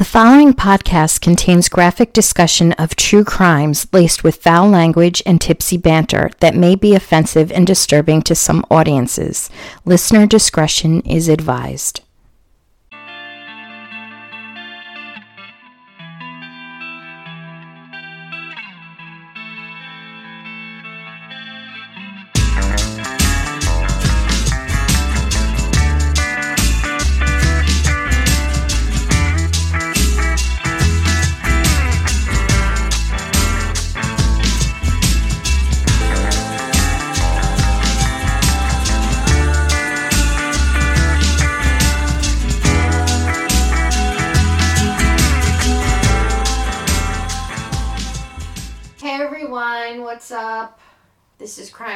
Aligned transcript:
The 0.00 0.06
following 0.06 0.54
podcast 0.54 1.20
contains 1.20 1.68
graphic 1.68 2.14
discussion 2.14 2.72
of 2.78 2.96
true 2.96 3.22
crimes 3.22 3.86
laced 3.92 4.24
with 4.24 4.42
foul 4.42 4.66
language 4.66 5.22
and 5.26 5.38
tipsy 5.38 5.76
banter 5.76 6.30
that 6.40 6.54
may 6.54 6.74
be 6.74 6.94
offensive 6.94 7.52
and 7.52 7.66
disturbing 7.66 8.22
to 8.22 8.34
some 8.34 8.64
audiences. 8.70 9.50
Listener 9.84 10.26
discretion 10.26 11.02
is 11.02 11.28
advised. 11.28 12.00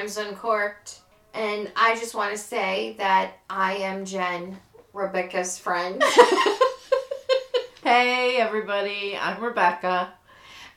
Crimes 0.04 0.18
Uncorked, 0.18 0.98
and 1.32 1.72
I 1.74 1.94
just 1.94 2.14
want 2.14 2.30
to 2.32 2.36
say 2.36 2.94
that 2.98 3.38
I 3.48 3.76
am 3.76 4.04
Jen, 4.04 4.58
Rebecca's 4.92 5.58
friend. 5.58 6.02
Hey 7.82 8.36
everybody, 8.36 9.16
I'm 9.16 9.42
Rebecca. 9.42 10.12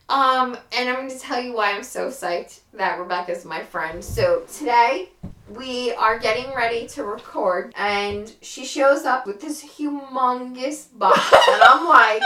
um, 0.08 0.58
and 0.72 0.88
I'm 0.90 0.96
going 0.96 1.10
to 1.10 1.20
tell 1.20 1.42
you 1.42 1.54
why 1.54 1.74
I'm 1.74 1.84
so 1.84 2.08
psyched 2.08 2.62
that 2.74 3.00
Rebecca's 3.00 3.44
my 3.44 3.64
friend. 3.64 4.02
So 4.02 4.44
today 4.54 5.10
we 5.50 5.92
are 5.94 6.20
getting 6.20 6.54
ready 6.54 6.88
to 6.90 7.04
record, 7.04 7.74
and 7.76 8.34
she 8.42 8.64
shows 8.64 9.04
up 9.04 9.28
with 9.28 9.42
this 9.42 9.62
humongous 9.62 10.88
box, 10.98 11.20
and 11.50 11.62
I'm 11.64 11.86
like, 11.86 12.22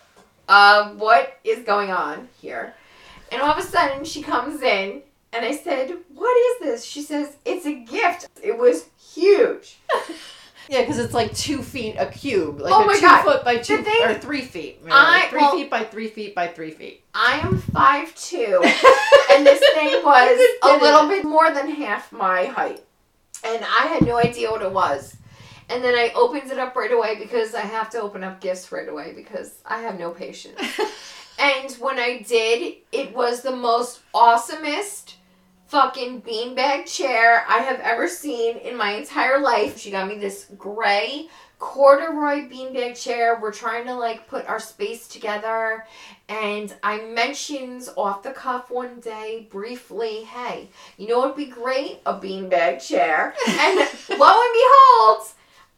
uh, 0.48 0.92
what 0.94 1.38
is 1.44 1.58
going 1.64 1.90
on 1.90 2.28
here? 2.40 2.74
And 3.30 3.42
all 3.42 3.50
of 3.50 3.58
a 3.58 3.62
sudden 3.62 4.04
she 4.04 4.22
comes 4.22 4.62
in 4.62 5.02
and 5.32 5.44
I 5.44 5.54
said, 5.56 5.92
What 6.14 6.36
is 6.36 6.66
this? 6.66 6.84
She 6.84 7.02
says, 7.02 7.36
It's 7.44 7.66
a 7.66 7.74
gift. 7.74 8.28
It 8.42 8.56
was 8.58 8.86
huge. 9.14 9.78
Yeah, 10.68 10.80
because 10.80 10.98
it's 10.98 11.14
like 11.14 11.32
two 11.32 11.62
feet 11.62 11.94
a 11.96 12.06
cube, 12.06 12.58
like 12.58 12.72
Oh 12.74 12.82
a 12.82 12.86
my 12.86 12.94
two 12.96 13.00
God. 13.02 13.22
foot 13.22 13.44
by 13.44 13.58
two 13.58 13.84
thing- 13.84 14.02
or 14.02 14.14
three 14.14 14.40
feet. 14.42 14.80
maybe, 14.82 14.90
I- 14.92 15.20
like 15.20 15.30
three 15.30 15.40
well- 15.40 15.52
feet 15.52 15.70
by 15.70 15.84
three 15.84 16.08
feet 16.08 16.34
by 16.34 16.48
three 16.48 16.72
feet. 16.72 17.04
I 17.14 17.38
am 17.38 17.58
five 17.58 18.12
two, 18.16 18.60
and 19.32 19.46
this 19.46 19.60
thing 19.74 20.02
was 20.04 20.40
a 20.64 20.76
little 20.78 21.04
it. 21.08 21.22
bit 21.22 21.24
more 21.24 21.52
than 21.54 21.70
half 21.70 22.10
my 22.10 22.46
height. 22.46 22.82
And 23.44 23.64
I 23.64 23.86
had 23.86 24.04
no 24.04 24.16
idea 24.18 24.50
what 24.50 24.60
it 24.62 24.72
was. 24.72 25.14
And 25.70 25.84
then 25.84 25.94
I 25.94 26.10
opened 26.16 26.50
it 26.50 26.58
up 26.58 26.74
right 26.74 26.90
away 26.90 27.14
because 27.16 27.54
I 27.54 27.60
have 27.60 27.88
to 27.90 28.00
open 28.00 28.24
up 28.24 28.40
gifts 28.40 28.72
right 28.72 28.88
away 28.88 29.12
because 29.14 29.60
I 29.64 29.82
have 29.82 30.00
no 30.00 30.10
patience. 30.10 30.60
And 31.38 31.70
when 31.74 31.98
I 31.98 32.24
did, 32.26 32.76
it 32.92 33.14
was 33.14 33.42
the 33.42 33.54
most 33.54 34.00
awesomest 34.14 35.14
fucking 35.66 36.22
beanbag 36.22 36.86
chair 36.86 37.44
I 37.48 37.58
have 37.58 37.80
ever 37.80 38.08
seen 38.08 38.56
in 38.58 38.76
my 38.76 38.92
entire 38.92 39.40
life. 39.40 39.78
She 39.78 39.90
got 39.90 40.08
me 40.08 40.16
this 40.16 40.46
gray 40.56 41.28
corduroy 41.58 42.48
beanbag 42.48 43.00
chair. 43.02 43.38
We're 43.40 43.52
trying 43.52 43.86
to 43.86 43.94
like 43.94 44.28
put 44.28 44.46
our 44.46 44.60
space 44.60 45.08
together. 45.08 45.84
And 46.28 46.74
I 46.82 47.02
mentioned 47.02 47.88
off 47.96 48.22
the 48.22 48.32
cuff 48.32 48.70
one 48.70 49.00
day 49.00 49.46
briefly, 49.50 50.24
hey, 50.24 50.68
you 50.96 51.08
know 51.08 51.18
what 51.18 51.36
would 51.36 51.36
be 51.36 51.50
great? 51.50 52.00
A 52.06 52.14
beanbag 52.14 52.86
chair. 52.86 53.34
And 53.48 53.78
lo 53.78 54.40
and 54.40 54.54
behold, 54.54 55.28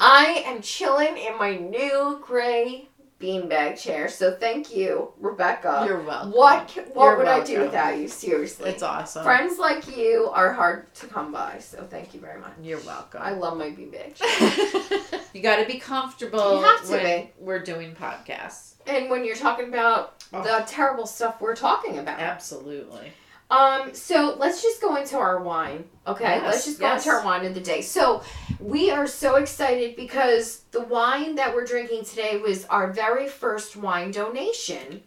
I 0.00 0.42
am 0.46 0.62
chilling 0.62 1.16
in 1.16 1.38
my 1.38 1.56
new 1.56 2.20
gray 2.22 2.88
beanbag 3.20 3.76
chair. 3.80 4.08
So 4.08 4.36
thank 4.36 4.74
you, 4.74 5.12
Rebecca. 5.18 5.84
You're 5.86 6.02
welcome. 6.02 6.32
what 6.32 6.70
what 6.94 7.04
You're 7.04 7.16
would 7.18 7.28
I 7.28 7.42
do 7.44 7.60
without 7.60 7.98
you? 7.98 8.08
Seriously. 8.08 8.70
It's 8.70 8.82
awesome. 8.82 9.24
Friends 9.24 9.58
like 9.58 9.96
you 9.96 10.30
are 10.32 10.52
hard 10.52 10.92
to 10.94 11.06
come 11.06 11.32
by, 11.32 11.58
so 11.58 11.84
thank 11.90 12.14
you 12.14 12.20
very 12.20 12.40
much. 12.40 12.52
You're 12.62 12.80
welcome. 12.80 13.20
I 13.22 13.32
love 13.32 13.56
my 13.58 13.70
beanbag 13.70 14.14
chair. 15.10 15.20
you 15.32 15.42
got 15.42 15.56
to 15.56 15.66
be 15.66 15.78
comfortable 15.78 16.58
You 16.58 16.62
have 16.64 16.84
to 16.86 16.92
when 16.92 17.22
be. 17.22 17.30
we're 17.40 17.58
doing 17.62 17.94
podcasts. 17.94 18.74
and 18.86 19.10
when 19.10 19.24
you're 19.24 19.36
talking 19.36 19.68
about 19.68 20.14
Oh. 20.32 20.42
the 20.42 20.62
terrible 20.66 21.06
stuff 21.06 21.40
we're 21.40 21.56
talking 21.56 21.98
about. 21.98 22.20
Absolutely. 22.20 23.12
Um, 23.50 23.94
so 23.94 24.36
let's 24.38 24.62
just 24.62 24.80
go 24.80 24.96
into 24.96 25.16
our 25.16 25.42
wine. 25.42 25.84
Okay, 26.06 26.24
Yes, 26.24 26.44
let's 26.44 26.64
just 26.66 26.80
go 26.80 26.86
yes. 26.86 27.04
into 27.06 27.16
our 27.16 27.24
wine 27.24 27.46
of 27.46 27.54
the 27.54 27.60
day. 27.60 27.80
So 27.80 28.22
we 28.60 28.90
are 28.90 29.06
so 29.06 29.36
excited 29.36 29.96
because 29.96 30.62
the 30.70 30.82
wine 30.82 31.34
that 31.36 31.54
we're 31.54 31.64
drinking 31.64 32.04
today 32.04 32.36
was 32.38 32.66
our 32.66 32.92
very 32.92 33.26
first 33.26 33.76
wine 33.76 34.10
donation. 34.10 35.02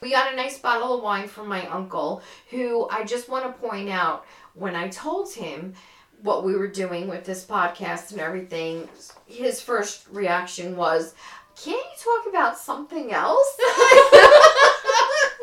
We 0.00 0.10
got 0.12 0.32
a 0.32 0.36
nice 0.36 0.58
bottle 0.58 0.94
of 0.96 1.02
wine 1.02 1.26
from 1.28 1.48
my 1.48 1.66
uncle, 1.66 2.22
who 2.50 2.88
I 2.90 3.04
just 3.04 3.28
want 3.28 3.44
to 3.44 3.60
point 3.60 3.88
out 3.88 4.24
when 4.54 4.76
I 4.76 4.88
told 4.88 5.32
him 5.32 5.74
what 6.22 6.44
we 6.44 6.54
were 6.54 6.68
doing 6.68 7.08
with 7.08 7.24
this 7.24 7.44
podcast 7.44 8.12
and 8.12 8.20
everything, 8.20 8.88
his 9.26 9.60
first 9.60 10.06
reaction 10.10 10.76
was, 10.76 11.14
Can't 11.56 11.76
you 11.76 11.98
talk 11.98 12.28
about 12.28 12.58
something 12.58 13.12
else? 13.12 13.56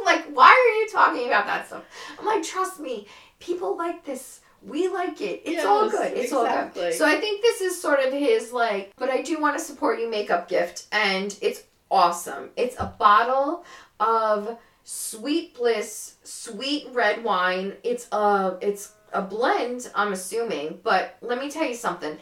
like, 0.08 0.26
why 0.34 0.50
are 0.50 0.80
you 0.80 0.88
talking 0.92 1.28
about 1.28 1.46
that 1.46 1.68
stuff? 1.68 1.84
I'm 2.20 2.26
like, 2.26 2.44
trust 2.44 2.80
me, 2.80 3.08
people 3.40 3.78
like 3.78 4.04
this. 4.06 4.42
We 4.66 4.88
like 4.88 5.22
it. 5.22 5.44
It's 5.46 5.64
all 5.64 5.90
good. 5.90 6.14
It's 6.18 6.34
all 6.34 6.46
good. 6.74 6.94
So 6.96 7.06
I 7.06 7.20
think 7.20 7.44
this 7.44 7.62
is 7.62 7.80
sort 7.80 8.00
of 8.00 8.12
his 8.12 8.52
like, 8.52 8.92
but 8.98 9.10
I 9.10 9.22
do 9.22 9.40
want 9.40 9.58
to 9.58 9.64
support 9.64 10.00
you 10.00 10.10
makeup 10.10 10.50
gift, 10.50 10.88
and 10.92 11.38
it's 11.42 11.64
awesome. 11.92 12.50
It's 12.58 12.76
a 12.80 12.94
bottle 12.98 13.64
of 14.00 14.58
Sweet 14.84 15.54
Bliss 15.54 16.16
sweet 16.24 16.88
red 16.92 17.24
wine. 17.24 17.74
It's 17.84 18.08
a 18.12 18.58
it's 18.62 18.94
a 19.14 19.22
blend, 19.22 19.90
I'm 19.96 20.14
assuming, 20.14 20.80
but 20.84 21.18
let 21.22 21.40
me 21.40 21.50
tell 21.50 21.66
you 21.66 21.76
something. 21.76 22.18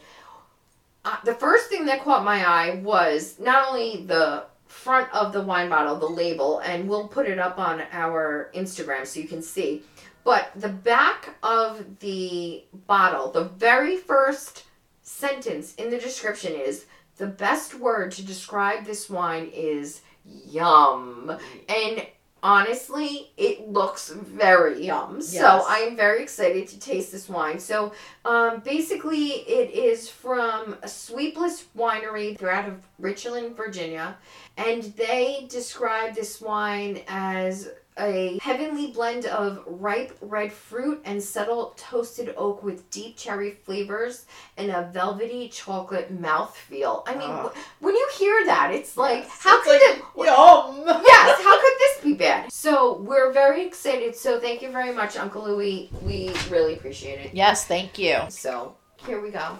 Uh, 1.03 1.17
the 1.23 1.35
first 1.35 1.69
thing 1.69 1.85
that 1.85 2.03
caught 2.03 2.23
my 2.23 2.43
eye 2.43 2.81
was 2.83 3.39
not 3.39 3.67
only 3.69 4.03
the 4.05 4.45
front 4.67 5.13
of 5.13 5.33
the 5.33 5.41
wine 5.41 5.69
bottle, 5.69 5.95
the 5.95 6.05
label, 6.05 6.59
and 6.59 6.87
we'll 6.87 7.07
put 7.07 7.27
it 7.27 7.39
up 7.39 7.57
on 7.57 7.83
our 7.91 8.51
Instagram 8.55 9.05
so 9.05 9.19
you 9.19 9.27
can 9.27 9.41
see. 9.41 9.83
But 10.23 10.51
the 10.55 10.69
back 10.69 11.35
of 11.43 11.99
the 11.99 12.63
bottle, 12.87 13.31
the 13.31 13.45
very 13.45 13.97
first 13.97 14.63
sentence 15.03 15.75
in 15.75 15.91
the 15.91 15.99
description 15.99 16.53
is 16.53 16.85
the 17.17 17.27
best 17.27 17.75
word 17.75 18.11
to 18.13 18.25
describe 18.25 18.85
this 18.85 19.09
wine 19.09 19.51
is 19.53 20.01
yum. 20.25 21.37
And 21.69 22.07
honestly, 22.45 23.31
it 23.37 23.67
looks 23.67 24.09
very 24.09 24.85
yum. 24.85 25.19
So 25.19 25.65
I 25.67 25.77
am 25.79 25.95
very 25.95 26.21
excited 26.21 26.67
to 26.67 26.79
taste 26.79 27.11
this 27.11 27.27
wine. 27.27 27.59
So 27.59 27.91
um, 28.23 28.59
basically, 28.59 29.29
it 29.29 29.71
is 29.71 30.07
from 30.07 30.73
a 30.83 30.87
Sweetless 30.87 31.63
Winery. 31.75 32.37
They're 32.37 32.51
out 32.51 32.69
of 32.69 32.87
Richland, 32.99 33.57
Virginia. 33.57 34.15
And 34.57 34.83
they 34.95 35.47
describe 35.49 36.13
this 36.13 36.39
wine 36.39 37.01
as 37.07 37.69
a 37.97 38.37
heavenly 38.41 38.87
blend 38.87 39.25
of 39.25 39.63
ripe 39.65 40.17
red 40.21 40.51
fruit 40.51 41.01
and 41.05 41.21
subtle 41.23 41.73
toasted 41.77 42.33
oak 42.35 42.61
with 42.61 42.89
deep 42.91 43.15
cherry 43.17 43.51
flavors 43.51 44.25
and 44.57 44.69
a 44.69 44.89
velvety 44.91 45.47
chocolate 45.47 46.11
mouthfeel. 46.21 47.03
I 47.07 47.13
mean, 47.15 47.29
ah. 47.31 47.47
wh- 47.49 47.83
when 47.83 47.95
you 47.95 48.09
hear 48.17 48.45
that, 48.47 48.71
it's 48.73 48.97
like, 48.97 49.23
Yes. 49.23 49.37
how 49.39 49.57
It's 49.59 49.65
could 49.65 49.71
like, 49.73 50.27
it? 50.27 50.27
Yum. 50.29 50.83
yes, 51.05 51.41
how 51.43 51.59
could 51.61 51.73
this 51.79 52.03
be 52.03 52.13
bad? 52.15 52.51
So 52.51 52.97
we're 52.97 53.31
very 53.31 53.65
excited. 53.65 54.15
So 54.15 54.39
thank 54.41 54.61
you 54.61 54.71
very 54.71 54.93
much, 54.93 55.15
Uncle 55.17 55.43
Louie. 55.45 55.89
We 56.01 56.31
really 56.49 56.73
appreciate 56.73 57.19
it. 57.19 57.33
Yes, 57.33 57.65
thank 57.65 57.97
you. 57.97 58.19
So 58.29 58.75
here 59.05 59.21
we 59.21 59.29
go. 59.29 59.57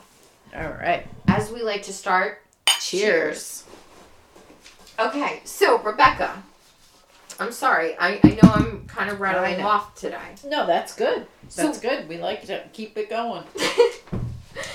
All 0.56 0.70
right. 0.72 1.08
As 1.28 1.52
we 1.52 1.62
like 1.64 1.84
to 1.84 1.94
start, 1.94 2.42
Cheers. 2.82 3.64
Okay, 5.00 5.42
so 5.46 5.78
Rebecca, 5.80 6.42
I'm 7.40 7.52
sorry. 7.52 7.98
I, 7.98 8.20
I 8.24 8.30
know 8.42 8.52
I'm 8.54 8.88
kind 8.88 9.10
of 9.10 9.20
rattling 9.20 9.62
off 9.62 9.96
today. 9.96 10.18
No, 10.46 10.66
that's 10.66 10.96
good. 10.96 11.28
So- 11.50 11.64
That's 11.64 11.80
good. 11.80 12.08
We 12.10 12.18
like 12.18 12.46
to 12.48 12.64
keep 12.74 12.98
it 12.98 13.10
going. 13.10 13.44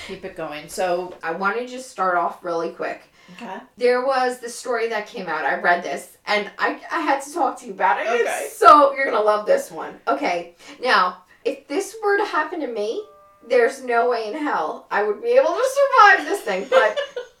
Keep 0.07 0.25
it 0.25 0.35
going. 0.35 0.69
So, 0.69 1.15
I 1.23 1.31
want 1.31 1.57
to 1.57 1.65
just 1.67 1.89
start 1.89 2.15
off 2.15 2.43
really 2.43 2.69
quick. 2.69 3.01
okay. 3.33 3.57
There 3.77 4.05
was 4.05 4.37
the 4.39 4.47
story 4.49 4.89
that 4.89 5.07
came 5.07 5.27
out. 5.27 5.43
I 5.43 5.59
read 5.59 5.83
this 5.83 6.17
and 6.27 6.51
I, 6.59 6.79
I 6.91 6.99
had 6.99 7.21
to 7.23 7.33
talk 7.33 7.59
to 7.61 7.65
you 7.65 7.71
about 7.73 7.99
it. 7.99 8.07
Okay. 8.21 8.47
So 8.51 8.93
you're 8.93 9.05
going 9.05 9.17
to 9.17 9.23
love 9.23 9.47
this 9.47 9.71
one. 9.71 9.95
Okay, 10.07 10.53
now, 10.83 11.23
if 11.45 11.67
this 11.67 11.95
were 12.03 12.17
to 12.17 12.25
happen 12.25 12.59
to 12.59 12.67
me, 12.67 13.03
there's 13.49 13.83
no 13.83 14.07
way 14.07 14.27
in 14.27 14.35
hell 14.35 14.85
I 14.91 15.01
would 15.01 15.19
be 15.21 15.29
able 15.29 15.47
to 15.55 15.65
survive 15.73 16.25
this 16.27 16.41
thing. 16.41 16.67
But 16.69 16.99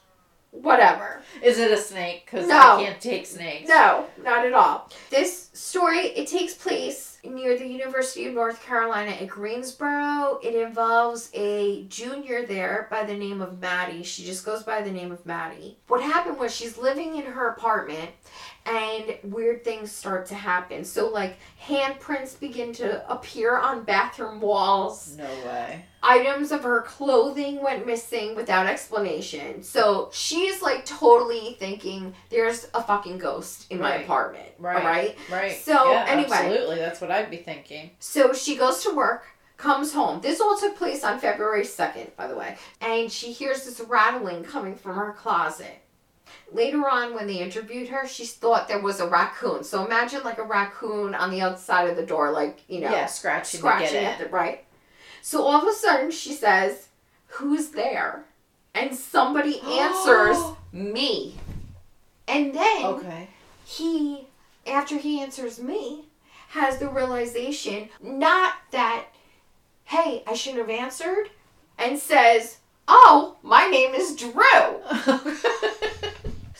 whatever. 0.51 1.21
Is 1.43 1.59
it 1.59 1.71
a 1.71 1.77
snake? 1.77 2.25
Because 2.25 2.47
No. 2.47 2.55
I 2.79 2.83
can't 2.83 2.99
take 3.01 3.27
snakes. 3.27 3.69
No, 3.69 4.05
not 4.23 4.45
at 4.45 4.53
all. 4.53 4.89
This 5.11 5.49
story 5.51 5.97
it 5.97 6.27
takes 6.29 6.53
place 6.53 7.17
near 7.25 7.57
the 7.57 7.67
University 7.67 8.27
of 8.27 8.33
North 8.33 8.63
Carolina 8.63 9.11
at 9.11 9.27
Greensboro. 9.27 10.39
It 10.41 10.55
involves 10.55 11.29
a 11.33 11.83
junior 11.89 12.45
there 12.45 12.87
by 12.89 13.03
the 13.03 13.13
name 13.13 13.41
of 13.41 13.59
Maddie. 13.59 14.03
She 14.03 14.23
just 14.23 14.45
goes 14.45 14.63
by 14.63 14.81
the 14.81 14.89
name 14.89 15.11
of 15.11 15.25
Maddie. 15.25 15.77
What 15.89 16.01
happened 16.01 16.39
was 16.39 16.55
she's 16.55 16.77
living 16.77 17.17
in 17.17 17.25
her 17.25 17.49
apartment 17.49 18.09
and 18.65 19.17
weird 19.23 19.65
things 19.65 19.91
start 19.91 20.27
to 20.27 20.35
happen. 20.35 20.85
So 20.85 21.09
like 21.09 21.35
handprints 21.61 22.39
begin 22.39 22.71
to 22.75 23.11
appear 23.11 23.57
on 23.57 23.83
bathroom 23.83 24.39
walls 24.39 25.17
No 25.17 25.25
way. 25.45 25.87
Items 26.03 26.51
of 26.51 26.63
her 26.63 26.81
clothing 26.81 27.61
went 27.61 27.85
missing 27.85 28.35
without 28.35 28.65
explanation. 28.65 29.63
So 29.63 30.09
she's 30.11 30.61
like 30.61 30.85
totally 30.85 31.55
thinking 31.59 32.13
there's 32.29 32.67
a 32.73 32.81
fucking 32.81 33.19
ghost 33.19 33.67
in 33.69 33.79
my 33.79 33.95
apartment. 33.95 34.49
Right. 34.57 34.77
All 34.77 34.83
right. 34.83 35.17
Right. 35.31 35.57
So, 35.57 35.91
yeah, 35.91 36.05
anyway. 36.07 36.37
absolutely, 36.37 36.75
that's 36.77 37.01
what 37.01 37.11
I'd 37.11 37.29
be 37.29 37.37
thinking. 37.37 37.91
So 37.99 38.33
she 38.33 38.55
goes 38.55 38.83
to 38.83 38.95
work, 38.95 39.25
comes 39.57 39.93
home. 39.93 40.21
This 40.21 40.41
all 40.41 40.57
took 40.57 40.75
place 40.75 41.03
on 41.03 41.19
February 41.19 41.63
2nd, 41.63 42.15
by 42.15 42.27
the 42.27 42.35
way. 42.35 42.57
And 42.79 43.11
she 43.11 43.31
hears 43.31 43.65
this 43.65 43.79
rattling 43.81 44.43
coming 44.43 44.75
from 44.75 44.95
her 44.95 45.13
closet. 45.13 45.77
Later 46.51 46.89
on, 46.89 47.13
when 47.13 47.27
they 47.27 47.39
interviewed 47.39 47.89
her, 47.89 48.07
she 48.07 48.25
thought 48.25 48.67
there 48.67 48.81
was 48.81 48.99
a 48.99 49.07
raccoon. 49.07 49.63
So 49.63 49.85
imagine 49.85 50.23
like 50.23 50.37
a 50.37 50.43
raccoon 50.43 51.13
on 51.13 51.29
the 51.29 51.41
outside 51.41 51.89
of 51.89 51.95
the 51.95 52.05
door, 52.05 52.31
like, 52.31 52.61
you 52.67 52.81
know, 52.81 52.91
yeah, 52.91 53.05
scratching, 53.05 53.59
scratching 53.59 53.89
to 53.89 54.03
at 54.03 54.17
get 54.17 54.27
the 54.27 54.33
right. 54.33 54.65
So 55.21 55.43
all 55.43 55.61
of 55.61 55.67
a 55.67 55.73
sudden 55.73 56.11
she 56.11 56.33
says, 56.33 56.87
Who's 57.27 57.69
there? 57.69 58.25
And 58.73 58.95
somebody 58.95 59.59
answers 59.65 60.37
me. 60.73 61.35
And 62.27 62.53
then. 62.53 62.85
Okay. 62.85 63.27
he, 63.65 64.27
after 64.67 64.97
he 64.97 65.21
answers 65.21 65.59
me, 65.59 66.05
has 66.49 66.77
the 66.77 66.87
realization 66.89 67.89
not 68.01 68.53
that, 68.71 69.05
hey, 69.85 70.23
I 70.27 70.33
shouldn't 70.33 70.61
have 70.61 70.69
answered, 70.69 71.29
and 71.77 71.97
says, 71.97 72.57
Oh, 72.87 73.37
my 73.43 73.67
name 73.67 73.93
is 73.93 74.15
Drew. 74.15 74.81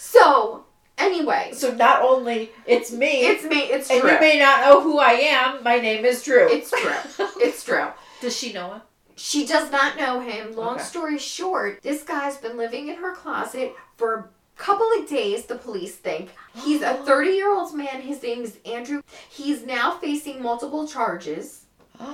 So, 0.04 0.66
anyway, 0.98 1.52
so 1.54 1.74
not 1.74 2.02
only 2.02 2.52
it's 2.66 2.92
me, 2.92 3.26
it's 3.28 3.44
me, 3.44 3.60
it's 3.60 3.90
and 3.90 4.02
Drew. 4.02 4.12
you 4.12 4.20
may 4.20 4.40
not 4.40 4.62
know 4.62 4.82
who 4.82 4.98
I 5.00 5.12
am. 5.12 5.64
My 5.64 5.78
name 5.78 6.04
is 6.06 6.24
Drew. 6.24 6.48
It's 6.50 6.72
Drew. 6.72 7.28
It's 7.40 7.64
Drew. 7.64 7.86
Does 8.22 8.38
she 8.38 8.54
know 8.54 8.74
him? 8.76 8.82
She 9.18 9.46
does 9.46 9.70
not 9.72 9.98
know 9.98 10.22
him. 10.22 10.56
Long 10.56 10.76
Okay. 10.76 10.84
story 10.84 11.18
short, 11.20 11.82
this 11.82 12.04
guy's 12.04 12.38
been 12.38 12.56
living 12.58 12.88
in 12.88 12.96
her 12.96 13.14
closet 13.14 13.74
for 13.98 14.14
a 14.16 14.60
couple 14.62 14.88
of 14.98 15.08
days, 15.10 15.46
the 15.46 15.56
police 15.56 15.96
think. 15.96 16.30
He's 16.56 16.82
a 16.82 16.94
30 17.06 17.32
year 17.32 17.54
old 17.54 17.76
man. 17.76 18.02
His 18.02 18.24
name 18.24 18.44
is 18.44 18.58
Andrew. 18.66 19.02
He's 19.30 19.66
now 19.66 19.98
facing 19.98 20.42
multiple 20.42 20.88
charges. 20.88 21.66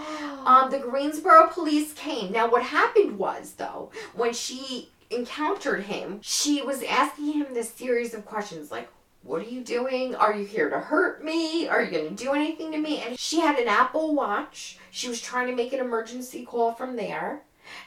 Um, 0.47 0.71
the 0.71 0.79
Greensboro 0.79 1.47
police 1.47 1.91
came. 1.93 2.31
Now, 2.31 2.49
what 2.49 2.63
happened 2.63 3.19
was, 3.19 3.53
though, 3.57 3.91
when 4.15 4.33
she 4.33 4.89
encountered 5.09 5.83
him, 5.83 6.19
she 6.21 6.61
was 6.61 6.83
asking 6.83 7.33
him 7.33 7.47
this 7.53 7.69
series 7.73 8.13
of 8.13 8.25
questions 8.25 8.71
like, 8.71 8.87
what 9.23 9.41
are 9.41 9.49
you 9.49 9.61
doing? 9.61 10.15
Are 10.15 10.33
you 10.35 10.45
here 10.45 10.69
to 10.69 10.79
hurt 10.79 11.23
me? 11.23 11.67
Are 11.67 11.83
you 11.83 11.91
going 11.91 12.15
to 12.15 12.23
do 12.23 12.31
anything 12.33 12.71
to 12.71 12.77
me? 12.77 13.01
And 13.01 13.19
she 13.19 13.39
had 13.41 13.59
an 13.59 13.67
Apple 13.67 14.15
Watch. 14.15 14.77
She 14.91 15.09
was 15.09 15.21
trying 15.21 15.47
to 15.47 15.55
make 15.55 15.73
an 15.73 15.79
emergency 15.79 16.45
call 16.45 16.73
from 16.73 16.95
there. 16.95 17.41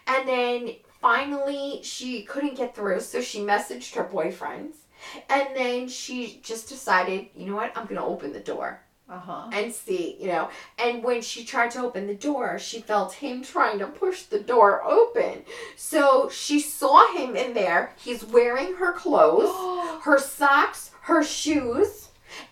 And 0.06 0.28
then 0.28 0.70
finally, 1.00 1.80
she 1.82 2.22
couldn't 2.24 2.56
get 2.56 2.74
through, 2.76 3.00
so 3.00 3.20
she 3.22 3.40
messaged 3.40 3.94
her 3.94 4.04
boyfriend. 4.04 4.74
And 5.30 5.48
then 5.56 5.88
she 5.88 6.40
just 6.42 6.68
decided, 6.68 7.28
you 7.34 7.46
know 7.46 7.56
what? 7.56 7.72
I'm 7.76 7.84
going 7.86 7.96
to 7.96 8.04
open 8.04 8.34
the 8.34 8.40
door 8.40 8.82
Uh 9.08 9.18
huh. 9.18 9.48
and 9.54 9.72
see, 9.72 10.18
you 10.20 10.26
know. 10.28 10.50
And 10.78 11.02
when 11.02 11.22
she 11.22 11.42
tried 11.42 11.70
to 11.70 11.80
open 11.80 12.06
the 12.06 12.14
door, 12.14 12.58
she 12.58 12.80
felt 12.82 13.14
him 13.14 13.42
trying 13.42 13.78
to 13.78 13.86
push 13.86 14.24
the 14.24 14.40
door 14.40 14.84
open. 14.84 15.42
So 15.74 16.28
she 16.28 16.60
saw 16.60 17.10
him 17.16 17.34
in 17.34 17.54
there. 17.54 17.94
He's 17.96 18.26
wearing 18.26 18.74
her 18.74 18.92
clothes, 18.92 19.48
her 20.04 20.18
socks, 20.18 20.89
her 21.10 21.22
shoes, 21.22 22.08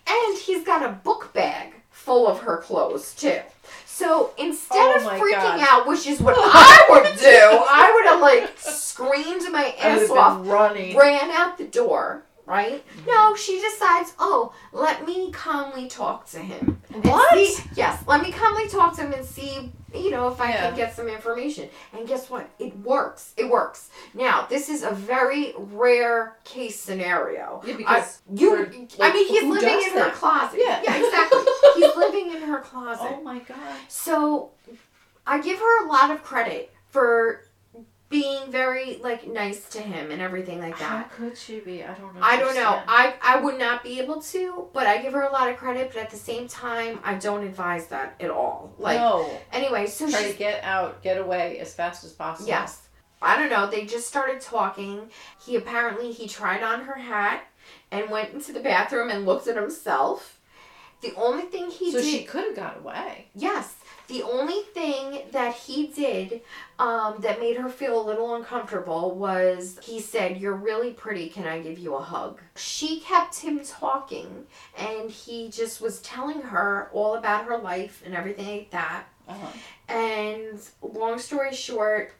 and 0.07 0.37
he's 0.37 0.63
got 0.63 0.83
a 0.83 0.89
book 0.91 1.33
bag 1.33 1.73
full 1.89 2.27
of 2.27 2.39
her 2.41 2.57
clothes 2.57 3.13
too. 3.15 3.39
So 3.85 4.31
instead 4.37 4.77
Oh 4.77 4.95
of 4.97 5.19
freaking 5.19 5.31
God. 5.57 5.67
out, 5.69 5.87
which 5.87 6.07
is 6.07 6.21
what 6.21 6.35
I 6.37 6.85
would 6.89 7.19
do, 7.19 7.27
I 7.27 7.91
would 7.93 8.05
have 8.05 8.21
like 8.21 8.57
screamed 8.57 9.51
my 9.51 9.75
ass 9.79 10.09
off 10.09 10.47
running. 10.47 10.95
ran 10.97 11.29
out 11.31 11.57
the 11.57 11.65
door, 11.65 12.23
right? 12.49 12.83
Mm-hmm. 12.87 13.05
No, 13.09 13.35
she 13.35 13.61
decides, 13.61 14.13
oh, 14.19 14.51
let 14.73 15.05
me 15.05 15.31
calmly 15.31 15.87
talk 15.87 16.27
to 16.31 16.39
him. 16.39 16.81
What? 17.03 17.37
see- 17.47 17.63
yes, 17.75 18.03
let 18.07 18.21
me 18.21 18.31
calmly 18.31 18.67
talk 18.67 18.95
to 18.95 19.01
him 19.03 19.13
and 19.13 19.23
see, 19.23 19.71
you 19.93 20.09
know, 20.09 20.27
if 20.29 20.41
I 20.41 20.49
Yeah. 20.49 20.67
can 20.69 20.75
get 20.75 20.95
some 20.95 21.07
information. 21.07 21.69
And 21.93 22.07
guess 22.07 22.29
what? 22.29 22.49
It 22.57 22.75
works. 22.79 23.33
It 23.37 23.47
works. 23.49 23.89
Now, 24.15 24.47
this 24.49 24.67
is 24.67 24.83
a 24.83 24.89
very 24.91 25.53
rare 25.57 26.37
case 26.43 26.79
scenario. 26.79 27.61
Yeah, 27.65 27.77
because 27.77 28.21
You, 28.33 28.65
for- 28.65 29.03
I 29.03 29.13
mean, 29.13 29.27
he's 29.27 29.43
living 29.43 29.81
in 29.85 29.91
her 30.01 30.09
closet. 30.09 30.59
Yeah. 30.63 30.81
yeah 30.83 30.95
exactly. 30.97 31.39
he's 31.75 31.95
living 32.03 32.31
in 32.35 32.41
her 32.41 32.59
closet. 32.59 33.11
Oh 33.15 33.21
my 33.21 33.39
god. 33.39 33.57
So 33.87 34.49
I 35.27 35.39
give 35.39 35.59
her 35.59 35.85
a 35.85 35.87
lot 35.87 36.09
of 36.09 36.23
credit 36.23 36.73
for 36.89 37.43
being 38.09 38.51
very 38.51 38.97
like 39.03 39.27
nice 39.27 39.69
to 39.69 39.79
him 39.79 40.09
and 40.11 40.21
everything 40.21 40.59
like 40.59 40.77
that. 40.79 40.83
How 40.83 41.03
could 41.03 41.37
she 41.37 41.59
be? 41.59 41.83
I 41.83 41.93
don't 41.93 42.15
know. 42.15 42.21
I 42.21 42.37
don't 42.37 42.55
know. 42.55 42.81
I 42.87 43.13
I 43.21 43.39
would 43.39 43.59
not 43.59 43.83
be 43.83 43.99
able 43.99 44.21
to, 44.23 44.67
but 44.73 44.87
I 44.87 45.01
give 45.01 45.13
her 45.13 45.21
a 45.21 45.31
lot 45.31 45.49
of 45.49 45.57
credit, 45.57 45.91
but 45.93 46.01
at 46.01 46.09
the 46.09 46.17
same 46.17 46.47
time 46.47 46.99
I 47.03 47.15
don't 47.15 47.43
advise 47.43 47.87
that 47.87 48.15
at 48.19 48.31
all. 48.31 48.73
Like 48.79 48.97
no. 48.99 49.29
anyway, 49.53 49.85
so 49.85 50.09
Try 50.09 50.31
to 50.31 50.37
get 50.37 50.63
out, 50.63 51.03
get 51.03 51.17
away 51.19 51.59
as 51.59 51.73
fast 51.73 52.03
as 52.03 52.11
possible. 52.11 52.49
Yes. 52.49 52.81
I 53.21 53.37
don't 53.37 53.49
know. 53.49 53.69
They 53.69 53.85
just 53.85 54.07
started 54.07 54.41
talking. 54.41 55.09
He 55.45 55.55
apparently 55.55 56.11
he 56.11 56.27
tried 56.27 56.63
on 56.63 56.81
her 56.85 56.95
hat 56.95 57.43
and 57.91 58.09
went 58.09 58.33
into 58.33 58.53
the 58.53 58.59
bathroom 58.59 59.09
and 59.09 59.25
looked 59.25 59.47
at 59.47 59.55
himself. 59.55 60.39
The 61.01 61.13
only 61.15 61.43
thing 61.43 61.69
he 61.69 61.91
So 61.91 62.01
did 62.01 62.09
she 62.09 62.23
could 62.23 62.43
have 62.45 62.55
got 62.55 62.77
away. 62.79 63.27
Yes. 63.35 63.75
The 64.09 64.23
only 64.23 64.63
thing 64.73 65.21
that 65.31 65.53
he 65.53 65.85
did 65.87 66.41
um, 66.79 67.17
that 67.19 67.39
made 67.39 67.57
her 67.57 67.69
feel 67.69 68.01
a 68.01 68.03
little 68.03 68.33
uncomfortable 68.33 69.13
was 69.13 69.77
he 69.83 69.99
said, 69.99 70.37
You're 70.37 70.55
really 70.55 70.93
pretty. 70.93 71.29
Can 71.29 71.45
I 71.45 71.59
give 71.59 71.77
you 71.77 71.93
a 71.93 72.01
hug? 72.01 72.41
She 72.55 73.01
kept 73.01 73.39
him 73.39 73.61
talking 73.63 74.47
and 74.75 75.11
he 75.11 75.49
just 75.49 75.79
was 75.79 76.01
telling 76.01 76.41
her 76.41 76.89
all 76.91 77.15
about 77.15 77.45
her 77.45 77.57
life 77.59 78.01
and 78.03 78.15
everything 78.15 78.47
like 78.47 78.71
that. 78.71 79.05
Uh-huh. 79.27 79.47
And 79.87 80.59
long 80.81 81.19
story 81.19 81.53
short, 81.53 82.13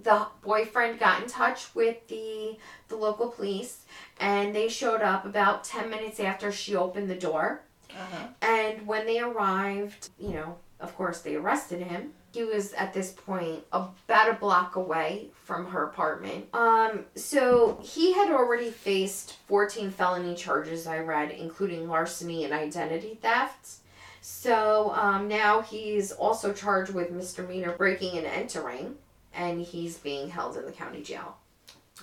the 0.00 0.26
boyfriend 0.44 1.00
got 1.00 1.22
in 1.22 1.28
touch 1.28 1.74
with 1.74 2.06
the 2.06 2.56
the 2.88 2.96
local 2.96 3.28
police 3.28 3.84
and 4.20 4.54
they 4.54 4.68
showed 4.68 5.02
up 5.02 5.24
about 5.24 5.64
10 5.64 5.90
minutes 5.90 6.20
after 6.20 6.52
she 6.52 6.76
opened 6.76 7.10
the 7.10 7.16
door. 7.16 7.62
Uh-huh. 7.90 8.28
And 8.40 8.86
when 8.86 9.06
they 9.06 9.18
arrived, 9.18 10.10
you 10.18 10.30
know, 10.30 10.56
of 10.82 10.96
course, 10.96 11.20
they 11.20 11.36
arrested 11.36 11.80
him. 11.80 12.12
He 12.32 12.44
was 12.44 12.72
at 12.72 12.92
this 12.92 13.12
point 13.12 13.64
about 13.72 14.28
a 14.28 14.34
block 14.34 14.76
away 14.76 15.28
from 15.44 15.66
her 15.66 15.84
apartment. 15.84 16.46
Um, 16.52 17.04
so 17.14 17.78
he 17.82 18.12
had 18.12 18.30
already 18.30 18.70
faced 18.70 19.36
14 19.46 19.90
felony 19.90 20.34
charges, 20.34 20.86
I 20.86 20.98
read, 20.98 21.30
including 21.30 21.88
larceny 21.88 22.44
and 22.44 22.52
identity 22.52 23.18
theft. 23.20 23.76
So 24.20 24.92
um, 24.94 25.28
now 25.28 25.62
he's 25.62 26.12
also 26.12 26.52
charged 26.52 26.92
with 26.92 27.10
misdemeanor 27.10 27.72
breaking 27.72 28.16
and 28.18 28.26
entering, 28.26 28.96
and 29.34 29.60
he's 29.60 29.98
being 29.98 30.30
held 30.30 30.56
in 30.56 30.64
the 30.64 30.72
county 30.72 31.02
jail. 31.02 31.36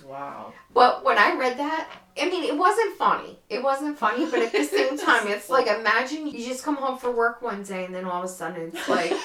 Wow. 0.06 0.52
But 0.74 1.04
when 1.04 1.18
I 1.18 1.36
read 1.36 1.58
that, 1.58 1.88
I 2.20 2.28
mean, 2.28 2.44
it 2.44 2.56
wasn't 2.56 2.96
funny. 2.96 3.38
It 3.48 3.62
wasn't 3.62 3.98
funny, 3.98 4.26
but 4.26 4.40
at 4.40 4.52
the 4.52 4.64
same 4.64 4.96
time, 5.06 5.26
it's 5.28 5.48
like 5.50 5.66
imagine 5.66 6.26
you 6.26 6.44
just 6.46 6.64
come 6.64 6.76
home 6.76 6.98
for 6.98 7.10
work 7.10 7.42
one 7.42 7.62
day 7.62 7.84
and 7.84 7.94
then 7.94 8.04
all 8.04 8.18
of 8.22 8.24
a 8.24 8.28
sudden 8.32 8.72
it's 8.74 8.88
like, 8.88 9.12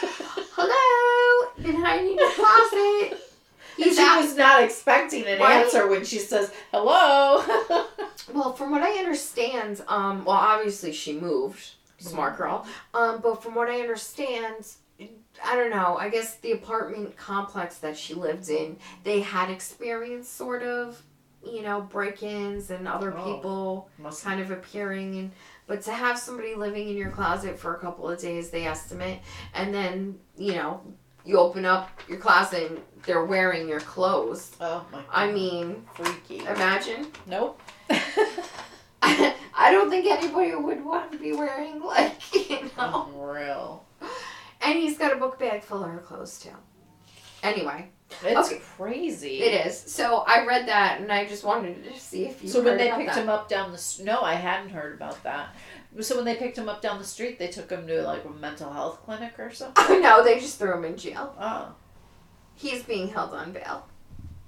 hello, 0.56 1.52
behind 1.62 2.16
your 2.16 2.32
closet. 2.32 3.22
And 3.78 3.84
He's 3.84 3.98
she 3.98 4.04
out. 4.04 4.22
was 4.22 4.38
not 4.38 4.64
expecting 4.64 5.26
an 5.26 5.38
Right? 5.38 5.66
answer 5.66 5.86
when 5.90 6.06
she 6.06 6.18
says 6.20 6.50
hello. 6.72 7.44
Well, 8.34 8.54
from 8.54 8.72
what 8.72 8.82
I 8.82 8.92
understand, 9.00 9.82
um, 9.90 10.24
well, 10.24 10.38
obviously 10.38 10.94
she 10.94 11.20
moved, 11.20 11.72
smart 12.00 12.38
girl. 12.38 12.66
Um, 12.94 13.20
but 13.22 13.44
from 13.44 13.54
what 13.54 13.68
I 13.68 13.82
understand, 13.82 14.66
I 15.44 15.56
don't 15.56 15.70
know. 15.72 15.98
I 15.98 16.10
guess 16.10 16.36
the 16.38 16.52
apartment 16.54 17.16
complex 17.18 17.78
that 17.80 17.98
she 17.98 18.14
lived 18.14 18.50
in, 18.50 18.78
they 19.04 19.22
had 19.22 19.50
experienced 19.50 20.36
sort 20.36 20.64
of, 20.64 21.02
you 21.46 21.62
know, 21.62 21.82
break-ins 21.82 22.70
and 22.72 22.88
other 22.88 23.14
Oh. 23.18 23.24
people 23.34 23.90
Must 23.98 24.24
kind 24.24 24.40
of 24.42 24.52
appearing 24.52 25.18
and 25.20 25.32
but 25.68 25.82
to 25.84 25.92
have 25.92 26.18
somebody 26.20 26.54
living 26.56 26.90
in 26.90 26.96
your 26.98 27.10
closet 27.10 27.58
for 27.58 27.76
a 27.76 27.80
couple 27.80 28.08
of 28.10 28.20
days 28.20 28.50
they 28.52 28.66
estimate 28.68 29.20
and 29.56 29.74
then 29.74 30.20
you 30.38 30.54
know 30.54 30.80
you 31.26 31.40
open 31.40 31.66
up 31.66 31.90
your 32.08 32.20
closet 32.20 32.70
and 32.72 32.80
they're 33.08 33.26
wearing 33.26 33.68
your 33.68 33.80
clothes. 33.80 34.56
Oh 34.62 34.86
my. 34.92 35.02
I 35.12 35.32
mean, 35.32 35.84
freaky. 35.96 36.40
imagine. 36.40 37.08
Nope. 37.28 37.60
I 39.58 39.72
don't 39.72 39.90
think 39.90 40.06
anybody 40.08 40.54
would 40.56 40.84
want 40.84 41.12
to 41.12 41.18
be 41.18 41.32
wearing 41.34 41.80
like 41.82 42.20
you 42.50 42.70
know. 42.78 43.08
Real. 43.16 43.65
And 44.66 44.78
he's 44.80 44.98
got 44.98 45.14
a 45.14 45.18
book 45.18 45.38
bag 45.40 45.64
full 45.64 45.84
of 45.84 45.92
her 45.92 46.00
clothes 46.00 46.40
too. 46.40 46.50
Anyway, 47.44 47.90
It's 48.24 48.50
Okay. 48.52 48.62
crazy. 48.78 49.42
it 49.44 49.66
is. 49.68 49.80
So 49.80 50.18
I 50.28 50.46
read 50.46 50.68
that 50.68 51.00
and 51.02 51.12
I 51.12 51.26
just 51.26 51.44
wanted 51.44 51.84
to 51.84 52.00
see 52.00 52.26
if 52.26 52.42
you. 52.44 52.50
So 52.50 52.62
when 52.64 52.78
they 52.78 52.90
picked 52.92 53.14
that. 53.14 53.18
him 53.24 53.30
up 53.30 53.48
down 53.50 53.72
the 53.72 54.02
no, 54.04 54.22
I 54.22 54.34
hadn't 54.36 54.70
heard 54.70 54.94
about 54.96 55.22
that. 55.24 55.50
So 56.02 56.16
when 56.16 56.26
they 56.26 56.36
picked 56.36 56.58
him 56.58 56.68
up 56.68 56.82
down 56.82 56.98
the 56.98 57.06
street, 57.06 57.38
they 57.40 57.48
took 57.48 57.70
him 57.70 57.86
to 57.88 58.02
like 58.04 58.26
a 58.26 58.30
mental 58.30 58.72
health 58.74 59.02
clinic 59.06 59.38
or 59.40 59.52
something. 59.54 60.02
No, 60.02 60.24
they 60.24 60.40
just 60.40 60.58
threw 60.60 60.74
him 60.76 60.86
in 60.86 60.98
jail. 60.98 61.36
Oh. 61.40 61.74
He's 62.56 62.84
being 62.84 63.10
held 63.10 63.34
on 63.34 63.52
bail. 63.54 63.88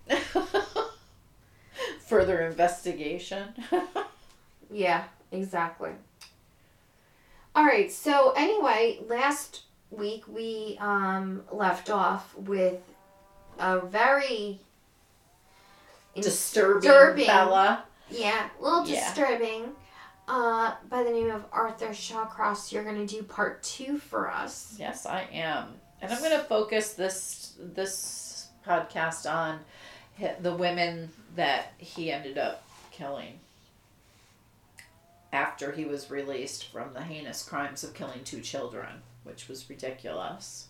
Further 2.08 2.42
investigation. 2.48 3.54
Yeah, 4.70 5.06
exactly. 5.32 5.92
All 7.56 7.64
right. 7.64 7.90
So 7.90 8.32
anyway, 8.36 9.00
last 9.08 9.62
week 9.92 10.24
we 10.28 10.78
um 10.82 11.44
left 11.52 11.90
off 11.90 12.36
with 12.36 12.80
a 13.60 13.80
very 13.80 14.60
disturbing, 16.16 16.82
Disturbing. 16.82 17.28
Bella. 17.28 17.84
Yeah, 18.10 18.50
a 18.60 18.64
little 18.64 18.88
Yeah. 18.88 19.06
disturbing. 19.14 19.76
Uh, 20.28 20.76
by 20.90 21.04
the 21.04 21.10
name 21.10 21.32
of 21.32 21.46
Arthur 21.54 21.90
Shawcross, 21.90 22.72
you're 22.72 22.84
gonna 22.84 23.08
do 23.08 23.24
part 23.24 23.64
two 23.64 23.98
for 23.98 24.30
us. 24.30 24.76
Yes, 24.78 25.06
I 25.06 25.22
am, 25.32 25.80
and 26.02 26.12
I'm 26.12 26.20
going 26.20 26.32
to 26.32 26.44
focus 26.44 26.94
this 26.94 27.54
this 27.60 28.48
podcast 28.66 29.30
on 29.32 29.60
the 30.42 30.54
women 30.54 31.12
that 31.36 31.72
he 31.78 32.12
ended 32.12 32.38
up 32.38 32.64
killing 32.92 33.40
after 35.32 35.72
he 35.72 35.86
was 35.86 36.10
released 36.10 36.66
from 36.72 36.94
the 36.94 37.04
heinous 37.04 37.44
crimes 37.44 37.84
of 37.84 37.94
killing 37.94 38.24
two 38.24 38.42
children, 38.42 39.02
which 39.28 39.48
was 39.48 39.70
ridiculous. 39.70 40.68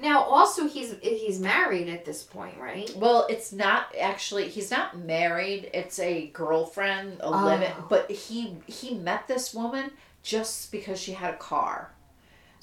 Now, 0.00 0.22
also, 0.22 0.68
he's 0.68 0.94
he's 1.02 1.40
married 1.40 1.88
at 1.88 2.04
this 2.04 2.22
point, 2.22 2.58
right? 2.58 2.90
Well, 2.96 3.26
it's 3.28 3.52
not 3.52 3.94
actually 4.00 4.48
he's 4.48 4.70
not 4.70 4.98
married. 4.98 5.70
It's 5.72 5.98
a 5.98 6.28
girlfriend, 6.28 7.20
a 7.20 7.26
Oh. 7.26 7.86
but 7.88 8.10
he 8.10 8.56
he 8.66 8.94
met 8.94 9.28
this 9.28 9.54
woman 9.54 9.92
just 10.22 10.72
because 10.72 11.00
she 11.00 11.12
had 11.12 11.34
a 11.34 11.36
car. 11.36 11.92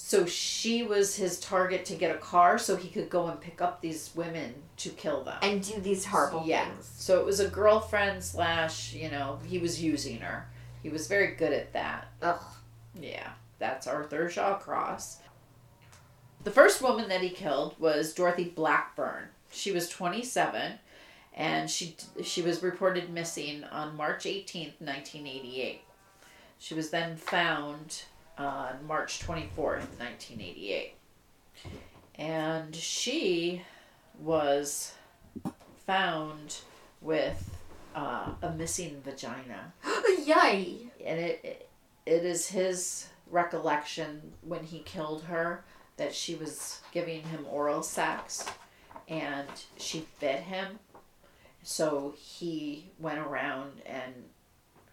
So 0.04 0.26
she 0.26 0.82
was 0.82 1.16
his 1.16 1.40
target 1.40 1.86
to 1.86 1.96
get 1.96 2.14
a 2.14 2.18
car 2.18 2.58
so 2.58 2.76
he 2.76 2.90
could 2.90 3.08
go 3.10 3.28
and 3.28 3.40
pick 3.40 3.62
up 3.62 3.82
these 3.82 4.10
women 4.16 4.56
to 4.78 4.90
kill 4.90 5.24
them. 5.24 5.38
And 5.44 5.62
do 5.62 5.80
these 5.80 6.06
horrible 6.06 6.44
yeah. 6.44 6.66
things. 6.66 6.92
So 6.98 7.20
it 7.20 7.26
was 7.26 7.40
a 7.40 7.48
girlfriend 7.48 8.24
slash, 8.24 8.94
you 8.94 9.12
know, 9.12 9.38
he 9.46 9.60
was 9.60 9.82
using 9.82 10.20
her. 10.22 10.48
He 10.82 10.90
was 10.90 11.08
very 11.08 11.36
good 11.36 11.54
at 11.54 11.72
that. 11.74 12.08
Ugh. 12.24 12.42
Yeah, 13.00 13.30
that's 13.60 13.86
Arthur 13.86 14.28
Shawcross. 14.28 15.18
The 16.44 16.52
first 16.52 16.82
woman 16.82 17.08
that 17.10 17.22
he 17.22 17.30
killed 17.30 17.80
was 17.80 18.14
Dorothy 18.14 18.46
Blackburn. 18.46 19.26
She 19.52 19.72
was 19.72 19.90
27 19.90 20.80
and 21.34 21.70
she 21.70 21.96
she 22.24 22.42
was 22.42 22.64
reported 22.64 23.10
missing 23.10 23.64
on 23.66 23.96
March 23.96 24.24
18th, 24.24 24.80
1988. 24.80 25.82
She 26.58 26.74
was 26.74 26.90
then 26.90 27.16
found 27.16 28.04
on 28.38 28.86
March 28.88 29.20
24th, 29.20 29.88
1988. 30.00 30.96
And 32.16 32.76
she 32.76 33.62
was 34.20 34.94
found 35.86 36.58
with 37.02 37.56
uh, 37.96 38.30
a 38.42 38.52
missing 38.52 39.02
vagina 39.04 39.74
Yay! 40.26 40.92
and 41.06 41.20
it 41.20 41.70
it 42.06 42.26
is 42.26 42.48
his 42.48 43.08
recollection 43.30 44.34
when 44.42 44.64
he 44.64 44.80
killed 44.80 45.24
her 45.24 45.64
that 46.02 46.16
she 46.16 46.34
was 46.34 46.80
giving 46.92 47.22
him 47.22 47.46
oral 47.48 47.84
sex 47.84 48.44
and 49.08 49.48
she 49.78 50.00
fed 50.20 50.40
him. 50.42 50.80
So 51.62 52.16
he 52.18 52.90
went 52.98 53.20
around 53.20 53.74
and 53.86 54.12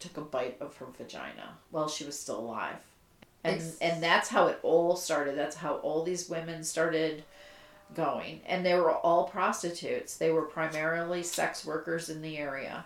took 0.00 0.18
a 0.18 0.20
bite 0.20 0.58
of 0.60 0.76
her 0.76 0.86
vagina 0.98 1.56
while 1.70 1.88
she 1.88 2.04
was 2.04 2.18
still 2.20 2.40
alive. 2.40 2.76
And 3.42 3.56
It's- 3.56 3.78
and 3.80 4.02
that's 4.02 4.28
how 4.28 4.48
it 4.48 4.58
all 4.62 4.96
started. 4.96 5.38
That's 5.38 5.56
how 5.56 5.76
all 5.76 6.02
these 6.02 6.28
women 6.28 6.62
started 6.62 7.24
going. 7.94 8.42
And 8.44 8.66
they 8.66 8.74
were 8.74 8.92
all 8.92 9.28
prostitutes. 9.28 10.14
They 10.18 10.30
were 10.30 10.42
primarily 10.42 11.22
sex 11.22 11.64
workers 11.64 12.10
in 12.10 12.20
the 12.20 12.36
area. 12.36 12.84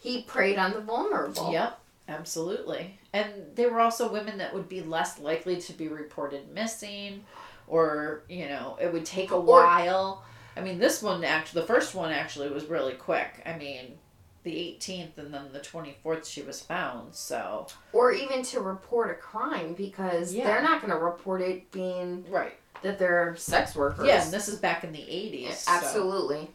He 0.00 0.22
preyed 0.22 0.56
on 0.56 0.72
the 0.72 0.80
vulnerable. 0.80 1.52
Yep, 1.52 1.78
absolutely. 2.08 2.98
And 3.12 3.54
they 3.54 3.66
were 3.66 3.80
also 3.80 4.10
women 4.10 4.38
that 4.38 4.54
would 4.54 4.70
be 4.70 4.80
less 4.80 5.18
likely 5.18 5.60
to 5.60 5.72
be 5.74 5.88
reported 5.88 6.48
missing 6.48 7.26
or, 7.68 8.22
you 8.28 8.48
know, 8.48 8.76
it 8.80 8.92
would 8.92 9.04
take 9.04 9.30
a 9.30 9.40
while. 9.40 10.24
I 10.56 10.60
mean, 10.60 10.78
this 10.78 11.02
one 11.02 11.22
actually, 11.24 11.60
the 11.62 11.66
first 11.68 11.94
one 11.94 12.10
actually 12.10 12.48
was 12.50 12.64
really 12.66 12.94
quick. 12.94 13.42
I 13.46 13.56
mean, 13.56 13.98
the 14.42 14.52
18th 14.52 15.18
and 15.18 15.32
then 15.32 15.52
the 15.52 15.60
24th 15.60 16.24
she 16.24 16.42
was 16.42 16.60
found, 16.60 17.14
so. 17.14 17.66
Or 17.92 18.12
even 18.12 18.42
to 18.44 18.60
report 18.60 19.10
a 19.10 19.14
crime 19.14 19.74
because 19.74 20.34
Yeah. 20.34 20.44
they're 20.46 20.62
not 20.62 20.80
going 20.80 20.92
to 20.92 20.98
report 20.98 21.42
it 21.42 21.70
being 21.70 22.24
Right. 22.28 22.54
that 22.82 22.98
they're 22.98 23.36
sex 23.36 23.74
workers. 23.76 24.06
Yeah, 24.06 24.22
and 24.24 24.32
this 24.32 24.48
is 24.48 24.58
back 24.58 24.84
in 24.84 24.92
the 24.92 25.02
80s. 25.08 25.58
so- 25.64 25.72
Absolutely. 25.72 26.50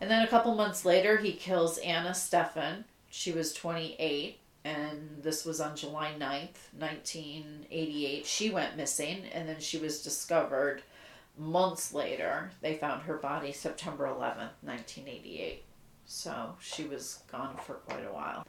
And 0.00 0.10
then 0.10 0.22
a 0.22 0.26
couple 0.28 0.54
months 0.54 0.84
later, 0.84 1.18
he 1.18 1.32
kills 1.32 1.78
Anna 1.78 2.10
Steffen. 2.10 2.84
She 3.08 3.32
was 3.32 3.54
28, 3.54 4.40
and 4.64 5.22
this 5.22 5.44
was 5.44 5.60
on 5.60 5.76
July 5.76 6.12
9th, 6.18 6.72
1988. 6.78 8.24
She 8.26 8.50
went 8.50 8.76
missing, 8.76 9.24
and 9.32 9.46
then 9.48 9.60
she 9.60 9.78
was 9.78 10.02
discovered 10.02 10.82
months 11.36 11.92
later. 11.92 12.50
They 12.62 12.74
found 12.74 13.02
her 13.02 13.18
body 13.18 13.52
September 13.52 14.06
11th, 14.06 14.52
1988. 14.62 15.64
So 16.06 16.54
she 16.60 16.84
was 16.84 17.20
gone 17.30 17.56
for 17.64 17.74
quite 17.74 18.06
a 18.06 18.12
while. 18.12 18.46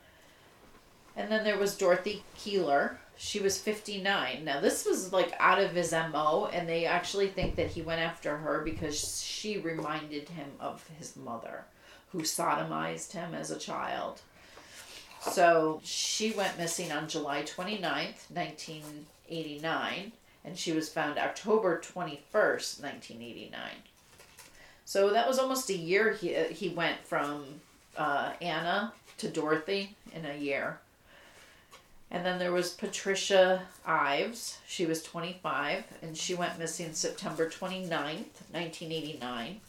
And 1.17 1.31
then 1.31 1.43
there 1.43 1.57
was 1.57 1.77
Dorothy 1.77 2.24
Keeler. 2.38 3.00
She 3.17 3.39
was 3.39 3.57
59. 3.57 4.43
Now, 4.43 4.60
this 4.60 4.86
was 4.86 5.13
like 5.13 5.34
out 5.39 5.60
of 5.62 5.72
his 5.72 5.91
MO, 5.91 6.50
and 6.51 6.67
they 6.67 6.86
actually 6.86 7.27
think 7.27 7.55
that 7.55 7.72
he 7.72 7.81
went 7.81 8.01
after 8.01 8.38
her 8.38 8.62
because 8.62 9.22
she 9.22 9.57
reminded 9.57 10.29
him 10.29 10.51
of 10.60 10.86
his 10.98 11.15
mother, 11.15 11.65
who 12.10 12.22
sodomized 12.22 13.13
him 13.13 13.34
as 13.34 13.51
a 13.51 13.60
child. 13.60 14.22
So 15.32 15.82
she 15.84 16.32
went 16.32 16.58
missing 16.58 16.91
on 16.91 17.08
July 17.08 17.41
29th, 17.44 18.29
1989, 18.32 20.12
and 20.44 20.58
she 20.58 20.72
was 20.72 20.89
found 20.89 21.17
October 21.17 21.82
21st, 21.82 22.82
1989. 22.82 23.62
So 24.86 25.10
that 25.10 25.27
was 25.27 25.39
almost 25.39 25.70
a 25.70 25.75
year 25.75 26.13
he, 26.13 26.34
he 26.36 26.70
went 26.70 27.05
from 27.05 27.44
uh, 27.98 28.34
Anna 28.39 28.94
to 29.17 29.27
Dorothy 29.27 29.96
in 30.13 30.25
a 30.25 30.38
year. 30.38 30.79
And 32.12 32.25
then 32.25 32.38
there 32.38 32.51
was 32.51 32.70
Patricia 32.70 33.63
Ives. 33.86 34.60
She 34.67 34.86
was 34.86 35.01
25 35.01 35.86
and 36.03 36.15
she 36.15 36.36
went 36.36 36.60
missing 36.60 36.94
September 36.94 37.50
29th, 37.50 37.89
1989. 38.51 39.60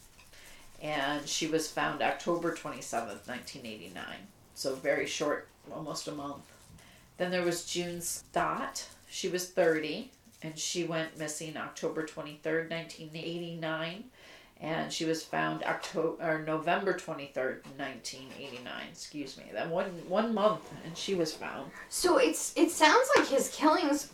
And 0.83 1.27
she 1.27 1.47
was 1.47 1.71
found 1.71 2.03
October 2.03 2.53
27th, 2.53 3.27
1989. 3.27 4.05
So 4.57 4.75
very 4.75 5.07
short, 5.07 5.49
almost 5.71 6.09
a 6.09 6.13
month. 6.13 6.43
Then 7.19 7.31
there 7.31 7.45
was 7.45 7.67
June 7.67 8.01
Stott. 8.01 8.89
She 9.09 9.29
was 9.29 9.51
30 9.51 10.11
and 10.43 10.59
she 10.59 10.85
went 10.85 11.19
missing 11.19 11.59
October 11.59 12.07
23rd, 12.07 12.71
1989 12.71 14.05
and 14.63 14.91
she 14.91 15.05
was 15.05 15.23
found 15.23 15.63
October 15.65 16.17
or 16.23 16.43
November 16.43 16.95
23rd, 16.95 17.65
1989. 17.77 18.73
Excuse 18.91 19.37
me. 19.37 19.45
That 19.53 19.69
one 19.69 19.91
one 20.09 20.33
month 20.33 20.63
and 20.87 20.97
she 20.97 21.15
was 21.15 21.35
found. 21.35 21.71
So 21.91 22.17
it's 22.17 22.55
it 22.57 22.71
sounds 22.71 23.07
like 23.15 23.29
his 23.29 23.51
killings 23.51 24.11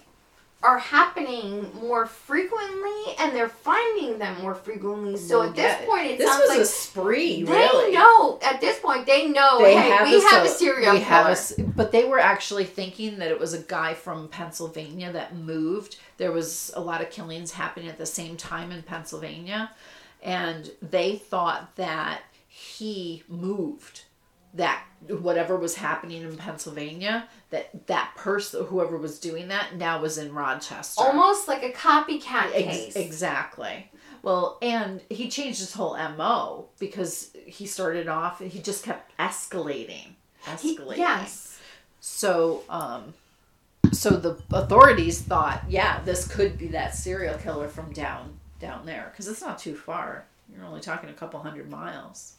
are 0.62 0.78
happening 0.78 1.70
more 1.80 2.06
frequently 2.06 3.14
and 3.18 3.34
they're 3.34 3.48
finding 3.48 4.18
them 4.18 4.40
more 4.42 4.54
frequently. 4.54 5.16
So 5.16 5.40
Well, 5.40 5.48
at 5.50 5.56
this 5.56 5.86
point 5.86 6.06
it 6.06 6.18
this 6.18 6.28
sounds 6.30 6.40
was 6.42 6.48
like 6.50 6.60
a 6.60 6.64
spree, 6.66 7.42
they 7.42 7.52
really. 7.52 7.92
know 7.92 8.38
at 8.42 8.60
this 8.60 8.78
point 8.78 9.06
they 9.06 9.28
know 9.28 9.58
They 9.60 9.74
hey, 9.76 9.90
have 9.90 10.08
we 10.08 10.16
a 10.18 10.20
have 10.28 10.44
a 10.44 10.48
serial 10.48 10.92
we 10.92 10.98
killer. 11.00 11.10
have 11.10 11.58
a 11.58 11.62
but 11.64 11.90
they 11.92 12.04
were 12.04 12.18
actually 12.20 12.64
thinking 12.64 13.18
that 13.18 13.30
it 13.30 13.40
was 13.40 13.54
a 13.54 13.58
guy 13.60 13.94
from 13.94 14.28
Pennsylvania 14.28 15.10
that 15.12 15.34
moved. 15.36 15.96
There 16.18 16.32
was 16.32 16.70
a 16.76 16.80
lot 16.80 17.00
of 17.00 17.10
killings 17.10 17.52
happening 17.52 17.88
at 17.88 17.98
the 17.98 18.06
same 18.06 18.36
time 18.36 18.70
in 18.70 18.82
Pennsylvania, 18.82 19.70
and 20.22 20.70
they 20.80 21.16
thought 21.16 21.74
that 21.76 22.22
he 22.48 23.22
moved. 23.28 24.02
That 24.54 24.82
whatever 25.08 25.56
was 25.56 25.76
happening 25.76 26.22
in 26.22 26.36
Pennsylvania, 26.36 27.28
that 27.50 27.86
that 27.86 28.12
person, 28.16 28.66
whoever 28.66 28.96
was 28.98 29.18
doing 29.18 29.48
that, 29.48 29.76
now 29.76 30.00
was 30.00 30.18
in 30.18 30.32
Rochester. 30.34 31.02
Almost 31.02 31.48
like 31.48 31.62
a 31.62 31.72
copycat 31.72 32.50
Ex- 32.54 32.76
case. 32.76 32.96
exactly. 32.96 33.90
Well, 34.22 34.58
and 34.62 35.00
he 35.10 35.28
changed 35.28 35.58
his 35.58 35.72
whole 35.72 35.96
MO 35.96 36.66
because 36.78 37.30
he 37.46 37.66
started 37.66 38.08
off, 38.08 38.40
and 38.40 38.52
he 38.52 38.60
just 38.60 38.84
kept 38.84 39.16
escalating. 39.18 40.12
He- 40.60 40.76
Escalating. 40.76 40.96
yes. 40.98 41.58
So, 42.00 42.62
um, 42.68 43.14
so 43.92 44.10
the 44.10 44.36
authorities 44.52 45.20
thought, 45.22 45.62
yeah, 45.68 46.00
this 46.04 46.26
could 46.28 46.58
be 46.58 46.68
that 46.68 46.94
serial 46.94 47.36
killer 47.38 47.68
from 47.68 47.92
down 47.92 48.38
down 48.60 48.86
there 48.86 49.08
because 49.10 49.26
it's 49.28 49.40
not 49.40 49.58
too 49.58 49.74
far. 49.74 50.24
You're 50.54 50.64
only 50.66 50.80
talking 50.80 51.10
a 51.10 51.14
couple 51.14 51.40
hundred 51.40 51.68
miles. 51.70 52.36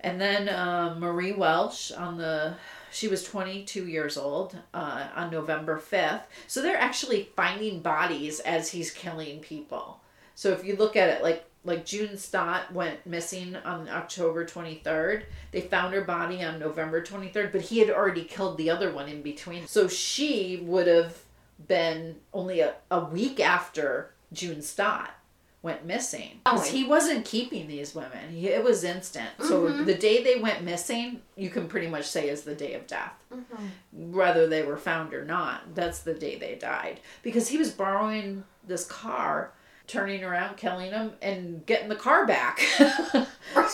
And 0.00 0.20
then 0.20 0.48
uh, 0.48 0.96
Marie 0.98 1.32
Welch 1.32 1.92
on 1.92 2.18
the 2.18 2.54
she 2.90 3.08
was 3.08 3.22
22 3.22 3.86
years 3.86 4.16
old 4.16 4.56
uh, 4.72 5.08
on 5.14 5.30
November 5.30 5.78
5th. 5.78 6.22
So 6.46 6.62
they're 6.62 6.76
actually 6.76 7.28
finding 7.36 7.80
bodies 7.80 8.40
as 8.40 8.70
he's 8.70 8.90
killing 8.90 9.40
people. 9.40 10.00
So 10.34 10.52
if 10.52 10.64
you 10.64 10.76
look 10.76 10.96
at 10.96 11.10
it 11.10 11.22
like 11.22 11.44
like 11.64 11.84
June 11.84 12.16
Stott 12.16 12.72
went 12.72 13.04
missing 13.04 13.56
on 13.56 13.88
October 13.88 14.44
23rd. 14.44 15.24
They 15.50 15.60
found 15.60 15.92
her 15.92 16.02
body 16.02 16.42
on 16.42 16.58
November 16.58 17.02
23rd, 17.02 17.52
but 17.52 17.60
he 17.60 17.78
had 17.78 17.90
already 17.90 18.24
killed 18.24 18.56
the 18.56 18.70
other 18.70 18.92
one 18.92 19.08
in 19.08 19.22
between. 19.22 19.66
So 19.66 19.88
she 19.88 20.62
would 20.62 20.86
have 20.86 21.18
been 21.66 22.16
only 22.32 22.60
a, 22.60 22.74
a 22.90 23.04
week 23.04 23.40
after 23.40 24.12
June 24.32 24.62
Stott 24.62 25.10
went 25.60 25.84
missing. 25.84 26.40
Oh. 26.46 26.60
he 26.60 26.84
wasn't 26.84 27.24
keeping 27.24 27.66
these 27.66 27.94
women. 27.94 28.30
He, 28.30 28.48
it 28.48 28.62
was 28.62 28.84
instant. 28.84 29.30
So 29.40 29.64
mm-hmm. 29.64 29.84
the 29.84 29.94
day 29.94 30.22
they 30.22 30.40
went 30.40 30.62
missing, 30.62 31.22
you 31.36 31.50
can 31.50 31.66
pretty 31.66 31.88
much 31.88 32.06
say 32.06 32.28
is 32.28 32.42
the 32.42 32.54
day 32.54 32.74
of 32.74 32.86
death. 32.86 33.12
Mm-hmm. 33.34 34.12
Whether 34.12 34.46
they 34.46 34.62
were 34.62 34.76
found 34.76 35.12
or 35.14 35.24
not, 35.24 35.74
that's 35.74 36.00
the 36.00 36.14
day 36.14 36.36
they 36.36 36.54
died. 36.54 37.00
Because 37.22 37.48
he 37.48 37.58
was 37.58 37.70
borrowing 37.72 38.44
this 38.66 38.84
car, 38.84 39.52
turning 39.88 40.22
around, 40.22 40.56
killing 40.56 40.92
them, 40.92 41.14
and 41.20 41.66
getting 41.66 41.88
the 41.88 41.96
car 41.96 42.26
back. 42.26 42.60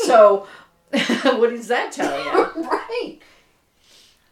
So, 0.05 0.47
what 0.93 1.51
does 1.51 1.69
that 1.69 1.93
tell 1.93 2.23
you? 2.23 2.63
right. 2.69 3.19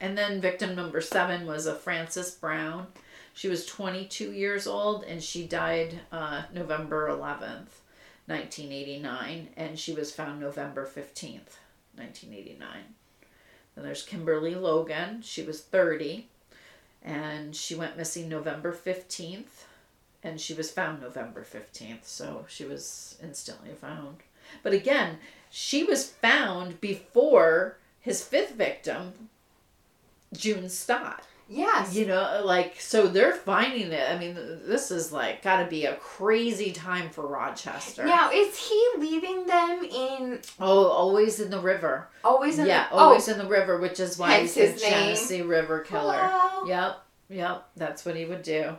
And 0.00 0.18
then 0.18 0.40
victim 0.40 0.74
number 0.74 1.00
seven 1.00 1.46
was 1.46 1.66
a 1.66 1.74
Frances 1.74 2.32
Brown. 2.32 2.88
She 3.34 3.48
was 3.48 3.66
22 3.66 4.32
years 4.32 4.66
old 4.66 5.04
and 5.04 5.22
she 5.22 5.46
died 5.46 6.00
uh, 6.10 6.42
November 6.52 7.08
11th, 7.08 7.80
1989. 8.26 9.48
And 9.56 9.78
she 9.78 9.92
was 9.92 10.12
found 10.12 10.40
November 10.40 10.84
15th, 10.84 11.58
1989. 11.96 12.68
Then 13.74 13.84
there's 13.84 14.02
Kimberly 14.02 14.54
Logan. 14.54 15.22
She 15.22 15.42
was 15.42 15.62
30 15.62 16.28
and 17.02 17.56
she 17.56 17.74
went 17.74 17.96
missing 17.96 18.28
November 18.28 18.72
15th 18.72 19.64
and 20.22 20.40
she 20.40 20.54
was 20.54 20.70
found 20.70 21.00
November 21.00 21.42
15th. 21.42 22.04
So 22.04 22.44
she 22.48 22.64
was 22.64 23.16
instantly 23.22 23.72
found. 23.72 24.18
But 24.62 24.72
again, 24.72 25.18
she 25.50 25.84
was 25.84 26.08
found 26.08 26.80
before 26.80 27.78
his 28.00 28.22
fifth 28.22 28.54
victim, 28.54 29.30
June 30.32 30.68
Stott. 30.68 31.26
Yes. 31.52 31.94
You 31.94 32.06
know, 32.06 32.42
like 32.44 32.80
so 32.80 33.06
they're 33.06 33.34
finding 33.34 33.92
it. 33.92 34.10
I 34.10 34.18
mean, 34.18 34.34
this 34.66 34.90
is 34.90 35.12
like 35.12 35.42
got 35.42 35.62
to 35.62 35.68
be 35.68 35.84
a 35.84 35.96
crazy 35.96 36.72
time 36.72 37.10
for 37.10 37.26
Rochester. 37.26 38.04
Now, 38.04 38.30
is 38.32 38.56
he 38.56 38.88
leaving 38.98 39.46
them 39.46 39.84
in 39.84 40.40
Oh, 40.58 40.86
always 40.86 41.40
in 41.40 41.50
the 41.50 41.60
river. 41.60 42.08
always 42.24 42.58
in 42.58 42.66
yeah, 42.66 42.88
the, 42.88 42.94
always 42.96 43.28
oh, 43.28 43.32
in 43.32 43.38
the 43.38 43.46
river, 43.48 43.78
which 43.78 44.00
is 44.00 44.18
why 44.18 44.32
Hence 44.32 44.54
he's 44.54 44.74
the. 44.74 44.80
Genesee 44.80 45.42
River 45.42 45.80
Killer. 45.80 46.18
Hello. 46.18 46.66
Yep, 46.66 47.04
yep, 47.28 47.68
that's 47.76 48.04
what 48.06 48.16
he 48.16 48.24
would 48.24 48.42
do. 48.42 48.76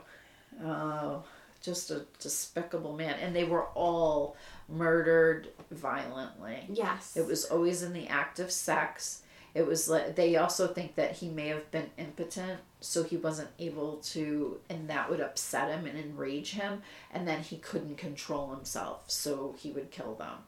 Oh, 0.64 1.22
just 1.62 1.90
a 1.90 2.04
despicable 2.20 2.94
man. 2.94 3.14
And 3.20 3.34
they 3.34 3.44
were 3.44 3.64
all 3.68 4.36
murdered 4.68 5.48
violently. 5.70 6.66
Yes. 6.72 7.16
It 7.16 7.26
was 7.26 7.44
always 7.46 7.82
in 7.82 7.92
the 7.92 8.08
act 8.08 8.38
of 8.38 8.50
sex. 8.50 9.22
It 9.54 9.66
was 9.66 9.88
like 9.88 10.16
they 10.16 10.36
also 10.36 10.66
think 10.66 10.96
that 10.96 11.12
he 11.12 11.28
may 11.28 11.48
have 11.48 11.70
been 11.70 11.90
impotent, 11.96 12.60
so 12.80 13.04
he 13.04 13.16
wasn't 13.16 13.50
able 13.58 13.98
to, 13.98 14.58
and 14.68 14.90
that 14.90 15.08
would 15.08 15.20
upset 15.20 15.70
him 15.70 15.86
and 15.86 15.98
enrage 15.98 16.52
him, 16.52 16.82
and 17.12 17.26
then 17.26 17.40
he 17.40 17.58
couldn't 17.58 17.96
control 17.96 18.52
himself, 18.52 19.04
so 19.06 19.54
he 19.56 19.70
would 19.70 19.92
kill 19.92 20.14
them. 20.14 20.38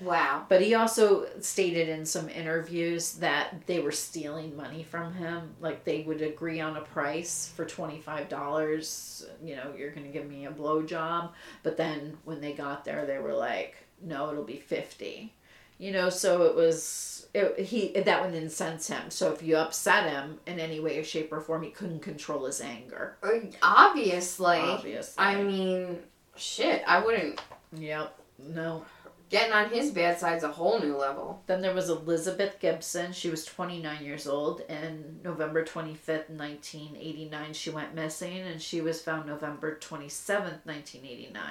Wow. 0.00 0.44
But 0.48 0.60
he 0.60 0.74
also 0.74 1.26
stated 1.40 1.88
in 1.88 2.04
some 2.04 2.28
interviews 2.28 3.14
that 3.14 3.66
they 3.66 3.80
were 3.80 3.92
stealing 3.92 4.54
money 4.56 4.82
from 4.82 5.14
him. 5.14 5.54
Like 5.60 5.84
they 5.84 6.02
would 6.02 6.20
agree 6.20 6.60
on 6.60 6.76
a 6.76 6.82
price 6.82 7.50
for 7.54 7.64
$25. 7.64 9.26
You 9.42 9.56
know, 9.56 9.72
you're 9.76 9.92
going 9.92 10.06
to 10.06 10.12
give 10.12 10.28
me 10.28 10.46
a 10.46 10.50
blowjob. 10.50 11.30
But 11.62 11.76
then 11.76 12.18
when 12.24 12.40
they 12.40 12.52
got 12.52 12.84
there, 12.84 13.06
they 13.06 13.18
were 13.18 13.32
like, 13.32 13.76
no, 14.02 14.30
it'll 14.30 14.44
be 14.44 14.58
50 14.58 15.32
You 15.78 15.92
know, 15.92 16.08
so 16.08 16.44
it 16.44 16.54
was, 16.54 17.28
it, 17.34 17.58
he, 17.60 17.92
that 18.00 18.24
would 18.24 18.34
incense 18.34 18.88
him. 18.88 19.10
So 19.10 19.32
if 19.32 19.42
you 19.42 19.56
upset 19.56 20.08
him 20.08 20.38
in 20.46 20.58
any 20.58 20.80
way, 20.80 21.02
shape, 21.02 21.32
or 21.32 21.40
form, 21.40 21.62
he 21.62 21.70
couldn't 21.70 22.00
control 22.00 22.46
his 22.46 22.60
anger. 22.60 23.16
Uh, 23.22 23.40
Obviously. 23.62 24.58
Obviously. 24.58 25.22
I 25.22 25.42
mean, 25.42 25.98
shit. 26.34 26.82
I 26.86 27.00
wouldn't. 27.00 27.40
Yep. 27.76 28.18
No. 28.38 28.84
Getting 29.28 29.52
on 29.52 29.70
his 29.70 29.90
bad 29.90 30.20
side's 30.20 30.44
a 30.44 30.52
whole 30.52 30.78
new 30.78 30.96
level. 30.96 31.42
Then 31.46 31.60
there 31.60 31.74
was 31.74 31.90
Elizabeth 31.90 32.60
Gibson. 32.60 33.12
She 33.12 33.28
was 33.28 33.44
29 33.44 34.04
years 34.04 34.28
old, 34.28 34.62
and 34.68 35.20
November 35.24 35.64
25th, 35.64 36.30
1989, 36.30 37.52
she 37.52 37.70
went 37.70 37.94
missing, 37.94 38.38
and 38.38 38.62
she 38.62 38.80
was 38.80 39.02
found 39.02 39.26
November 39.26 39.76
27th, 39.80 40.64
1989. 40.64 41.42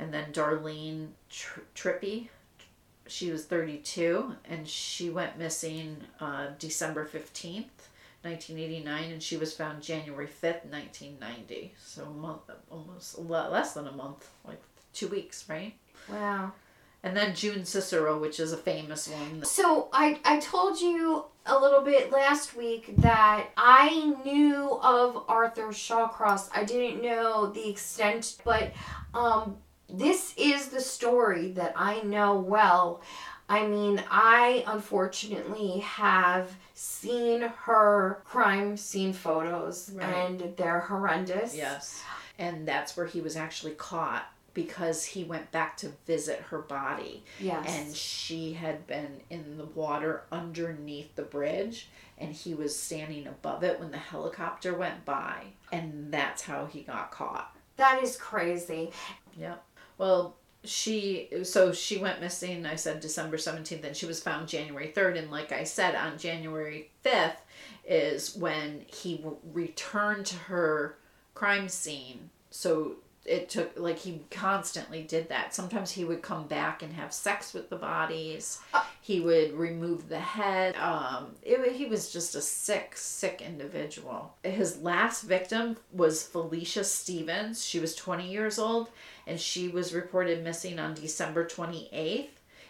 And 0.00 0.12
then 0.12 0.32
Darlene 0.32 1.10
Tr- 1.30 1.60
Trippi, 1.76 2.28
she 3.08 3.30
was 3.30 3.44
32, 3.44 4.34
and 4.44 4.68
she 4.68 5.10
went 5.10 5.38
missing 5.38 5.98
uh, 6.20 6.48
December 6.58 7.04
15th, 7.04 7.70
1989, 8.22 9.12
and 9.12 9.22
she 9.22 9.36
was 9.36 9.54
found 9.54 9.82
January 9.82 10.26
5th, 10.26 10.64
1990. 10.66 11.74
So 11.82 12.04
a 12.04 12.10
month, 12.10 12.42
almost 12.70 13.18
a 13.18 13.20
lot 13.20 13.52
less 13.52 13.74
than 13.74 13.86
a 13.86 13.92
month, 13.92 14.28
like 14.44 14.60
two 14.92 15.08
weeks, 15.08 15.48
right? 15.48 15.74
Wow. 16.10 16.52
And 17.02 17.16
then 17.16 17.36
June 17.36 17.64
Cicero, 17.64 18.18
which 18.18 18.40
is 18.40 18.52
a 18.52 18.56
famous 18.56 19.08
one. 19.08 19.44
So 19.44 19.88
I 19.92 20.18
I 20.24 20.40
told 20.40 20.80
you 20.80 21.26
a 21.44 21.56
little 21.56 21.82
bit 21.82 22.10
last 22.10 22.56
week 22.56 22.96
that 22.96 23.46
I 23.56 24.16
knew 24.24 24.80
of 24.82 25.24
Arthur 25.28 25.68
Shawcross. 25.68 26.48
I 26.52 26.64
didn't 26.64 27.02
know 27.02 27.46
the 27.46 27.68
extent, 27.68 28.38
but 28.44 28.72
um 29.14 29.58
this 29.88 30.34
is 30.36 30.68
the 30.68 30.80
story 30.80 31.52
that 31.52 31.72
I 31.76 32.02
know 32.02 32.36
well. 32.36 33.02
I 33.48 33.66
mean, 33.66 34.02
I 34.10 34.64
unfortunately 34.66 35.78
have 35.78 36.50
seen 36.74 37.42
her 37.42 38.20
crime 38.24 38.76
scene 38.76 39.12
photos 39.12 39.90
Right. 39.94 40.04
and 40.08 40.56
they're 40.56 40.80
horrendous. 40.80 41.54
Yes. 41.54 42.02
And 42.38 42.66
that's 42.66 42.96
where 42.96 43.06
he 43.06 43.20
was 43.20 43.36
actually 43.36 43.72
caught 43.72 44.26
because 44.52 45.04
he 45.04 45.22
went 45.22 45.52
back 45.52 45.76
to 45.76 45.92
visit 46.06 46.40
her 46.40 46.58
body. 46.58 47.22
Yes. 47.38 47.66
And 47.68 47.94
she 47.94 48.54
had 48.54 48.86
been 48.86 49.20
in 49.30 49.58
the 49.58 49.64
water 49.66 50.22
underneath 50.32 51.14
the 51.14 51.22
bridge 51.22 51.88
and 52.18 52.32
he 52.32 52.54
was 52.54 52.76
standing 52.76 53.26
above 53.26 53.62
it 53.62 53.78
when 53.78 53.90
the 53.90 53.98
helicopter 53.98 54.74
went 54.74 55.04
by. 55.04 55.44
And 55.70 56.10
that's 56.12 56.42
how 56.42 56.66
he 56.66 56.80
got 56.80 57.10
caught. 57.12 57.54
that 57.76 58.02
is 58.02 58.16
crazy. 58.16 58.90
Yep. 59.38 59.62
Well, 59.98 60.36
she 60.64 61.28
so 61.44 61.72
she 61.72 61.98
went 61.98 62.20
missing. 62.20 62.66
I 62.66 62.76
said 62.76 63.00
December 63.00 63.38
seventeenth, 63.38 63.84
and 63.84 63.96
she 63.96 64.06
was 64.06 64.20
found 64.20 64.48
January 64.48 64.88
third. 64.88 65.16
And 65.16 65.30
like 65.30 65.52
I 65.52 65.64
said, 65.64 65.94
on 65.94 66.18
January 66.18 66.90
fifth 67.02 67.42
is 67.86 68.36
when 68.36 68.84
he 68.86 69.16
w- 69.18 69.38
returned 69.52 70.26
to 70.26 70.36
her 70.36 70.96
crime 71.34 71.68
scene. 71.68 72.30
So 72.50 72.96
it 73.26 73.48
took 73.48 73.78
like 73.78 73.98
he 73.98 74.22
constantly 74.30 75.02
did 75.02 75.28
that. 75.28 75.54
Sometimes 75.54 75.90
he 75.90 76.04
would 76.04 76.22
come 76.22 76.46
back 76.46 76.82
and 76.82 76.92
have 76.92 77.12
sex 77.12 77.52
with 77.52 77.70
the 77.70 77.76
bodies. 77.76 78.60
He 79.00 79.20
would 79.20 79.52
remove 79.52 80.08
the 80.08 80.18
head. 80.18 80.76
Um, 80.76 81.34
it, 81.42 81.72
he 81.72 81.86
was 81.86 82.12
just 82.12 82.34
a 82.34 82.40
sick, 82.40 82.96
sick 82.96 83.42
individual. 83.44 84.34
His 84.42 84.78
last 84.78 85.22
victim 85.22 85.76
was 85.92 86.22
Felicia 86.22 86.84
Stephens. 86.84 87.64
She 87.64 87.78
was 87.80 87.94
20 87.94 88.30
years 88.30 88.58
old 88.58 88.90
and 89.26 89.40
she 89.40 89.68
was 89.68 89.94
reported 89.94 90.44
missing 90.44 90.78
on 90.78 90.94
December 90.94 91.44
28th. 91.44 92.28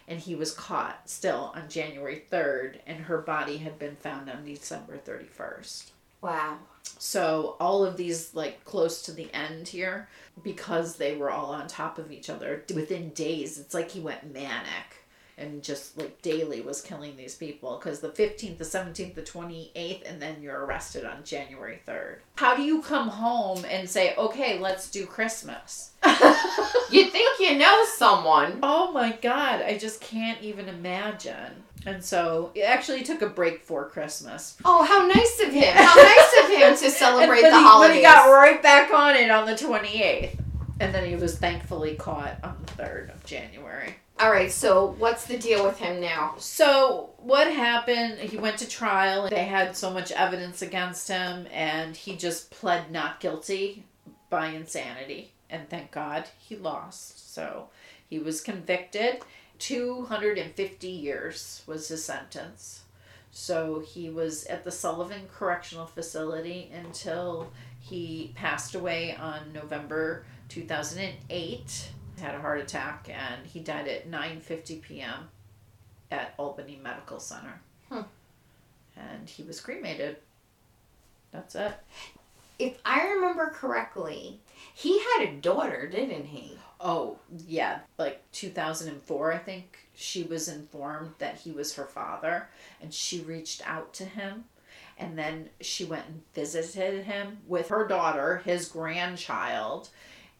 And 0.09 0.19
he 0.19 0.35
was 0.35 0.53
caught 0.53 1.09
still 1.09 1.51
on 1.53 1.67
January 1.67 2.23
3rd, 2.31 2.77
and 2.87 2.97
her 2.97 3.17
body 3.17 3.57
had 3.57 3.77
been 3.77 3.97
found 3.97 4.29
on 4.29 4.45
December 4.45 4.97
31st. 4.97 5.91
Wow. 6.21 6.59
So 6.97 7.57
all 7.59 7.85
of 7.85 7.97
these 7.97 8.33
like 8.33 8.63
close 8.63 9.01
to 9.03 9.11
the 9.11 9.31
end 9.33 9.67
here 9.67 10.07
because 10.43 10.95
they 10.95 11.15
were 11.15 11.29
all 11.29 11.51
on 11.51 11.67
top 11.67 11.97
of 11.97 12.11
each 12.11 12.29
other 12.29 12.63
within 12.73 13.09
days. 13.09 13.59
It's 13.59 13.73
like 13.73 13.91
he 13.91 13.99
went 13.99 14.33
manic. 14.33 14.96
And 15.37 15.61
just 15.61 15.97
like 15.97 16.21
daily 16.21 16.61
was 16.61 16.81
killing 16.81 17.15
these 17.15 17.35
people 17.35 17.77
because 17.77 17.99
the 17.99 18.09
15th 18.09 18.57
the 18.57 18.63
17th 18.63 19.13
the 19.13 19.21
28th 19.21 20.09
and 20.09 20.21
then 20.21 20.41
you're 20.41 20.65
arrested 20.65 21.05
on 21.05 21.23
january 21.23 21.79
3rd 21.87 22.17
how 22.37 22.55
do 22.55 22.63
you 22.63 22.81
come 22.81 23.07
home 23.07 23.63
and 23.69 23.89
say 23.89 24.15
okay 24.15 24.59
let's 24.59 24.89
do 24.89 25.05
christmas 25.05 25.91
you 26.91 27.05
think 27.05 27.39
you 27.39 27.57
know 27.57 27.85
someone. 27.95 28.59
oh 28.63 28.91
my 28.91 29.11
god 29.21 29.61
i 29.61 29.77
just 29.77 30.01
can't 30.01 30.41
even 30.41 30.67
imagine 30.67 31.63
and 31.85 32.03
so 32.03 32.51
it 32.55 32.61
actually 32.61 33.03
took 33.03 33.21
a 33.21 33.29
break 33.29 33.61
for 33.61 33.87
christmas 33.87 34.57
Oh, 34.65 34.83
how 34.83 35.05
nice 35.07 35.39
of 35.41 35.53
him. 35.53 35.73
How 35.75 35.95
nice 35.95 36.43
of 36.43 36.49
him 36.49 36.75
to 36.77 36.91
celebrate 36.91 37.41
the 37.41 37.57
he, 37.57 37.63
holidays. 37.63 37.89
But 37.89 37.95
he 37.95 38.01
got 38.01 38.29
right 38.29 38.61
back 38.61 38.91
on 38.91 39.15
it 39.15 39.29
on 39.29 39.45
the 39.45 39.53
28th. 39.53 40.37
And 40.79 40.93
then 40.93 41.07
he 41.07 41.15
was 41.15 41.37
thankfully 41.37 41.95
caught 41.95 42.37
on 42.43 42.57
the 42.65 42.83
3rd 42.83 43.13
of 43.13 43.25
January. 43.25 43.95
All 44.19 44.31
right, 44.31 44.51
so 44.51 44.95
what's 44.97 45.25
the 45.25 45.37
deal 45.37 45.63
with 45.63 45.77
him 45.77 46.01
now? 46.01 46.33
So, 46.39 47.11
what 47.19 47.53
happened? 47.53 48.17
He 48.17 48.35
went 48.35 48.57
to 48.57 48.67
trial. 48.67 49.29
They 49.29 49.45
had 49.45 49.77
so 49.77 49.91
much 49.93 50.11
evidence 50.11 50.63
against 50.63 51.07
him, 51.07 51.45
and 51.53 51.95
he 51.95 52.15
just 52.15 52.49
pled 52.49 52.91
not 52.91 53.19
guilty 53.19 53.83
by 54.31 54.47
insanity. 54.47 55.33
And 55.51 55.69
thank 55.69 55.91
God 55.91 56.25
he 56.39 56.55
lost. 56.55 57.31
So, 57.31 57.69
he 58.09 58.17
was 58.17 58.41
convicted. 58.41 59.19
250 59.59 60.87
years 60.87 61.61
was 61.67 61.87
his 61.87 62.03
sentence. 62.03 62.85
So, 63.29 63.81
he 63.81 64.09
was 64.09 64.45
at 64.45 64.63
the 64.63 64.71
Sullivan 64.71 65.27
Correctional 65.31 65.85
Facility 65.85 66.71
until 66.73 67.51
he 67.79 68.31
passed 68.33 68.73
away 68.73 69.15
on 69.15 69.53
November 69.53 70.25
2008 70.49 71.89
had 72.19 72.35
a 72.35 72.41
heart 72.41 72.59
attack 72.59 73.09
and 73.09 73.45
he 73.45 73.59
died 73.59 73.87
at 73.87 74.09
9:50 74.09 74.81
p.m. 74.81 75.29
at 76.11 76.33
Albany 76.37 76.79
Medical 76.81 77.19
Center. 77.19 77.61
Hmm. 77.89 78.01
And 78.95 79.29
he 79.29 79.43
was 79.43 79.61
cremated. 79.61 80.17
That's 81.31 81.55
it. 81.55 81.73
If 82.59 82.79
I 82.83 83.07
remember 83.07 83.51
correctly, 83.51 84.39
he 84.73 84.99
had 84.99 85.27
a 85.27 85.33
daughter, 85.33 85.87
didn't 85.87 86.25
he? 86.25 86.57
Oh, 86.79 87.19
yeah, 87.47 87.79
like 87.97 88.23
2004 88.31 89.33
I 89.33 89.37
think 89.37 89.77
she 89.95 90.23
was 90.23 90.47
informed 90.47 91.13
that 91.19 91.37
he 91.37 91.51
was 91.51 91.75
her 91.75 91.85
father 91.85 92.49
and 92.81 92.93
she 92.93 93.19
reached 93.21 93.67
out 93.67 93.93
to 93.95 94.05
him 94.05 94.45
and 94.97 95.17
then 95.17 95.49
she 95.61 95.85
went 95.85 96.07
and 96.07 96.21
visited 96.33 97.05
him 97.05 97.39
with 97.47 97.69
her 97.69 97.87
daughter, 97.87 98.41
his 98.45 98.67
grandchild, 98.67 99.89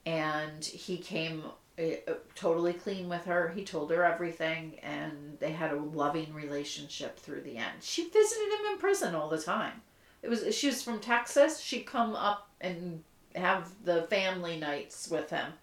and 0.06 0.64
he 0.66 0.98
came 0.98 1.44
Uh, 1.80 2.14
totally 2.34 2.74
clean 2.74 3.08
with 3.08 3.24
her. 3.26 3.50
He 3.50 3.64
told 3.64 3.92
her 3.92 4.04
everything, 4.04 4.80
and 4.82 5.38
they 5.40 5.52
had 5.52 5.72
a 5.72 5.80
loving 5.80 6.34
relationship 6.34 7.20
through 7.20 7.42
the 7.42 7.58
end. 7.58 7.82
She 7.82 8.10
visited 8.10 8.52
him 8.52 8.72
in 8.72 8.78
prison 8.80 9.14
all 9.14 9.30
the 9.30 9.38
time. 9.42 9.84
It 10.24 10.30
was 10.30 10.56
she 10.56 10.68
was 10.68 10.82
from 10.82 11.00
Texas. 11.00 11.60
She'd 11.60 11.86
come 11.86 12.16
up 12.16 12.50
and 12.60 13.04
have 13.36 13.70
the 13.86 14.04
family 14.04 14.58
nights 14.60 15.08
with 15.08 15.30
him, 15.30 15.54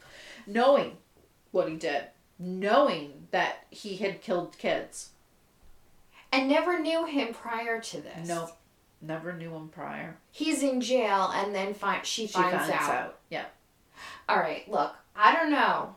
knowing 0.47 0.99
what 1.51 1.69
he 1.69 1.75
did, 1.75 2.05
knowing 2.39 3.27
that 3.33 3.67
he 3.71 3.97
had 3.97 4.23
killed 4.23 4.57
kids. 4.57 5.11
And 6.31 6.49
never 6.49 6.79
knew 6.79 7.07
him 7.07 7.35
prior 7.35 7.81
to 7.81 8.01
this. 8.01 8.29
Nope, 8.29 8.57
never 9.01 9.33
knew 9.33 9.53
him 9.53 9.69
prior. 9.69 10.17
He's 10.31 10.63
in 10.63 10.81
jail, 10.81 11.33
and 11.35 11.53
then 11.53 11.75
fi- 11.75 12.03
she, 12.03 12.29
She 12.29 12.35
finds, 12.35 12.55
finds 12.55 12.71
out. 12.71 12.91
out. 12.91 13.19
Yeah, 13.31 13.47
All 14.29 14.39
right, 14.39 14.69
look, 14.71 14.95
I 15.17 15.35
don't 15.35 15.51
know 15.51 15.97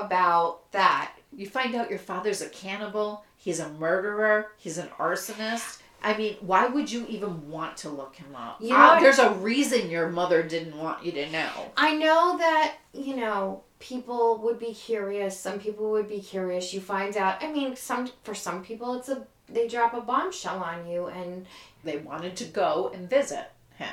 about 0.00 0.70
that. 0.72 1.12
you 1.36 1.46
find 1.48 1.74
out 1.74 1.90
your 1.90 1.98
father's 1.98 2.40
a 2.42 2.48
cannibal. 2.48 3.24
He's 3.36 3.60
a 3.60 3.68
murderer. 3.70 4.52
He's 4.56 4.78
an 4.78 4.88
arsonist. 4.98 5.80
I 6.02 6.16
mean, 6.16 6.36
why 6.40 6.66
would 6.66 6.90
you 6.90 7.06
even 7.08 7.50
want 7.50 7.76
to 7.78 7.88
look 7.88 8.16
him 8.16 8.34
up? 8.36 8.60
You 8.60 8.70
know 8.70 8.98
there's 9.00 9.18
a 9.18 9.30
reason 9.32 9.90
your 9.90 10.08
mother 10.08 10.42
didn't 10.42 10.78
want 10.78 11.04
you 11.04 11.10
to 11.12 11.30
know. 11.30 11.50
I 11.76 11.96
know 11.96 12.38
that, 12.38 12.76
you 12.92 13.16
know, 13.16 13.62
people 13.80 14.38
would 14.44 14.58
be 14.58 14.72
curious. 14.74 15.38
Some 15.38 15.58
people 15.58 15.90
would 15.90 16.08
be 16.08 16.20
curious. 16.20 16.72
You 16.72 16.80
find 16.80 17.16
out. 17.16 17.42
I 17.42 17.50
mean, 17.50 17.74
some 17.74 18.10
for 18.22 18.34
some 18.34 18.62
people, 18.62 18.94
it's 18.94 19.08
a 19.08 19.26
they 19.48 19.66
drop 19.66 19.94
a 19.94 20.00
bombshell 20.00 20.62
on 20.62 20.86
you, 20.86 21.06
and 21.06 21.46
They 21.84 21.96
wanted 21.96 22.36
to 22.36 22.44
go 22.44 22.90
and 22.92 23.08
visit 23.08 23.50
him. 23.76 23.88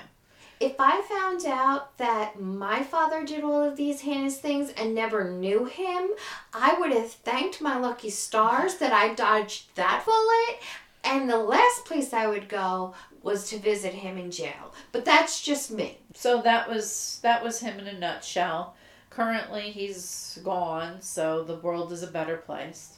If 0.59 0.75
I 0.79 1.01
found 1.01 1.45
out 1.45 1.97
that 1.97 2.39
my 2.39 2.83
father 2.83 3.25
did 3.25 3.43
all 3.43 3.63
of 3.63 3.75
these 3.75 4.01
heinous 4.01 4.37
things 4.37 4.71
and 4.77 4.95
never 4.95 5.29
knew 5.29 5.65
him, 5.65 6.11
I 6.53 6.75
would 6.79 6.91
have 6.91 7.11
thanked 7.11 7.61
my 7.61 7.77
lucky 7.77 8.09
stars 8.09 8.75
that 8.75 8.93
I 8.93 9.13
dodged 9.13 9.75
that 9.75 10.03
bullet. 10.05 10.61
And 11.03 11.29
the 11.29 11.37
last 11.37 11.85
place 11.85 12.13
I 12.13 12.27
would 12.27 12.49
go 12.49 12.95
was 13.21 13.49
to 13.49 13.59
visit 13.59 13.93
him 13.93 14.17
in 14.17 14.31
jail. 14.31 14.73
But 14.91 15.05
that's 15.05 15.41
just 15.41 15.71
me. 15.71 15.99
So 16.13 16.41
that 16.41 16.69
was 16.69 17.19
that 17.21 17.43
was 17.43 17.59
him 17.59 17.79
in 17.79 17.87
a 17.87 17.99
nutshell. 17.99 18.75
Currently, 19.09 19.71
he's 19.71 20.39
gone, 20.43 21.01
so 21.01 21.43
the 21.43 21.55
world 21.55 21.91
is 21.91 22.03
a 22.03 22.07
better 22.07 22.37
place. 22.37 22.97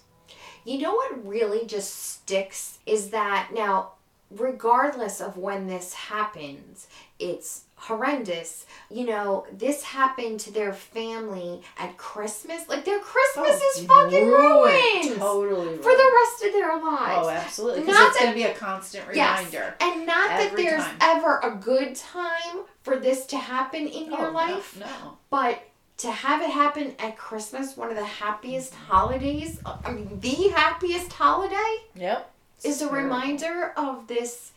You 0.66 0.80
know 0.80 0.96
what 0.96 1.26
really 1.26 1.66
just 1.66 1.94
sticks 1.94 2.80
is 2.86 3.12
that 3.12 3.52
now, 3.54 3.92
regardless 4.32 5.22
of 5.22 5.38
when 5.38 5.68
this 5.68 5.94
happens, 5.94 6.88
it's 7.20 7.64
horrendous. 7.76 8.66
You 8.90 9.06
know, 9.06 9.46
this 9.52 9.84
happened 9.84 10.40
to 10.42 10.52
their 10.52 10.74
family 10.74 11.62
at 11.78 11.96
Christmas. 11.98 12.68
Like 12.68 12.86
their 12.86 13.00
Christmas 13.00 13.56
is 13.62 13.88
oh, 13.90 14.10
fucking 14.10 14.26
ruined 14.26 15.20
Totally 15.20 15.48
ruined. 15.68 15.84
for 15.84 15.92
the 15.92 16.12
rest 16.24 16.44
of 16.46 16.54
their 16.54 16.76
lives. 16.84 17.28
Oh, 17.28 17.30
absolutely. 17.30 17.82
Because 17.82 17.96
it's 18.00 18.20
going 18.20 18.32
to 18.32 18.36
be 18.36 18.44
a 18.44 18.54
constant 18.54 19.06
Yes. 19.14 19.40
reminder. 19.40 19.76
And 19.80 20.06
not 20.06 20.30
that 20.30 20.54
there's 20.56 20.84
time. 20.84 20.98
ever 21.02 21.40
a 21.44 21.52
good 21.56 21.96
time 21.96 22.62
for 22.82 22.98
this 22.98 23.26
to 23.28 23.38
happen 23.38 23.88
in 23.88 24.12
Oh, 24.14 24.18
your 24.18 24.32
life, 24.32 24.78
No. 24.80 25.18
but 25.30 25.64
to 25.98 26.12
have 26.12 26.42
it 26.42 26.50
happen 26.52 26.96
at 27.00 27.18
Christmas, 27.18 27.76
one 27.78 27.90
of 27.90 27.96
the 27.96 28.06
happiest 28.06 28.74
holidays, 28.74 29.60
I 29.86 29.92
mean, 29.92 30.20
the 30.20 30.50
happiest 30.56 31.12
holiday, 31.14 31.76
Yep. 31.96 32.32
is 32.64 32.82
a 32.82 32.90
reminder 32.90 33.74
of 33.78 34.08
this 34.08 34.52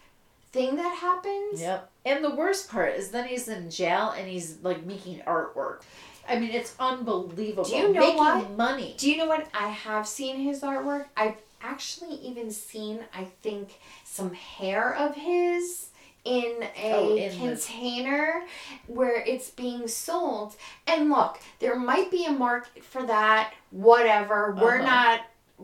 thing 0.52 0.76
that 0.76 0.96
happens. 0.96 1.60
Yep. 1.60 1.90
And 2.04 2.24
the 2.24 2.34
worst 2.34 2.70
part 2.70 2.94
is 2.94 3.10
then 3.10 3.26
he's 3.28 3.48
in 3.48 3.70
jail 3.70 4.14
and 4.16 4.26
he's 4.28 4.58
like 4.62 4.84
making 4.84 5.20
artwork. 5.20 5.82
I 6.28 6.38
mean, 6.38 6.50
it's 6.50 6.74
unbelievable. 6.78 7.64
Do 7.64 7.76
you 7.76 7.92
know 7.92 8.00
making 8.00 8.16
what? 8.18 8.50
money. 8.56 8.94
Do 8.98 9.10
you 9.10 9.16
know 9.16 9.26
what? 9.26 9.48
I 9.54 9.68
have 9.68 10.06
seen 10.06 10.36
his 10.40 10.60
artwork. 10.62 11.06
I've 11.16 11.36
actually 11.62 12.14
even 12.16 12.50
seen, 12.50 13.00
I 13.14 13.24
think, 13.42 13.78
some 14.04 14.32
hair 14.34 14.94
of 14.94 15.14
his 15.16 15.88
in 16.24 16.56
a 16.76 16.92
Oh, 16.94 17.16
in 17.16 17.30
the- 17.32 17.36
container 17.38 18.44
where 18.86 19.22
it's 19.22 19.50
being 19.50 19.88
sold. 19.88 20.54
And 20.86 21.10
look, 21.10 21.38
there 21.58 21.76
might 21.76 22.10
be 22.10 22.24
a 22.26 22.32
market 22.32 22.84
for 22.84 23.02
that, 23.06 23.52
whatever. 23.70 24.56
We're 24.60 24.80
Uh-huh. 24.80 24.86
not 24.86 25.20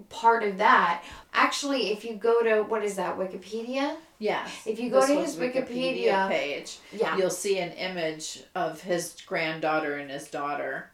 part 0.09 0.43
of 0.43 0.59
that. 0.59 1.03
Actually, 1.33 1.93
if 1.93 2.05
you 2.05 2.15
go 2.15 2.43
to, 2.43 2.63
what 2.63 2.83
is 2.85 2.97
that, 2.97 3.17
Wikipedia? 3.19 3.97
Yes. 4.19 4.67
If 4.67 4.79
you 4.81 4.91
go 4.91 5.01
This 5.01 5.11
to 5.11 5.21
his 5.21 5.37
Wikipedia- 5.37 6.29
page, 6.29 6.79
Yeah. 6.93 7.17
you'll 7.17 7.31
see 7.31 7.59
an 7.59 7.73
image 7.73 8.43
of 8.55 8.81
his 8.83 9.15
granddaughter 9.27 9.97
and 9.97 10.11
his 10.11 10.29
daughter 10.29 10.91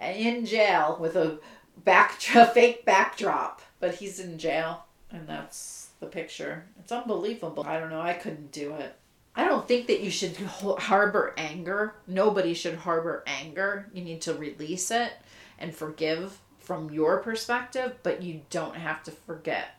in 0.00 0.44
jail 0.44 0.96
with 1.00 1.16
a 1.16 1.38
back 1.84 2.20
a 2.34 2.46
fake 2.46 2.84
backdrop, 2.84 3.62
but 3.80 3.94
he's 3.96 4.18
in 4.18 4.38
jail, 4.38 4.84
and 5.10 5.28
that's 5.28 5.90
the 6.00 6.06
picture. 6.06 6.64
It's 6.80 6.92
unbelievable. 6.92 7.64
I 7.66 7.78
don't 7.78 7.90
know. 7.90 8.00
I 8.00 8.14
couldn't 8.14 8.50
do 8.52 8.74
it. 8.74 8.94
I 9.38 9.44
don't 9.44 9.68
think 9.68 9.86
that 9.88 10.00
you 10.00 10.10
should 10.10 10.34
harbor 10.36 11.34
anger. 11.36 11.94
Nobody 12.06 12.54
should 12.54 12.74
harbor 12.76 13.22
anger. 13.26 13.88
You 13.92 14.02
need 14.02 14.22
to 14.22 14.34
release 14.34 14.90
it 14.90 15.12
and 15.58 15.74
forgive 15.74 16.38
from 16.58 16.90
your 16.90 17.18
perspective, 17.18 17.96
but 18.02 18.22
you 18.22 18.42
don't 18.50 18.76
have 18.76 19.02
to 19.04 19.10
forget. 19.10 19.75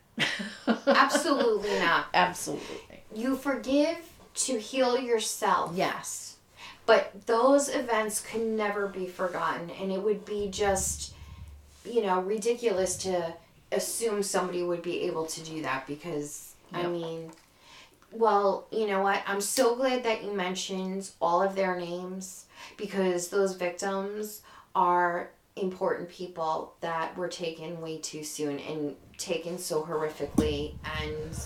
Absolutely 0.86 1.78
not. 1.78 2.06
Absolutely. 2.14 3.02
You 3.14 3.36
forgive 3.36 3.98
to 4.34 4.58
heal 4.58 4.98
yourself. 4.98 5.72
Yes. 5.74 6.36
But 6.86 7.26
those 7.26 7.68
events 7.68 8.20
could 8.20 8.42
never 8.42 8.86
be 8.88 9.06
forgotten, 9.06 9.70
and 9.70 9.92
it 9.92 10.02
would 10.02 10.24
be 10.24 10.48
just, 10.48 11.12
you 11.84 12.02
know, 12.02 12.20
ridiculous 12.20 12.96
to 12.98 13.34
assume 13.72 14.22
somebody 14.22 14.62
would 14.62 14.82
be 14.82 15.02
able 15.02 15.26
to 15.26 15.42
do 15.42 15.60
that 15.62 15.86
because, 15.86 16.54
I 16.72 16.86
mean, 16.86 17.30
well, 18.10 18.66
you 18.70 18.86
know 18.86 19.02
what? 19.02 19.22
I'm 19.26 19.42
so 19.42 19.76
glad 19.76 20.04
that 20.04 20.24
you 20.24 20.32
mentioned 20.32 21.10
all 21.20 21.42
of 21.42 21.54
their 21.54 21.78
names 21.78 22.46
because 22.78 23.28
those 23.28 23.54
victims 23.54 24.40
are 24.74 25.30
important 25.56 26.08
people 26.08 26.74
that 26.80 27.16
were 27.16 27.28
taken 27.28 27.80
way 27.80 27.98
too 27.98 28.24
soon 28.24 28.58
and 28.60 28.96
taken 29.18 29.58
so 29.58 29.82
horrifically 29.82 30.74
and 31.00 31.38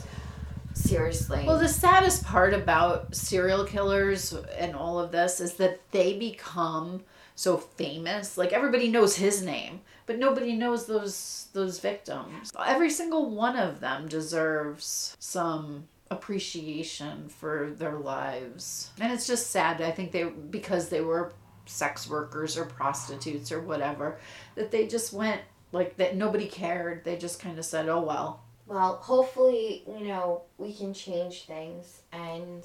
seriously. 0.75 1.45
Well, 1.47 1.59
the 1.59 1.69
saddest 1.69 2.25
part 2.25 2.55
about 2.55 3.15
serial 3.15 3.65
killers 3.65 4.33
and 4.57 4.75
all 4.75 4.99
of 4.99 5.11
this 5.11 5.41
is 5.41 5.55
that 5.55 5.81
they 5.91 6.19
become 6.19 7.03
so 7.35 7.57
famous. 7.57 8.39
Like 8.39 8.53
everybody 8.53 8.89
knows 8.89 9.17
his 9.17 9.43
name, 9.43 9.81
but 10.07 10.19
nobody 10.19 10.53
knows 10.55 10.87
those 10.87 11.49
those 11.53 11.81
victims. 11.81 12.53
Every 12.65 12.91
single 12.91 13.31
one 13.31 13.57
of 13.57 13.81
them 13.81 14.09
deserves 14.09 15.17
some 15.19 15.89
appreciation 16.11 17.29
for 17.29 17.71
their 17.77 17.99
lives. 17.99 18.91
And 19.01 19.13
it's 19.13 19.27
just 19.27 19.51
sad. 19.51 19.81
I 19.81 19.91
think 19.91 20.13
they 20.13 20.25
because 20.25 20.89
they 20.89 21.01
were 21.01 21.33
sex 21.67 22.09
workers 22.09 22.57
or 22.57 22.65
prostitutes 22.65 23.53
or 23.53 23.61
whatever 23.61 24.19
that 24.57 24.71
they 24.71 24.87
just 24.87 25.13
went 25.13 25.41
like 25.73 25.97
that 25.97 26.17
nobody 26.17 26.47
cared. 26.47 27.05
They 27.05 27.17
just 27.17 27.41
kind 27.41 27.59
of 27.59 27.65
said, 27.65 27.89
"Oh 27.89 28.01
well." 28.03 28.43
Well, 28.67 28.97
hopefully, 28.97 29.83
you 29.87 30.07
know, 30.07 30.43
we 30.57 30.73
can 30.73 30.95
change 30.95 31.43
things 31.43 32.03
and 32.13 32.65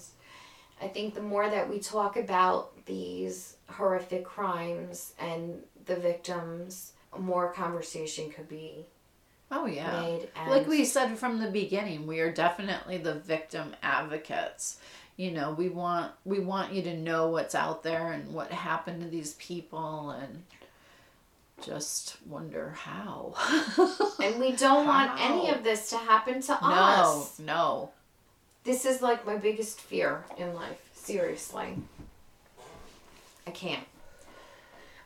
I 0.81 0.87
think 0.87 1.15
the 1.15 1.21
more 1.21 1.49
that 1.49 1.69
we 1.69 1.79
talk 1.79 2.17
about 2.17 2.85
these 2.85 3.55
horrific 3.67 4.23
crimes 4.23 5.13
and 5.19 5.63
the 5.85 5.95
victims, 5.95 6.93
more 7.17 7.51
conversation 7.51 8.29
could 8.29 8.47
be 8.47 8.85
Oh 9.49 9.65
yeah. 9.65 10.01
made. 10.01 10.29
Like 10.47 10.67
we 10.67 10.83
said 10.83 11.17
from 11.17 11.39
the 11.39 11.49
beginning, 11.49 12.05
we 12.05 12.19
are 12.19 12.31
definitely 12.31 12.97
the 12.97 13.15
victim 13.15 13.75
advocates. 13.81 14.77
You 15.15 15.31
know, 15.31 15.51
we 15.51 15.69
want 15.69 16.11
we 16.25 16.39
want 16.39 16.73
you 16.73 16.81
to 16.83 16.95
know 16.95 17.29
what's 17.29 17.55
out 17.55 17.81
there 17.81 18.11
and 18.11 18.33
what 18.33 18.51
happened 18.51 19.01
to 19.01 19.07
these 19.07 19.33
people 19.35 20.11
and 20.11 20.43
just 21.63 22.17
wonder 22.25 22.71
how. 22.77 23.33
and 24.23 24.39
we 24.39 24.51
don't 24.53 24.85
want 24.93 25.19
any 25.19 25.49
of 25.49 25.63
this 25.63 25.89
to 25.89 25.97
happen 25.97 26.41
to 26.41 26.51
no, 26.61 26.67
us. 26.67 27.39
no. 27.39 27.45
no. 27.45 27.89
This 28.63 28.85
is 28.85 29.01
like 29.01 29.25
my 29.25 29.37
biggest 29.37 29.79
fear 29.79 30.25
in 30.37 30.53
life. 30.53 30.77
Seriously. 30.93 31.77
I 33.45 33.51
can't. 33.51 33.83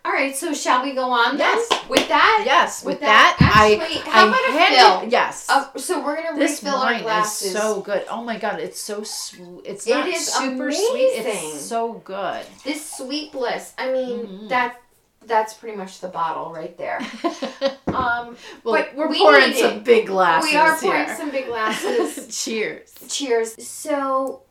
All 0.03 0.11
right, 0.11 0.35
so 0.35 0.51
shall 0.51 0.81
we 0.83 0.93
go 0.95 1.11
on 1.11 1.37
then? 1.37 1.55
Yes. 1.69 1.85
With 1.87 2.07
that? 2.07 2.41
Yes, 2.43 2.83
with, 2.83 2.93
With 2.95 3.01
that, 3.01 3.35
that, 3.39 3.53
I 3.55 3.75
actually, 3.75 4.11
how 4.11 4.25
I 4.25 4.29
about 4.29 4.49
a 4.49 5.01
fill? 5.01 5.11
Yes. 5.11 5.45
Uh, 5.47 5.67
so 5.77 6.03
we're 6.03 6.15
gonna 6.15 6.39
this 6.39 6.63
refill 6.63 6.79
our 6.79 6.93
wine 6.93 7.03
glasses. 7.03 7.49
is 7.53 7.61
so 7.61 7.81
good. 7.81 8.03
Oh 8.09 8.23
my 8.23 8.39
god, 8.39 8.59
it's 8.59 8.79
so 8.79 9.03
sweet. 9.03 9.61
It's 9.63 9.85
It 9.85 9.91
not 9.93 10.15
super 10.15 10.71
sweet. 10.71 10.81
It's 10.89 11.61
so 11.61 11.93
good. 12.03 12.43
This 12.65 12.83
sweet 12.97 13.31
bliss. 13.31 13.73
I 13.77 13.91
mean, 13.91 14.25
Mhm. 14.25 14.49
that 14.49 14.81
that's 15.25 15.53
pretty 15.53 15.77
much 15.77 15.99
the 16.01 16.07
bottle 16.07 16.51
right 16.53 16.77
there. 16.77 16.99
Um, 17.87 18.37
well, 18.63 18.75
But 18.85 18.95
we're 18.95 19.09
we 19.09 19.19
pouring 19.19 19.53
some 19.53 19.83
big 19.83 20.07
glasses 20.07 20.49
we 20.49 20.55
are 20.55 20.77
pouring 20.77 21.05
here. 21.07 21.17
some 21.17 21.29
big 21.29 21.45
glasses. 21.47 22.43
Cheers. 22.43 22.93
Cheers. 23.09 23.67
So, 23.67 24.43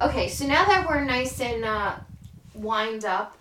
okay, 0.00 0.28
so 0.28 0.46
now 0.46 0.64
that 0.64 0.86
we're 0.88 1.04
nice 1.04 1.38
and 1.40 1.62
uh, 1.64 1.96
wind 2.54 3.04
up, 3.04 3.36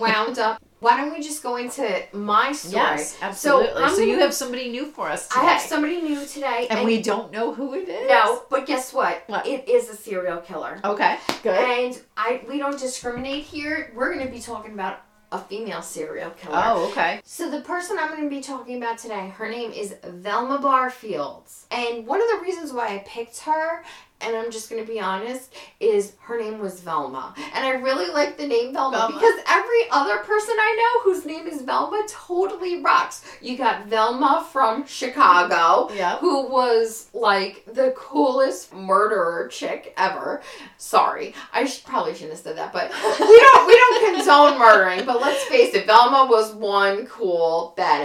wound 0.00 0.38
up, 0.38 0.62
why 0.80 0.96
don't 0.96 1.12
we 1.12 1.22
just 1.22 1.42
go 1.42 1.56
into 1.56 2.02
my 2.12 2.52
story? 2.52 2.74
Yes, 2.74 3.16
absolutely. 3.22 3.82
I'm 3.82 3.94
So, 3.94 4.02
you 4.02 4.18
have 4.18 4.34
somebody 4.34 4.70
new 4.70 4.86
for 4.86 5.08
us 5.08 5.28
today. 5.28 5.40
I 5.40 5.44
have 5.44 5.60
somebody 5.60 6.00
new 6.00 6.24
today, 6.26 6.66
and, 6.70 6.84
we 6.84 7.00
don't 7.02 7.30
know 7.30 7.54
who 7.54 7.74
it 7.74 7.88
is. 7.88 8.08
no, 8.08 8.42
but 8.50 8.66
guess 8.66 8.92
what? 8.92 9.22
What? 9.26 9.46
It 9.46 9.68
is 9.68 9.88
a 9.90 9.94
serial 9.96 10.38
killer, 10.38 10.80
Okay. 10.84 11.18
Good. 11.42 11.56
and 11.58 12.00
I 12.16 12.42
we 12.48 12.58
don't 12.58 12.78
discriminate 12.78 13.44
here. 13.44 13.92
We're 13.94 14.12
going 14.14 14.26
to 14.26 14.32
be 14.32 14.40
talking 14.40 14.72
about 14.72 15.02
a 15.32 15.38
female 15.38 15.80
serial 15.82 16.30
killer. 16.30 16.60
Oh, 16.64 16.88
okay. 16.90 17.20
So 17.24 17.48
the 17.50 17.60
person 17.60 17.96
I'm 18.00 18.08
going 18.08 18.24
to 18.24 18.28
be 18.28 18.40
talking 18.40 18.76
about 18.82 18.98
today, 18.98 19.28
her 19.36 19.48
name 19.48 19.70
is 19.70 19.94
Velma 20.02 20.58
Barfield. 20.58 21.44
And 21.70 22.04
one 22.06 22.20
of 22.20 22.26
the 22.30 22.38
reasons 22.42 22.72
why 22.72 22.88
I 22.88 23.04
picked 23.06 23.38
her, 23.40 23.84
and 24.20 24.36
I'm 24.36 24.50
just 24.50 24.68
to 24.84 24.90
be 24.92 25.00
honest, 25.00 25.54
is 25.80 26.12
her 26.20 26.38
name 26.40 26.58
was 26.58 26.80
Velma. 26.80 27.34
And 27.54 27.64
I 27.66 27.70
really 27.70 28.12
like 28.12 28.36
the 28.36 28.46
name 28.46 28.72
Velma, 28.72 28.96
Velma. 28.98 29.14
because 29.16 29.40
every 29.48 29.90
other 29.90 30.18
person 30.18 30.54
I 30.58 30.76
know 31.04 31.12
whose 31.12 31.24
name 31.26 31.46
is 31.46 31.62
Velma 31.62 32.04
totally 32.08 32.80
rocks. 32.82 33.24
You 33.40 33.56
got 33.56 33.86
Velma 33.86 34.46
from 34.52 34.86
Chicago. 34.86 35.92
Yeah. 35.94 36.18
Who 36.18 36.48
was 36.48 37.08
like 37.14 37.64
the 37.66 37.92
coolest 37.96 38.72
murderer 38.74 39.48
chick 39.48 39.94
ever? 39.96 40.42
Sorry, 40.78 41.34
I 41.52 41.64
sh- 41.66 41.84
probably 41.84 42.14
shouldn't 42.14 42.32
have 42.32 42.40
said 42.40 42.56
that, 42.58 42.72
but 42.72 42.90
we 43.20 43.38
don't 43.40 43.66
we 43.66 43.74
don't 43.74 44.16
condone 44.16 44.58
murdering. 44.58 45.04
But 45.04 45.20
let's 45.20 45.42
face 45.44 45.74
it, 45.74 45.86
Velma 45.86 46.26
was 46.30 46.52
one 46.54 47.06
cool 47.06 47.74
badass 47.76 48.04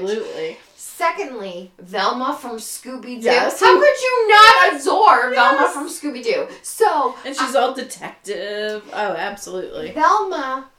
bitch. 0.00 0.56
Secondly, 0.96 1.72
Velma 1.78 2.38
from 2.40 2.56
Scooby 2.56 3.20
Doo. 3.20 3.26
Yes. 3.26 3.60
How 3.60 3.78
could 3.78 4.00
you 4.00 4.28
not 4.28 4.80
adore 4.80 5.28
Velma 5.34 5.58
Yes. 5.60 5.74
from 5.74 5.88
Scooby 5.90 6.24
Doo? 6.24 6.48
So 6.62 7.14
And 7.22 7.36
she's 7.36 7.54
all 7.54 7.74
detective. 7.74 8.82
Oh, 8.94 9.12
absolutely. 9.12 9.92
Velma 9.92 10.70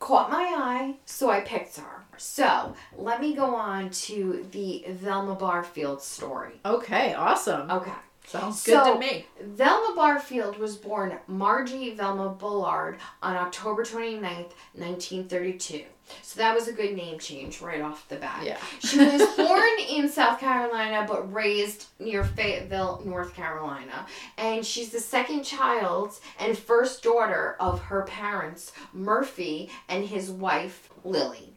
caught 0.00 0.30
my 0.30 0.42
eye, 0.54 0.96
so 1.06 1.30
I 1.30 1.40
picked 1.40 1.78
her. 1.78 2.04
So 2.18 2.74
let 2.98 3.22
me 3.22 3.34
go 3.34 3.54
on 3.56 3.88
to 3.88 4.44
the 4.50 4.84
Velma 4.86 5.34
Barfield 5.34 6.02
story. 6.02 6.60
Okay, 6.66 7.14
awesome. 7.14 7.70
Okay. 7.70 7.92
Sounds 8.28 8.62
good 8.62 8.74
So- 8.84 8.94
to 8.94 8.98
me. 9.00 9.26
Velma 9.40 9.94
Barfield 9.96 10.58
was 10.58 10.76
born 10.76 11.18
Margie 11.26 11.94
Velma 11.94 12.28
Bullard 12.28 12.98
on 13.22 13.36
October 13.36 13.84
29th, 13.84 14.52
1932. 14.74 15.84
So 16.22 16.38
that 16.40 16.54
was 16.54 16.68
a 16.68 16.72
good 16.72 16.94
name 16.96 17.18
change 17.18 17.60
right 17.60 17.80
off 17.82 18.08
the 18.08 18.16
bat. 18.16 18.42
Yeah. 18.44 18.56
She 18.80 18.98
was 18.98 19.22
born 19.36 19.68
in 19.90 20.08
South 20.08 20.40
Carolina 20.40 21.04
but 21.06 21.32
raised 21.32 21.86
near 21.98 22.24
Fayetteville, 22.24 23.02
North 23.04 23.34
Carolina. 23.34 24.06
And 24.38 24.64
she's 24.64 24.90
the 24.90 25.00
second 25.00 25.42
child 25.44 26.18
and 26.38 26.56
first 26.56 27.02
daughter 27.02 27.56
of 27.60 27.80
her 27.84 28.02
parents, 28.02 28.72
Murphy, 28.92 29.70
and 29.88 30.04
his 30.06 30.30
wife, 30.30 30.88
Lily. 31.04 31.54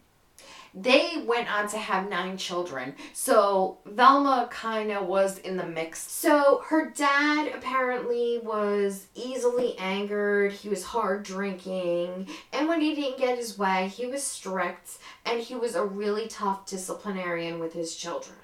They 0.74 1.24
went 1.26 1.52
on 1.54 1.68
to 1.70 1.78
have 1.78 2.10
nine 2.10 2.38
children, 2.38 2.96
so 3.12 3.80
Velma 3.86 4.48
kind 4.50 4.90
of 4.92 5.06
was 5.06 5.38
in 5.40 5.58
the 5.58 5.66
mix. 5.66 6.10
So 6.10 6.64
her 6.68 6.90
dad 6.90 7.52
apparently 7.54 8.40
was 8.42 9.08
easily 9.14 9.78
angered, 9.78 10.54
he 10.54 10.70
was 10.70 10.86
hard 10.86 11.24
drinking, 11.24 12.30
and 12.54 12.70
when 12.70 12.80
he 12.80 12.96
didn't 12.96 13.20
get 13.20 13.38
his 13.38 13.58
way, 13.58 13.92
he 13.94 14.06
was 14.06 14.24
strict, 14.24 14.98
and 15.26 15.42
he 15.42 15.56
was 15.56 15.76
a 15.76 15.84
really 15.84 16.30
tough 16.30 16.66
disciplinarian 16.66 17.60
with 17.60 17.74
his 17.74 17.94
children. 17.94 18.38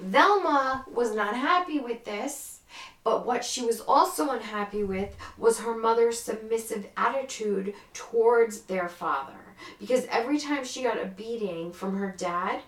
Velma 0.00 0.84
was 0.92 1.14
not 1.14 1.36
happy 1.36 1.78
with 1.78 2.04
this, 2.04 2.60
but 3.04 3.24
what 3.24 3.44
she 3.44 3.64
was 3.64 3.80
also 3.80 4.30
unhappy 4.30 4.82
with 4.82 5.16
was 5.38 5.60
her 5.60 5.76
mother's 5.76 6.18
submissive 6.18 6.86
attitude 6.96 7.74
towards 7.92 8.62
their 8.62 8.88
father. 8.88 9.49
Because 9.78 10.06
every 10.10 10.38
time 10.38 10.64
she 10.64 10.82
got 10.82 11.00
a 11.00 11.06
beating 11.06 11.72
from 11.72 11.96
her 11.96 12.14
dad, 12.16 12.62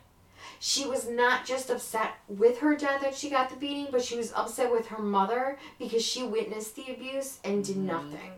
she 0.59 0.87
was 0.87 1.09
not 1.09 1.45
just 1.45 1.71
upset 1.71 2.15
with 2.29 2.59
her 2.59 2.77
dad 2.77 3.01
that 3.03 3.15
she 3.15 3.31
got 3.31 3.51
the 3.51 3.57
beating, 3.57 3.89
but 3.91 4.03
she 4.03 4.17
was 4.17 4.33
upset 4.33 4.71
with 4.71 4.87
her 4.89 5.03
mother 5.03 5.59
because 5.79 6.05
she 6.05 6.23
witnessed 6.23 6.77
the 6.77 6.93
abuse 6.93 7.39
and 7.45 7.65
did 7.65 7.77
mm-hmm. 7.77 7.87
nothing. 7.87 8.33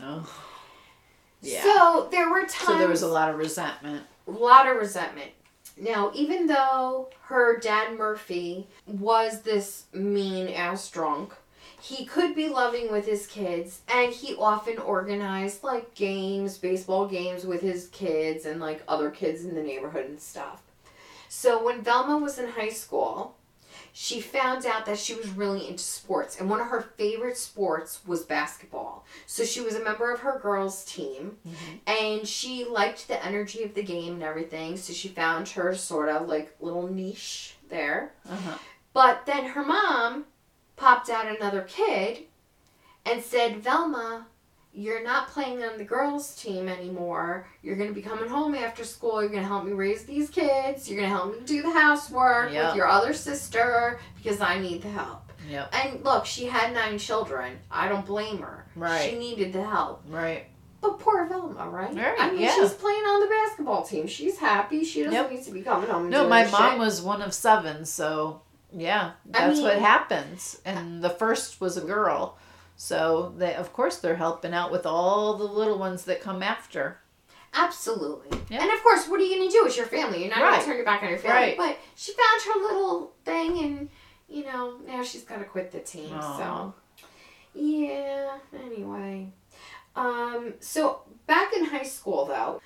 Oh. 0.00 0.42
Yeah. 1.42 1.62
So 1.62 2.08
there 2.10 2.30
were 2.30 2.40
times 2.40 2.66
So 2.66 2.78
there 2.78 2.88
was 2.88 3.02
a 3.02 3.08
lot 3.08 3.30
of 3.30 3.36
resentment. 3.36 4.04
a 4.26 4.30
lot 4.30 4.66
of 4.66 4.76
resentment. 4.76 5.30
Now, 5.76 6.10
even 6.14 6.46
though 6.46 7.10
her 7.24 7.58
dad 7.58 7.98
Murphy 7.98 8.66
was 8.86 9.42
this 9.42 9.84
mean 9.92 10.48
ass 10.48 10.90
drunk, 10.90 11.34
he 11.80 12.04
could 12.04 12.34
be 12.34 12.48
loving 12.48 12.90
with 12.90 13.06
his 13.06 13.26
kids, 13.26 13.80
and 13.88 14.12
he 14.12 14.34
often 14.34 14.78
organized 14.78 15.62
like 15.62 15.94
games, 15.94 16.58
baseball 16.58 17.06
games 17.06 17.44
with 17.44 17.60
his 17.60 17.88
kids 17.88 18.44
and 18.44 18.60
like 18.60 18.82
other 18.88 19.10
kids 19.10 19.44
in 19.44 19.54
the 19.54 19.62
neighborhood 19.62 20.06
and 20.06 20.20
stuff. 20.20 20.62
So 21.28 21.64
when 21.64 21.82
Velma 21.82 22.18
was 22.18 22.38
in 22.38 22.48
high 22.48 22.70
school, 22.70 23.36
she 23.92 24.20
found 24.20 24.66
out 24.66 24.84
that 24.86 24.98
she 24.98 25.14
was 25.14 25.28
really 25.28 25.68
into 25.68 25.82
sports, 25.82 26.38
and 26.38 26.50
one 26.50 26.60
of 26.60 26.66
her 26.66 26.82
favorite 26.82 27.38
sports 27.38 28.00
was 28.06 28.22
basketball. 28.24 29.06
So 29.26 29.44
she 29.44 29.60
was 29.60 29.74
a 29.74 29.82
member 29.82 30.12
of 30.12 30.20
her 30.20 30.38
girls' 30.38 30.84
team, 30.84 31.38
and 31.86 32.26
she 32.28 32.64
liked 32.64 33.08
the 33.08 33.24
energy 33.24 33.62
of 33.62 33.74
the 33.74 33.82
game 33.82 34.14
and 34.14 34.22
everything. 34.22 34.76
So 34.76 34.92
she 34.92 35.08
found 35.08 35.48
her 35.50 35.74
sort 35.74 36.10
of 36.10 36.28
like 36.28 36.54
little 36.60 36.88
niche 36.88 37.56
there. 37.70 38.12
Uh-huh. 38.28 38.58
But 38.92 39.24
then 39.24 39.46
her 39.46 39.64
mom 39.64 40.26
popped 40.76 41.08
out 41.10 41.26
another 41.26 41.62
kid 41.62 42.24
and 43.04 43.22
said, 43.22 43.56
Velma, 43.62 44.26
you're 44.72 45.02
not 45.02 45.28
playing 45.28 45.62
on 45.64 45.78
the 45.78 45.84
girls' 45.84 46.34
team 46.40 46.68
anymore. 46.68 47.46
You're 47.62 47.76
going 47.76 47.88
to 47.88 47.94
be 47.94 48.02
coming 48.02 48.28
home 48.28 48.54
after 48.54 48.84
school. 48.84 49.20
You're 49.22 49.30
going 49.30 49.42
to 49.42 49.48
help 49.48 49.64
me 49.64 49.72
raise 49.72 50.04
these 50.04 50.28
kids. 50.28 50.88
You're 50.88 51.00
going 51.00 51.10
to 51.10 51.16
help 51.16 51.32
me 51.32 51.46
do 51.46 51.62
the 51.62 51.72
housework 51.72 52.52
Yep. 52.52 52.66
with 52.66 52.76
your 52.76 52.86
other 52.88 53.14
sister 53.14 53.98
because 54.16 54.40
I 54.40 54.58
need 54.58 54.82
the 54.82 54.90
help. 54.90 55.22
Yep. 55.48 55.74
And 55.74 56.04
look, 56.04 56.26
she 56.26 56.44
had 56.46 56.74
nine 56.74 56.98
children. 56.98 57.58
I 57.70 57.88
don't 57.88 58.04
blame 58.04 58.38
her. 58.42 58.66
Right. 58.74 59.08
She 59.10 59.18
needed 59.18 59.52
the 59.52 59.64
help. 59.64 60.02
Right. 60.08 60.46
But 60.82 60.98
poor 61.00 61.26
Velma, 61.26 61.68
right? 61.70 61.94
Right, 61.94 62.14
I 62.18 62.30
mean, 62.30 62.40
yeah. 62.42 62.54
she's 62.54 62.74
playing 62.74 62.98
on 63.02 63.20
the 63.20 63.26
basketball 63.28 63.82
team. 63.84 64.06
She's 64.06 64.36
happy. 64.38 64.84
She 64.84 65.04
doesn't 65.04 65.14
Yep. 65.14 65.30
need 65.30 65.42
to 65.44 65.50
be 65.52 65.62
coming 65.62 65.88
home. 65.88 66.02
And 66.02 66.10
No, 66.10 66.28
my 66.28 66.44
mom 66.50 66.72
shit. 66.72 66.78
was 66.80 67.00
one 67.00 67.22
of 67.22 67.32
seven, 67.32 67.86
so 67.86 68.42
yeah, 68.76 69.12
I 69.34 69.48
that's 69.48 69.60
what 69.60 69.78
happens. 69.78 70.60
And 70.64 71.02
the 71.02 71.10
first 71.10 71.60
was 71.60 71.76
a 71.76 71.80
girl, 71.80 72.36
So 72.76 73.32
they, 73.36 73.54
of 73.54 73.72
course, 73.72 73.96
they're 73.98 74.16
helping 74.16 74.52
out 74.52 74.70
with 74.70 74.84
all 74.84 75.34
the 75.38 75.44
little 75.44 75.78
ones 75.78 76.04
that 76.04 76.20
come 76.20 76.42
after. 76.42 76.98
Absolutely. 77.54 78.38
Yeah. 78.50 78.62
And 78.62 78.70
of 78.70 78.82
course, 78.82 79.08
what 79.08 79.18
are 79.18 79.24
you 79.24 79.36
going 79.36 79.48
to 79.48 79.52
do? 79.52 79.64
It's 79.66 79.78
your 79.78 79.86
family. 79.86 80.20
You're 80.20 80.28
not 80.28 80.40
going 80.40 80.60
to 80.60 80.66
turn 80.66 80.76
your 80.76 80.84
back 80.84 81.02
on 81.02 81.08
your 81.08 81.18
family. 81.18 81.48
Right. 81.48 81.56
But 81.56 81.78
she 81.94 82.12
found 82.12 82.42
her 82.42 82.60
little 82.60 83.12
thing, 83.24 83.58
and 83.64 83.88
you 84.28 84.44
know 84.44 84.76
now 84.86 85.02
she's 85.02 85.22
got 85.24 85.38
to 85.38 85.44
quit 85.44 85.72
the 85.72 85.80
team. 85.80 86.12
Aw. 86.12 86.36
So 86.36 86.74
yeah. 87.54 88.36
Anyway, 88.62 89.32
um, 89.94 90.54
so 90.60 91.00
back 91.26 91.54
in 91.54 91.64
high 91.64 91.84
school 91.84 92.26
though. 92.26 92.60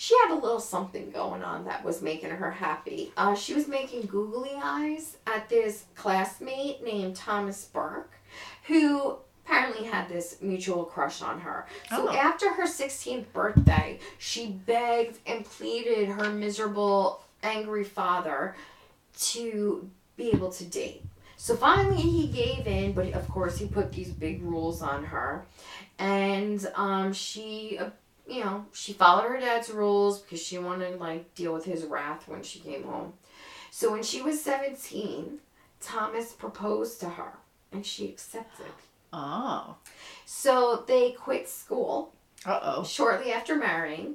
She 0.00 0.16
had 0.22 0.30
a 0.30 0.40
little 0.40 0.60
something 0.60 1.10
going 1.10 1.42
on 1.42 1.66
that 1.66 1.84
was 1.84 2.00
making 2.00 2.30
her 2.30 2.50
happy. 2.50 3.12
Uh, 3.18 3.34
she 3.34 3.52
was 3.52 3.68
making 3.68 4.06
googly 4.06 4.52
eyes 4.54 5.18
at 5.26 5.50
this 5.50 5.84
classmate 5.94 6.82
named 6.82 7.16
Thomas 7.16 7.66
Burke, 7.66 8.14
who 8.66 9.18
apparently 9.44 9.86
had 9.86 10.08
this 10.08 10.38
mutual 10.40 10.84
crush 10.84 11.20
on 11.20 11.40
her. 11.40 11.66
So 11.90 12.08
Oh. 12.08 12.12
after 12.14 12.50
her 12.54 12.66
16th 12.66 13.30
birthday, 13.34 13.98
she 14.16 14.46
begged 14.46 15.18
and 15.26 15.44
pleaded 15.44 16.08
her 16.08 16.30
miserable, 16.30 17.22
angry 17.42 17.84
father 17.84 18.56
to 19.18 19.90
be 20.16 20.30
able 20.30 20.50
to 20.52 20.64
date. 20.64 21.02
So 21.36 21.54
finally 21.56 22.00
he 22.00 22.26
gave 22.28 22.66
in, 22.66 22.94
but 22.94 23.12
of 23.12 23.28
course 23.28 23.58
he 23.58 23.66
put 23.66 23.92
these 23.92 24.12
big 24.12 24.42
rules 24.42 24.80
on 24.80 25.04
her. 25.04 25.44
And 25.98 26.66
um, 26.74 27.12
she, 27.12 27.76
uh, 27.78 27.90
you 28.30 28.44
know, 28.44 28.66
she 28.72 28.92
followed 28.92 29.28
her 29.28 29.40
dad's 29.40 29.70
rules 29.70 30.20
because 30.20 30.42
she 30.42 30.58
wanted 30.58 30.92
to 30.92 30.96
like 30.98 31.34
deal 31.34 31.52
with 31.52 31.64
his 31.64 31.84
wrath 31.84 32.28
when 32.28 32.42
she 32.42 32.58
came 32.60 32.84
home. 32.84 33.12
So 33.70 33.90
when 33.92 34.02
she 34.02 34.22
was 34.22 34.42
17, 34.42 35.38
Thomas 35.80 36.32
proposed 36.32 37.00
to 37.00 37.08
her 37.08 37.34
and 37.72 37.84
she 37.84 38.08
accepted. 38.08 38.66
Oh. 39.12 39.76
So 40.26 40.84
they 40.86 41.12
quit 41.12 41.48
school 41.48 42.12
Uh 42.46 42.60
oh. 42.62 42.84
shortly 42.84 43.32
after 43.32 43.56
marrying. 43.56 44.14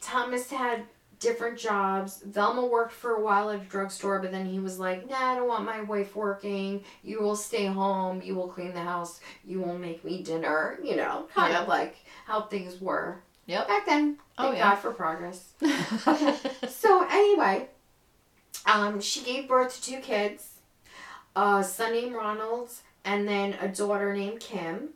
Thomas 0.00 0.50
had 0.50 0.84
different 1.20 1.58
jobs. 1.58 2.20
Velma 2.26 2.66
worked 2.66 2.92
for 2.92 3.12
a 3.12 3.20
while 3.22 3.48
at 3.50 3.60
a 3.60 3.64
drugstore, 3.64 4.18
but 4.18 4.30
then 4.30 4.44
he 4.46 4.58
was 4.58 4.78
like, 4.78 5.08
nah, 5.08 5.32
I 5.32 5.34
don't 5.36 5.48
want 5.48 5.64
my 5.64 5.80
wife 5.80 6.14
working. 6.14 6.84
You 7.02 7.22
will 7.22 7.36
stay 7.36 7.64
home. 7.66 8.20
You 8.22 8.34
will 8.34 8.48
clean 8.48 8.74
the 8.74 8.80
house. 8.80 9.20
You 9.44 9.60
will 9.62 9.78
make 9.78 10.04
me 10.04 10.22
dinner. 10.22 10.78
You 10.84 10.96
know, 10.96 11.28
kind 11.34 11.52
Yeah. 11.54 11.62
of 11.62 11.68
like 11.68 11.96
how 12.26 12.42
things 12.42 12.80
were 12.80 13.20
Yep. 13.46 13.68
back 13.68 13.86
then. 13.86 14.18
Oh, 14.38 14.44
Thank 14.44 14.56
yeah. 14.58 14.70
God 14.70 14.76
for 14.76 14.92
progress. 14.92 15.52
So 16.68 17.06
anyway, 17.10 17.68
um, 18.66 19.00
she 19.00 19.22
gave 19.22 19.48
birth 19.48 19.74
to 19.76 19.82
two 19.90 20.00
kids, 20.00 20.58
a 21.34 21.64
son 21.64 21.92
named 21.92 22.14
Ronald, 22.14 22.70
and 23.04 23.26
then 23.26 23.54
a 23.54 23.68
daughter 23.68 24.14
named 24.14 24.40
Kim. 24.40 24.90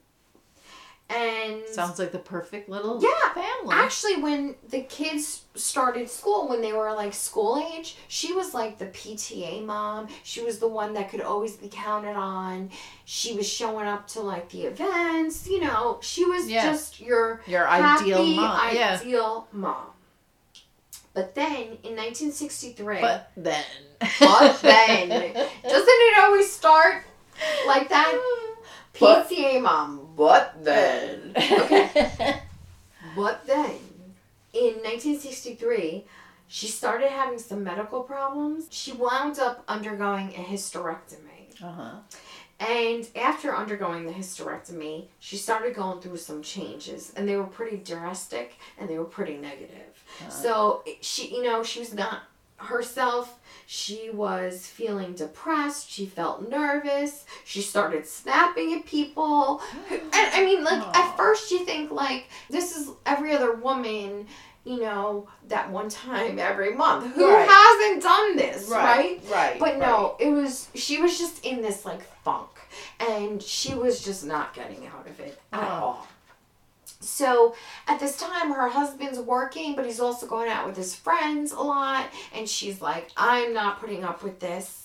And 1.10 1.66
Sounds 1.66 1.98
like 1.98 2.12
the 2.12 2.18
perfect 2.18 2.68
little 2.68 3.02
Yeah, 3.02 3.32
family. 3.32 3.74
actually, 3.74 4.16
when 4.20 4.56
the 4.68 4.82
kids 4.82 5.44
started 5.54 6.10
school, 6.10 6.48
when 6.48 6.60
they 6.60 6.74
were 6.74 6.92
like 6.92 7.14
school 7.14 7.58
age, 7.74 7.96
she 8.08 8.34
was 8.34 8.52
like 8.52 8.76
the 8.76 8.86
PTA 8.86 9.64
mom. 9.64 10.08
She 10.22 10.42
was 10.42 10.58
the 10.58 10.68
one 10.68 10.92
that 10.94 11.08
could 11.10 11.22
always 11.22 11.56
be 11.56 11.68
counted 11.70 12.14
on. 12.14 12.70
She 13.06 13.34
was 13.34 13.48
showing 13.48 13.86
up 13.86 14.06
to 14.08 14.20
like 14.20 14.50
the 14.50 14.64
events. 14.64 15.48
You 15.48 15.60
know, 15.62 15.98
she 16.02 16.26
was 16.26 16.46
Yeah. 16.50 16.70
just 16.70 17.00
your 17.00 17.40
Your 17.46 17.64
happy, 17.66 18.12
ideal 18.12 18.26
mom. 18.36 18.74
yeah. 18.74 19.40
mom. 19.52 19.86
But 21.14 21.34
then 21.34 21.78
in 21.84 21.96
1963, 21.96 23.00
But 23.00 23.30
then. 23.34 23.64
But 24.20 24.60
then. 24.60 25.08
doesn't 25.08 25.44
it 25.64 26.18
always 26.18 26.52
start 26.52 27.04
like 27.66 27.88
that? 27.88 28.12
But- 29.00 29.28
PTA 29.28 29.62
mom. 29.62 30.07
But 30.18 30.62
then. 30.62 31.34
Okay. 31.38 32.40
But 33.16 33.46
then, 33.46 33.76
in 34.52 34.74
1963, 34.84 36.04
she 36.46 36.66
started 36.66 37.10
having 37.10 37.38
some 37.38 37.64
medical 37.64 38.02
problems. 38.02 38.66
She 38.70 38.92
wound 38.92 39.38
up 39.38 39.64
undergoing 39.66 40.28
a 40.34 40.40
hysterectomy. 40.40 41.62
Uh 41.62 41.72
huh. 41.72 41.90
And 42.60 43.08
after 43.16 43.54
undergoing 43.54 44.04
the 44.06 44.12
hysterectomy, 44.12 45.06
she 45.20 45.36
started 45.36 45.74
going 45.74 46.00
through 46.00 46.16
some 46.16 46.42
changes, 46.42 47.12
and 47.16 47.28
they 47.28 47.36
were 47.36 47.44
pretty 47.44 47.76
drastic 47.78 48.58
and 48.78 48.88
they 48.88 48.98
were 48.98 49.04
pretty 49.04 49.36
negative. 49.36 49.94
So 50.28 50.82
she, 51.00 51.34
you 51.34 51.42
know, 51.44 51.62
she 51.62 51.78
was 51.80 51.94
not 51.94 52.22
herself. 52.58 53.38
She 53.66 54.10
was 54.10 54.66
feeling 54.66 55.12
depressed. 55.14 55.90
She 55.90 56.06
felt 56.06 56.48
nervous. 56.48 57.24
She 57.44 57.60
started 57.62 58.06
snapping 58.06 58.74
at 58.74 58.86
people. 58.86 59.60
And 59.90 60.00
I 60.12 60.44
mean, 60.44 60.64
like 60.64 60.82
Aw. 60.82 60.92
at 61.10 61.16
first 61.16 61.50
you 61.50 61.64
think 61.64 61.90
like 61.90 62.28
this 62.50 62.76
is 62.76 62.90
every 63.06 63.32
other 63.34 63.52
woman, 63.54 64.26
you 64.64 64.80
know, 64.80 65.28
that 65.48 65.70
one 65.70 65.88
time 65.88 66.38
every 66.38 66.74
month 66.74 67.14
who 67.14 67.26
Right. 67.30 67.48
hasn't 67.48 68.02
done 68.02 68.36
this, 68.36 68.68
right? 68.68 69.20
Right. 69.30 69.58
But 69.58 69.78
no, 69.78 70.16
it 70.18 70.30
was 70.30 70.68
she 70.74 71.00
was 71.02 71.18
just 71.18 71.44
in 71.44 71.60
this 71.62 71.84
like 71.84 72.02
funk 72.22 72.48
and 73.00 73.42
she 73.42 73.74
was 73.74 74.02
just 74.02 74.24
not 74.24 74.54
getting 74.54 74.86
out 74.86 75.06
of 75.06 75.20
it 75.20 75.40
at 75.52 75.62
Oh. 75.62 75.66
all. 75.84 76.08
So 77.00 77.54
at 77.86 78.00
this 78.00 78.16
time 78.18 78.52
her 78.52 78.68
husband's 78.68 79.18
working, 79.20 79.76
but 79.76 79.84
he's 79.86 80.00
also 80.00 80.26
going 80.26 80.50
out 80.50 80.66
with 80.66 80.76
his 80.76 80.94
friends 80.94 81.52
a 81.52 81.60
lot 81.60 82.06
and 82.34 82.48
she's 82.48 82.80
like, 82.80 83.08
I'm 83.16 83.54
not 83.54 83.80
putting 83.80 84.04
up 84.04 84.22
with 84.22 84.40
this. 84.40 84.84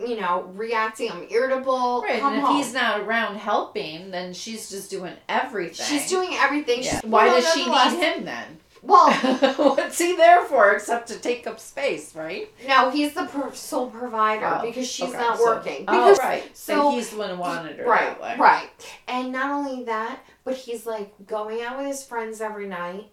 You 0.00 0.20
know, 0.20 0.42
reacting, 0.54 1.10
I'm 1.10 1.26
irritable. 1.28 2.02
Right, 2.02 2.20
come 2.20 2.34
and 2.34 2.40
if 2.42 2.46
home. 2.46 2.56
he's 2.56 2.72
not 2.72 3.00
around 3.00 3.36
helping, 3.36 4.12
then 4.12 4.32
she's 4.32 4.70
just 4.70 4.90
doing 4.90 5.14
everything. 5.28 5.86
She's 5.86 6.08
doing 6.08 6.28
everything. 6.34 6.84
Yeah. 6.84 7.00
She's, 7.00 7.10
Why 7.10 7.26
well, 7.26 7.40
does 7.40 7.52
she 7.52 7.66
need 7.68 8.04
him 8.04 8.24
then? 8.24 8.58
Well, 8.80 9.12
What's 9.56 9.98
he 9.98 10.14
there 10.14 10.44
for 10.44 10.70
except 10.70 11.08
to 11.08 11.18
take 11.18 11.48
up 11.48 11.58
space, 11.58 12.14
right? 12.14 12.48
no, 12.68 12.90
he's 12.90 13.12
the 13.12 13.24
per- 13.24 13.52
sole 13.52 13.90
provider 13.90 14.46
Oh, 14.46 14.62
because 14.64 14.86
she's 14.88 15.08
okay, 15.08 15.18
not 15.18 15.36
so- 15.36 15.44
working. 15.46 15.84
Oh, 15.88 16.14
right. 16.14 16.44
so- 16.56 16.74
So 16.74 16.90
he's 16.92 17.10
the 17.10 17.16
one 17.18 17.30
who 17.30 17.36
wanted 17.36 17.76
her 17.78 17.84
right, 17.84 18.20
that 18.20 18.20
way. 18.20 18.36
right. 18.38 18.70
And 19.08 19.32
not 19.32 19.50
only 19.50 19.82
that, 19.86 20.20
but 20.48 20.56
he's 20.56 20.86
like 20.86 21.12
going 21.26 21.60
out 21.62 21.76
with 21.78 21.86
his 21.86 22.02
friends 22.02 22.40
every 22.40 22.66
night. 22.66 23.10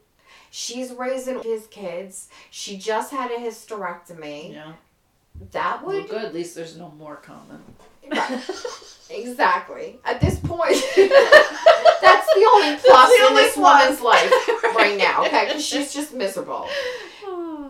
She's 0.52 0.92
raising 0.94 1.44
his 1.44 1.68
kids. 1.68 2.30
She 2.50 2.78
just 2.78 3.12
had 3.12 3.30
a 3.30 3.36
hysterectomy. 3.36 4.54
Yeah. 4.54 4.72
That 5.52 5.84
Well, 5.84 5.98
would 5.98 6.10
good. 6.10 6.24
At 6.24 6.34
least 6.34 6.56
there's 6.56 6.78
no 6.78 6.90
more 6.98 7.18
coming. 7.18 7.62
Right. 8.10 8.42
exactly. 9.10 10.00
At 10.06 10.22
this 10.22 10.40
point, 10.40 10.76
that's 10.96 12.28
the 12.34 12.50
only 12.54 12.78
plus 12.78 13.10
the 13.10 13.16
in 13.20 13.24
only 13.30 13.44
this 13.44 13.54
plus. 13.56 13.82
woman's 13.82 14.02
life 14.02 14.32
right 14.78 14.98
now. 14.98 15.26
Okay, 15.26 15.46
because 15.48 15.66
she's 15.66 15.94
just 15.94 16.14
miserable. 16.14 16.70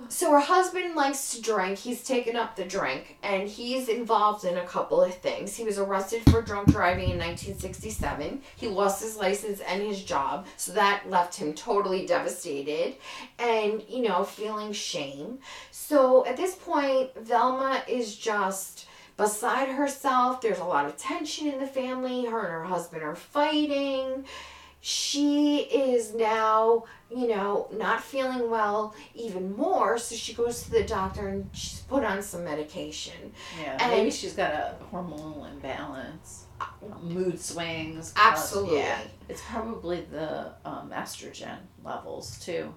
So 0.10 0.32
her 0.32 0.40
husband 0.40 0.96
likes 0.96 1.32
to 1.32 1.42
drink. 1.42 1.78
He's 1.78 2.04
taken 2.04 2.36
up 2.36 2.56
the 2.56 2.64
drink, 2.64 3.18
and 3.24 3.48
he's 3.48 3.90
involved 3.90 4.46
in 4.46 4.58
a 4.58 4.66
couple 4.66 5.02
of 5.02 5.14
things. 5.16 5.56
He 5.56 5.64
was 5.64 5.78
arrested 5.78 6.22
for 6.30 6.42
drunk 6.42 6.72
driving 6.72 7.10
in 7.10 7.18
1967. 7.18 8.42
He 8.56 8.68
lost 8.68 9.02
his 9.02 9.18
license 9.18 9.60
and 9.62 9.82
his 9.82 10.04
job, 10.04 10.46
so 10.58 10.72
that 10.74 11.10
left 11.10 11.36
him 11.36 11.54
totally 11.54 12.06
devastated, 12.06 12.96
and 13.40 13.84
you 13.90 14.02
know, 14.02 14.24
feeling 14.24 14.74
shame. 14.74 15.40
So 15.72 16.26
at 16.26 16.38
this 16.38 16.56
point, 16.56 17.12
Velma 17.16 17.84
is 17.88 18.16
just 18.16 18.88
beside 19.18 19.70
herself. 19.70 20.42
There's 20.42 20.60
a 20.60 20.66
lot 20.66 20.86
of 20.86 20.98
tension 20.98 21.48
in 21.48 21.60
the 21.60 21.68
family. 21.68 22.26
Her 22.26 22.42
and 22.42 22.52
her 22.52 22.66
husband 22.66 23.04
are 23.04 23.16
fighting. 23.16 24.26
She 24.88 25.62
is 25.62 26.14
now, 26.14 26.84
you 27.10 27.28
know, 27.28 27.68
not 27.74 28.04
feeling 28.04 28.52
well 28.52 28.94
even 29.16 29.56
more. 29.58 29.98
So 29.98 30.14
she 30.14 30.36
goes 30.36 30.62
to 30.62 30.70
the 30.70 30.84
doctor 30.84 31.28
and 31.28 31.50
she's 31.54 31.80
put 31.80 32.04
on 32.04 32.22
some 32.22 32.44
medication. 32.44 33.34
Yeah. 33.60 33.78
And- 33.82 33.92
maybe 33.92 34.12
she's 34.12 34.34
got 34.34 34.54
a 34.54 34.76
hormonal 34.94 35.50
imbalance, 35.52 36.44
mood 37.02 37.40
swings. 37.40 38.14
Absolutely. 38.16 38.78
Yeah. 38.78 39.00
It's 39.28 39.42
probably 39.42 40.02
the 40.02 40.52
um, 40.66 40.92
estrogen 40.92 41.58
levels 41.84 42.38
too. 42.38 42.72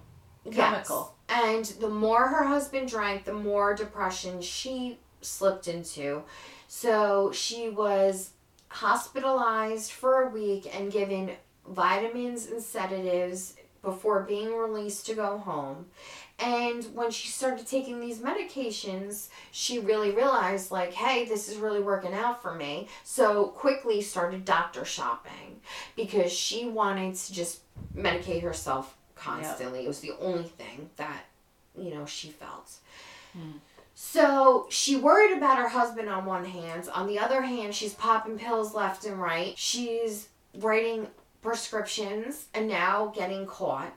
Yes. 0.45 0.55
Chemical. 0.55 1.15
And 1.29 1.63
the 1.79 1.89
more 1.89 2.27
her 2.27 2.43
husband 2.43 2.89
drank, 2.89 3.25
the 3.25 3.33
more 3.33 3.75
depression 3.75 4.41
she 4.41 4.97
slipped 5.21 5.67
into. 5.67 6.23
So 6.67 7.31
she 7.31 7.69
was 7.69 8.31
hospitalized 8.69 9.91
for 9.91 10.23
a 10.23 10.29
week 10.29 10.67
and 10.75 10.91
given 10.91 11.33
vitamins 11.69 12.47
and 12.47 12.61
sedatives 12.61 13.55
before 13.81 14.21
being 14.21 14.53
released 14.53 15.05
to 15.05 15.13
go 15.13 15.37
home. 15.37 15.85
And 16.37 16.85
when 16.93 17.11
she 17.11 17.27
started 17.27 17.67
taking 17.67 17.99
these 17.99 18.19
medications, 18.19 19.27
she 19.51 19.79
really 19.79 20.11
realized, 20.11 20.71
like, 20.71 20.93
hey, 20.93 21.25
this 21.25 21.49
is 21.49 21.57
really 21.57 21.81
working 21.81 22.13
out 22.13 22.41
for 22.41 22.55
me. 22.55 22.87
So 23.03 23.47
quickly 23.47 24.01
started 24.01 24.45
doctor 24.45 24.85
shopping 24.85 25.59
because 25.95 26.31
she 26.31 26.65
wanted 26.65 27.15
to 27.15 27.33
just 27.33 27.61
medicate 27.95 28.41
herself 28.41 28.95
constantly. 29.15 29.83
It 29.83 29.87
was 29.87 29.99
the 29.99 30.13
only 30.19 30.43
thing 30.43 30.89
that, 30.95 31.25
you 31.77 31.93
know, 31.93 32.05
she 32.05 32.29
felt. 32.29 32.71
Hmm. 33.33 33.57
So 33.93 34.67
she 34.69 34.95
worried 34.95 35.35
about 35.35 35.57
her 35.57 35.67
husband 35.67 36.07
on 36.07 36.25
one 36.25 36.45
hand. 36.45 36.87
On 36.93 37.05
the 37.05 37.19
other 37.19 37.41
hand, 37.41 37.75
she's 37.75 37.93
popping 37.93 38.37
pills 38.37 38.73
left 38.73 39.05
and 39.05 39.21
right. 39.21 39.57
She's 39.57 40.29
writing 40.57 41.07
prescriptions 41.41 42.47
and 42.53 42.67
now 42.67 43.11
getting 43.15 43.45
caught. 43.45 43.93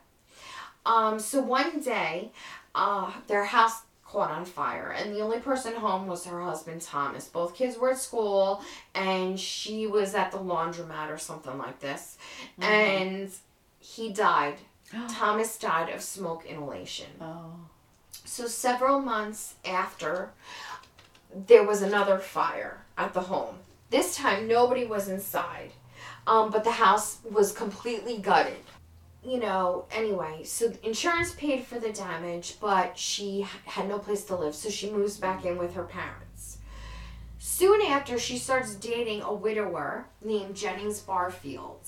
Um, 0.84 1.18
so 1.18 1.40
one 1.40 1.80
day, 1.80 2.32
uh, 2.74 3.12
their 3.26 3.44
house 3.44 3.82
caught 4.04 4.30
on 4.30 4.44
fire, 4.44 4.90
and 4.90 5.14
the 5.14 5.20
only 5.20 5.38
person 5.38 5.74
home 5.74 6.06
was 6.06 6.26
her 6.26 6.42
husband 6.42 6.82
Thomas. 6.82 7.28
Both 7.28 7.54
kids 7.54 7.78
were 7.78 7.90
at 7.90 7.98
school, 7.98 8.62
and 8.94 9.40
she 9.40 9.86
was 9.86 10.14
at 10.14 10.32
the 10.32 10.38
laundromat 10.38 11.10
or 11.10 11.18
something 11.18 11.56
like 11.56 11.80
this, 11.80 12.18
and 12.60 13.30
he 13.78 14.12
died. 14.12 14.56
Thomas 15.08 15.58
died 15.58 15.88
of 15.88 16.02
smoke 16.02 16.44
inhalation. 16.44 17.10
Oh. 17.20 17.54
So 18.24 18.46
several 18.46 19.00
months 19.00 19.54
after, 19.64 20.30
there 21.34 21.64
was 21.64 21.82
another 21.82 22.18
fire 22.18 22.84
at 22.98 23.14
the 23.14 23.22
home. 23.22 23.56
This 23.90 24.16
time, 24.16 24.46
nobody 24.46 24.84
was 24.84 25.08
inside, 25.08 25.72
um, 26.26 26.50
but 26.50 26.64
the 26.64 26.72
house 26.72 27.18
was 27.30 27.52
completely 27.52 28.18
gutted. 28.18 28.64
You 29.24 29.38
know, 29.38 29.84
anyway, 29.92 30.42
so 30.44 30.72
insurance 30.82 31.34
paid 31.34 31.64
for 31.64 31.78
the 31.78 31.92
damage, 31.92 32.56
but 32.60 32.98
she 32.98 33.46
had 33.64 33.88
no 33.88 33.98
place 33.98 34.24
to 34.24 34.36
live, 34.36 34.54
so 34.54 34.68
she 34.68 34.90
moves 34.90 35.16
back 35.16 35.44
in 35.44 35.58
with 35.58 35.74
her 35.74 35.84
parents. 35.84 36.58
Soon 37.38 37.82
after, 37.82 38.18
she 38.18 38.38
starts 38.38 38.74
dating 38.74 39.22
a 39.22 39.32
widower 39.32 40.06
named 40.24 40.56
Jennings 40.56 41.00
Barfield. 41.00 41.80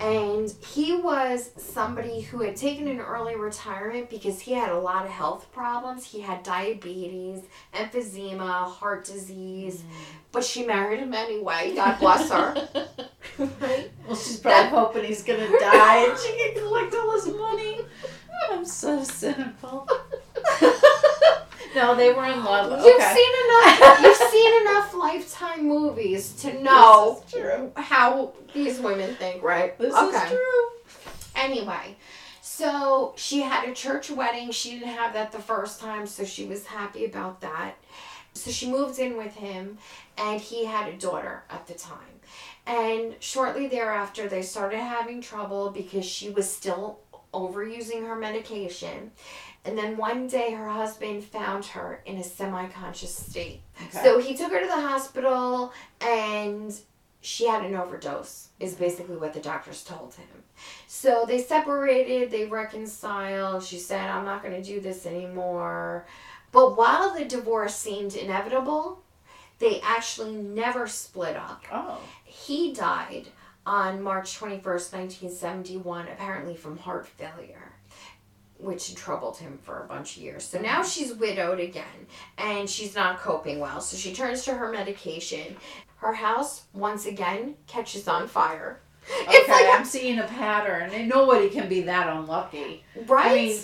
And 0.00 0.48
he 0.64 0.94
was 0.94 1.50
somebody 1.56 2.20
who 2.20 2.42
had 2.42 2.54
taken 2.54 2.86
an 2.86 3.00
early 3.00 3.34
retirement 3.34 4.08
because 4.08 4.38
he 4.40 4.52
had 4.52 4.70
a 4.70 4.78
lot 4.78 5.04
of 5.04 5.10
health 5.10 5.50
problems. 5.52 6.04
He 6.04 6.20
had 6.20 6.44
diabetes, 6.44 7.42
emphysema, 7.74 8.64
heart 8.70 9.04
disease. 9.04 9.78
Mm. 9.82 9.84
But 10.30 10.44
she 10.44 10.64
married 10.64 11.00
him 11.00 11.14
anyway. 11.14 11.72
God 11.74 11.98
bless 11.98 12.30
her. 12.30 12.68
right? 13.38 13.90
Well, 14.06 14.16
she's 14.16 14.38
probably 14.38 14.70
hoping 14.70 15.04
he's 15.04 15.22
gonna 15.22 15.46
die 15.60 16.06
and 16.08 16.18
she 16.18 16.32
can 16.32 16.54
collect 16.62 16.94
all 16.94 17.12
his 17.12 17.26
money. 17.26 17.80
I'm 18.50 18.64
so 18.64 19.02
cynical. 19.04 19.86
no, 21.74 21.94
they 21.94 22.12
were 22.12 22.24
in 22.26 22.44
love. 22.44 22.84
You've 22.84 22.94
okay. 22.96 23.14
seen 23.14 23.32
enough. 23.44 24.00
You've 24.02 24.16
seen 24.16 24.60
enough 24.62 24.94
Lifetime 24.94 25.66
movies 25.66 26.32
to 26.42 26.62
know 26.62 27.22
how 27.76 28.32
these 28.52 28.80
women 28.80 29.14
think, 29.16 29.42
right? 29.42 29.78
This 29.78 29.94
is 29.94 30.22
true. 30.28 30.68
Anyway, 31.36 31.96
so 32.40 33.12
she 33.16 33.40
had 33.40 33.68
a 33.68 33.74
church 33.74 34.10
wedding. 34.10 34.50
She 34.50 34.72
didn't 34.72 34.88
have 34.88 35.12
that 35.12 35.32
the 35.32 35.38
first 35.38 35.80
time, 35.80 36.06
so 36.06 36.24
she 36.24 36.46
was 36.46 36.66
happy 36.66 37.04
about 37.04 37.40
that. 37.42 37.74
So 38.34 38.50
she 38.50 38.70
moved 38.70 38.98
in 38.98 39.16
with 39.16 39.34
him, 39.34 39.78
and 40.16 40.40
he 40.40 40.64
had 40.64 40.88
a 40.88 40.96
daughter 40.96 41.44
at 41.50 41.66
the 41.66 41.74
time. 41.74 41.98
And 42.66 43.14
shortly 43.20 43.66
thereafter, 43.66 44.28
they 44.28 44.42
started 44.42 44.80
having 44.80 45.20
trouble 45.20 45.70
because 45.70 46.04
she 46.04 46.30
was 46.30 46.50
still 46.50 46.98
overusing 47.32 48.06
her 48.06 48.16
medication. 48.16 49.12
And 49.64 49.76
then 49.76 49.96
one 49.96 50.28
day, 50.28 50.52
her 50.52 50.68
husband 50.68 51.24
found 51.24 51.64
her 51.66 52.02
in 52.06 52.16
a 52.16 52.24
semi 52.24 52.68
conscious 52.68 53.14
state. 53.14 53.60
Okay. 53.80 54.02
So 54.02 54.18
he 54.18 54.36
took 54.36 54.52
her 54.52 54.60
to 54.60 54.66
the 54.66 54.80
hospital, 54.80 55.72
and 56.00 56.74
she 57.20 57.46
had 57.46 57.64
an 57.64 57.74
overdose, 57.74 58.48
is 58.60 58.74
basically 58.74 59.16
what 59.16 59.34
the 59.34 59.40
doctors 59.40 59.82
told 59.84 60.14
him. 60.14 60.26
So 60.86 61.24
they 61.26 61.42
separated, 61.42 62.30
they 62.30 62.46
reconciled. 62.46 63.62
She 63.62 63.78
said, 63.78 64.08
I'm 64.08 64.24
not 64.24 64.42
going 64.42 64.54
to 64.54 64.62
do 64.62 64.80
this 64.80 65.06
anymore. 65.06 66.06
But 66.50 66.76
while 66.76 67.14
the 67.14 67.24
divorce 67.24 67.74
seemed 67.74 68.14
inevitable, 68.16 69.02
they 69.58 69.80
actually 69.82 70.36
never 70.36 70.86
split 70.86 71.36
up. 71.36 71.64
Oh. 71.72 71.98
He 72.24 72.72
died 72.72 73.28
on 73.66 74.02
March 74.02 74.38
21st, 74.38 74.62
1971, 74.62 76.08
apparently 76.08 76.56
from 76.56 76.78
heart 76.78 77.06
failure, 77.06 77.67
which 78.58 78.94
troubled 78.94 79.36
him 79.38 79.58
for 79.62 79.82
a 79.82 79.86
bunch 79.86 80.16
of 80.16 80.22
years. 80.22 80.44
So 80.44 80.60
now 80.60 80.82
she's 80.82 81.14
widowed 81.14 81.60
again, 81.60 82.06
and 82.36 82.68
she's 82.68 82.94
not 82.94 83.18
coping 83.18 83.60
well. 83.60 83.80
So 83.80 83.96
she 83.96 84.12
turns 84.14 84.44
to 84.44 84.54
her 84.54 84.70
medication. 84.70 85.56
Her 85.96 86.12
house, 86.14 86.62
once 86.72 87.06
again, 87.06 87.54
catches 87.66 88.06
on 88.08 88.28
fire. 88.28 88.80
Okay, 89.10 89.36
It's 89.38 89.48
like 89.48 89.66
I'm 89.72 89.86
seeing 89.86 90.18
a 90.18 90.24
pattern, 90.24 90.90
and 90.92 91.08
nobody 91.08 91.48
can 91.48 91.66
be 91.68 91.80
that 91.82 92.08
unlucky. 92.14 92.84
Right? 93.06 93.26
I 93.26 93.34
mean- 93.34 93.58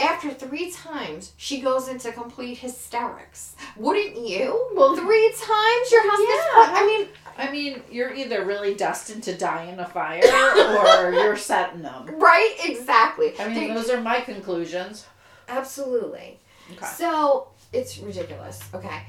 After 0.00 0.30
three 0.32 0.72
times, 0.72 1.32
she 1.36 1.60
goes 1.60 1.86
into 1.86 2.10
complete 2.10 2.58
hysterics. 2.58 3.54
Wouldn't 3.76 4.16
you? 4.16 4.68
Well, 4.74 4.96
three 4.96 5.28
times 5.30 5.92
your 5.92 6.02
husband's. 6.04 6.44
Yeah. 6.74 6.82
I 6.82 6.86
mean, 6.86 7.08
I 7.36 7.50
mean, 7.50 7.82
you're 7.90 8.14
either 8.14 8.44
really 8.44 8.74
destined 8.74 9.22
to 9.24 9.36
die 9.36 9.64
in 9.64 9.78
a 9.80 9.86
fire, 9.86 10.22
or 10.24 11.12
you're 11.14 11.36
setting 11.36 11.82
them. 11.82 12.06
right? 12.18 12.54
Exactly. 12.64 13.34
I 13.38 13.48
mean, 13.48 13.68
They- 13.68 13.74
those 13.74 13.90
are 13.90 14.00
my 14.00 14.20
conclusions. 14.20 15.06
absolutely. 15.48 16.38
Okay. 16.72 16.86
So 16.86 17.48
it's 17.72 17.98
ridiculous. 17.98 18.60
Okay. 18.72 19.02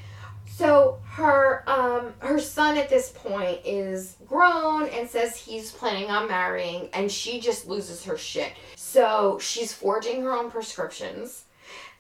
So 0.48 1.00
her 1.06 1.64
um 1.68 2.14
her 2.20 2.40
son 2.40 2.78
at 2.78 2.90
this 2.90 3.10
point 3.10 3.60
is 3.66 4.16
grown 4.28 4.88
and 4.90 5.10
says 5.10 5.36
he's 5.36 5.72
planning 5.72 6.10
on 6.10 6.28
marrying 6.30 6.90
and 6.94 7.12
she 7.12 7.40
just 7.42 7.68
loses 7.68 8.06
her 8.06 8.18
shit. 8.18 8.54
So 8.76 9.38
she's 9.42 9.74
forging 9.74 10.22
her 10.24 10.32
own 10.34 10.50
prescriptions. 10.52 11.44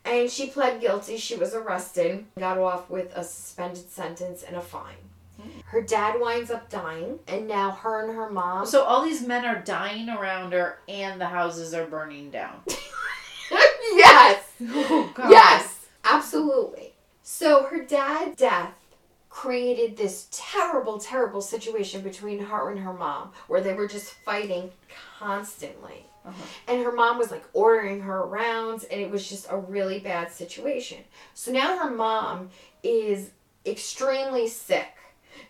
And 0.05 0.29
she 0.29 0.47
pled 0.47 0.81
guilty. 0.81 1.17
She 1.17 1.35
was 1.35 1.53
arrested, 1.55 2.25
got 2.37 2.57
off 2.59 2.89
with 2.91 3.11
a 3.15 3.23
suspended 3.23 3.89
sentence 3.89 4.43
and 4.43 4.55
a 4.55 4.61
fine. 4.61 4.95
Her 5.65 5.81
dad 5.81 6.19
winds 6.19 6.51
up 6.51 6.69
dying, 6.69 7.19
and 7.27 7.47
now 7.47 7.71
her 7.71 8.07
and 8.07 8.15
her 8.15 8.29
mom. 8.29 8.65
So 8.65 8.83
all 8.83 9.03
these 9.03 9.25
men 9.25 9.45
are 9.45 9.61
dying 9.61 10.09
around 10.09 10.53
her, 10.53 10.79
and 10.87 11.19
the 11.19 11.27
houses 11.27 11.73
are 11.73 11.85
burning 11.85 12.31
down. 12.31 12.61
yes! 13.93 14.43
Oh 14.61 15.11
God. 15.13 15.31
Yes, 15.31 15.87
absolutely. 16.03 16.93
So 17.23 17.63
her 17.63 17.83
dad's 17.83 18.37
death 18.37 18.73
created 19.29 19.97
this 19.97 20.27
terrible, 20.31 20.97
terrible 20.97 21.41
situation 21.41 22.01
between 22.01 22.39
her 22.39 22.71
and 22.71 22.79
her 22.79 22.93
mom 22.93 23.31
where 23.47 23.59
they 23.59 23.73
were 23.73 23.87
just 23.87 24.13
fighting 24.13 24.71
constantly. 25.19 26.05
Uh-huh. 26.25 26.45
And 26.67 26.83
her 26.83 26.91
mom 26.91 27.17
was 27.17 27.31
like 27.31 27.43
ordering 27.53 28.01
her 28.01 28.19
around, 28.19 28.85
and 28.89 29.01
it 29.01 29.11
was 29.11 29.27
just 29.27 29.47
a 29.49 29.57
really 29.57 29.99
bad 29.99 30.31
situation. 30.31 30.99
So 31.33 31.51
now 31.51 31.77
her 31.77 31.91
mom 31.91 32.49
is 32.81 33.31
extremely 33.65 34.47
sick 34.47 34.87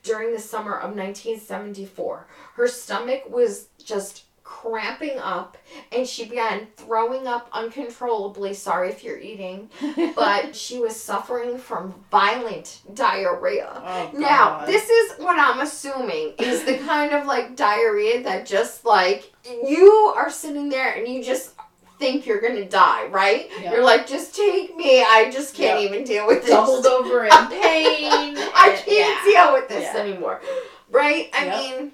during 0.03 0.33
the 0.33 0.39
summer 0.39 0.73
of 0.73 0.95
1974. 0.95 2.27
Her 2.55 2.67
stomach 2.67 3.29
was 3.29 3.67
just 3.83 4.23
cramping 4.45 5.17
up, 5.17 5.57
and 5.91 6.07
she 6.07 6.25
began 6.25 6.67
throwing 6.77 7.25
up 7.27 7.49
uncontrollably. 7.51 8.53
Sorry 8.53 8.89
if 8.89 9.03
you're 9.03 9.17
eating, 9.19 9.69
but 10.15 10.55
she 10.55 10.79
was 10.79 10.95
suffering 10.95 11.57
from 11.57 11.95
violent 12.11 12.81
diarrhea. 12.93 13.81
Oh, 13.83 14.11
Now, 14.17 14.63
this 14.65 14.87
is 14.87 15.17
what 15.17 15.39
I'm 15.39 15.59
assuming 15.61 16.33
is 16.37 16.63
the 16.63 16.77
kind 16.77 17.13
of 17.13 17.25
like 17.25 17.55
diarrhea 17.55 18.21
that 18.23 18.45
just 18.45 18.85
like 18.85 19.33
you 19.45 20.13
are 20.15 20.29
sitting 20.29 20.69
there 20.69 20.93
and 20.93 21.07
you 21.07 21.23
just 21.23 21.54
think 21.99 22.25
you're 22.25 22.41
gonna 22.41 22.65
die, 22.67 23.07
right? 23.07 23.49
Yeah. 23.61 23.71
You're 23.73 23.83
like, 23.83 24.07
just 24.07 24.35
take 24.35 24.75
me. 24.75 25.01
I 25.01 25.29
just 25.31 25.55
can't 25.55 25.79
Yeah. 25.81 25.87
even 25.87 26.03
deal 26.03 26.27
with 26.27 26.41
this. 26.41 26.49
doubled 26.51 26.85
over 26.85 27.23
in 27.25 27.29
pain. 27.49 28.37
I 28.55 28.79
can't 28.85 28.87
yeah. 28.87 29.43
deal 29.43 29.53
with 29.53 29.67
this 29.69 29.83
Yeah. 29.93 30.01
anymore. 30.01 30.41
Right? 30.89 31.29
I 31.33 31.45
Yep. 31.45 31.57
mean, 31.59 31.91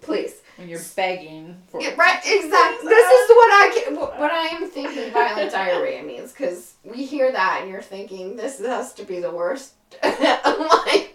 please. 0.00 0.36
When 0.56 0.68
you're 0.68 0.80
begging 0.94 1.56
for 1.70 1.80
Yeah, 1.80 1.94
right, 1.96 2.20
exactly. 2.24 2.88
This 2.88 3.10
is 3.10 3.28
what 3.30 3.50
I 3.50 3.80
can, 3.84 3.96
what, 3.96 4.18
what 4.18 4.30
I 4.30 4.46
am 4.48 4.68
thinking 4.68 5.10
violent 5.10 5.50
diarrhea 5.58 6.02
means 6.02 6.32
because 6.32 6.74
we 6.84 7.04
hear 7.04 7.32
that 7.32 7.60
and 7.62 7.70
you're 7.70 7.80
thinking 7.80 8.36
this 8.36 8.58
has 8.60 8.92
to 8.94 9.04
be 9.04 9.20
the 9.20 9.30
worst, 9.30 9.72
like 10.02 11.14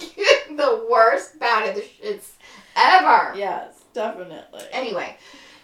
the 0.50 0.86
worst 0.90 1.40
bout 1.40 1.68
of 1.70 1.76
the 1.76 1.82
shits 1.82 2.32
ever. 2.76 3.34
Yes, 3.38 3.84
definitely. 3.94 4.64
Anyway, 4.72 5.16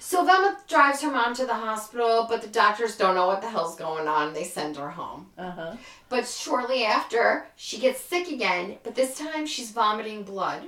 so 0.03 0.25
Velma 0.25 0.57
drives 0.67 1.01
her 1.01 1.11
mom 1.11 1.35
to 1.35 1.45
the 1.45 1.53
hospital, 1.53 2.25
but 2.27 2.41
the 2.41 2.47
doctors 2.47 2.97
don't 2.97 3.13
know 3.15 3.27
what 3.27 3.41
the 3.41 3.49
hell's 3.49 3.75
going 3.75 4.07
on. 4.07 4.33
They 4.33 4.43
send 4.43 4.75
her 4.77 4.89
home. 4.89 5.27
Uh 5.37 5.51
huh. 5.51 5.75
But 6.09 6.27
shortly 6.27 6.83
after, 6.83 7.45
she 7.55 7.77
gets 7.77 8.01
sick 8.01 8.29
again, 8.29 8.77
but 8.83 8.95
this 8.95 9.15
time 9.17 9.45
she's 9.45 9.69
vomiting 9.71 10.23
blood. 10.23 10.63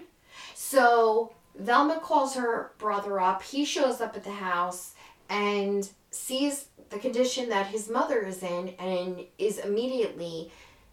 So 0.53 1.33
Velma 1.57 1.99
calls 1.99 2.35
her 2.35 2.71
brother 2.77 3.19
up. 3.19 3.41
He 3.43 3.65
shows 3.65 4.01
up 4.01 4.15
at 4.15 4.23
the 4.23 4.31
house 4.31 4.93
and 5.29 5.89
sees 6.11 6.67
the 6.89 6.99
condition 6.99 7.49
that 7.49 7.67
his 7.67 7.89
mother 7.89 8.21
is 8.21 8.43
in 8.43 8.69
and 8.79 9.25
is 9.39 9.57
immediately 9.57 10.51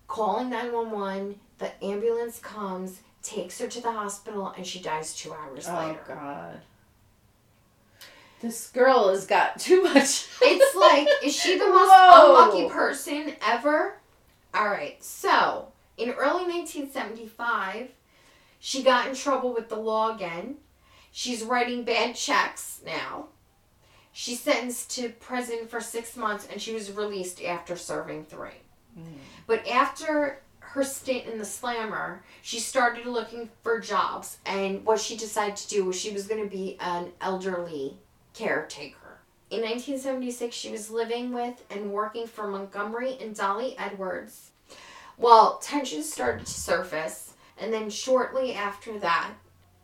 calling 0.08 0.48
911. 0.50 1.38
The 1.58 1.84
ambulance 1.84 2.38
comes, 2.38 3.00
takes 3.22 3.58
her 3.60 3.68
to 3.68 3.80
the 3.82 3.92
hospital, 3.92 4.54
and 4.56 4.66
she 4.66 4.80
dies 4.80 5.14
two 5.14 5.32
hours 5.34 5.66
Oh 5.68 5.74
later. 5.76 6.00
God. 6.08 6.60
This 8.40 8.70
girl 8.70 9.10
has 9.10 9.26
got 9.26 9.58
too 9.58 9.82
much. 9.82 10.26
It's 10.40 10.74
like, 10.74 11.08
is 11.22 11.36
she 11.36 11.58
the 11.58 11.66
most 11.66 11.90
Whoa. 11.90 12.50
unlucky 12.50 12.68
person 12.72 13.34
ever? 13.46 13.98
All 14.54 14.68
right, 14.68 15.02
so 15.02 15.68
in 15.96 16.10
early 16.10 16.44
1975, 16.44 17.90
she 18.58 18.82
got 18.82 19.08
in 19.08 19.14
trouble 19.14 19.52
with 19.52 19.68
the 19.68 19.76
law 19.76 20.14
again. 20.14 20.56
She's 21.12 21.42
writing 21.42 21.84
bad 21.84 22.14
checks 22.14 22.80
now. 22.84 23.26
She's 24.12 24.40
sentenced 24.40 24.90
to 24.96 25.10
prison 25.10 25.66
for 25.68 25.80
six 25.80 26.16
months 26.16 26.48
and 26.50 26.60
she 26.60 26.72
was 26.72 26.90
released 26.90 27.42
after 27.42 27.76
serving 27.76 28.24
three. 28.24 28.62
Mm. 28.98 29.18
But 29.46 29.66
after 29.68 30.42
her 30.60 30.84
stint 30.84 31.26
in 31.26 31.38
the 31.38 31.44
slammer, 31.44 32.22
she 32.42 32.58
started 32.58 33.06
looking 33.06 33.50
for 33.62 33.80
jobs. 33.80 34.38
And 34.46 34.84
what 34.84 35.00
she 35.00 35.16
decided 35.16 35.56
to 35.56 35.68
do 35.68 35.84
was 35.84 35.98
she 35.98 36.12
was 36.12 36.26
going 36.26 36.42
to 36.42 36.50
be 36.50 36.76
an 36.80 37.12
elderly 37.20 37.98
caretaker. 38.40 39.18
In 39.50 39.60
1976, 39.60 40.56
she 40.56 40.70
was 40.70 40.90
living 40.90 41.32
with 41.32 41.62
and 41.70 41.92
working 41.92 42.26
for 42.26 42.46
Montgomery 42.46 43.18
and 43.20 43.34
Dolly 43.34 43.76
Edwards. 43.78 44.52
Well, 45.18 45.58
tensions 45.58 46.10
started 46.10 46.46
to 46.46 46.52
surface, 46.52 47.34
and 47.58 47.72
then 47.72 47.90
shortly 47.90 48.54
after 48.54 48.98
that, 49.00 49.32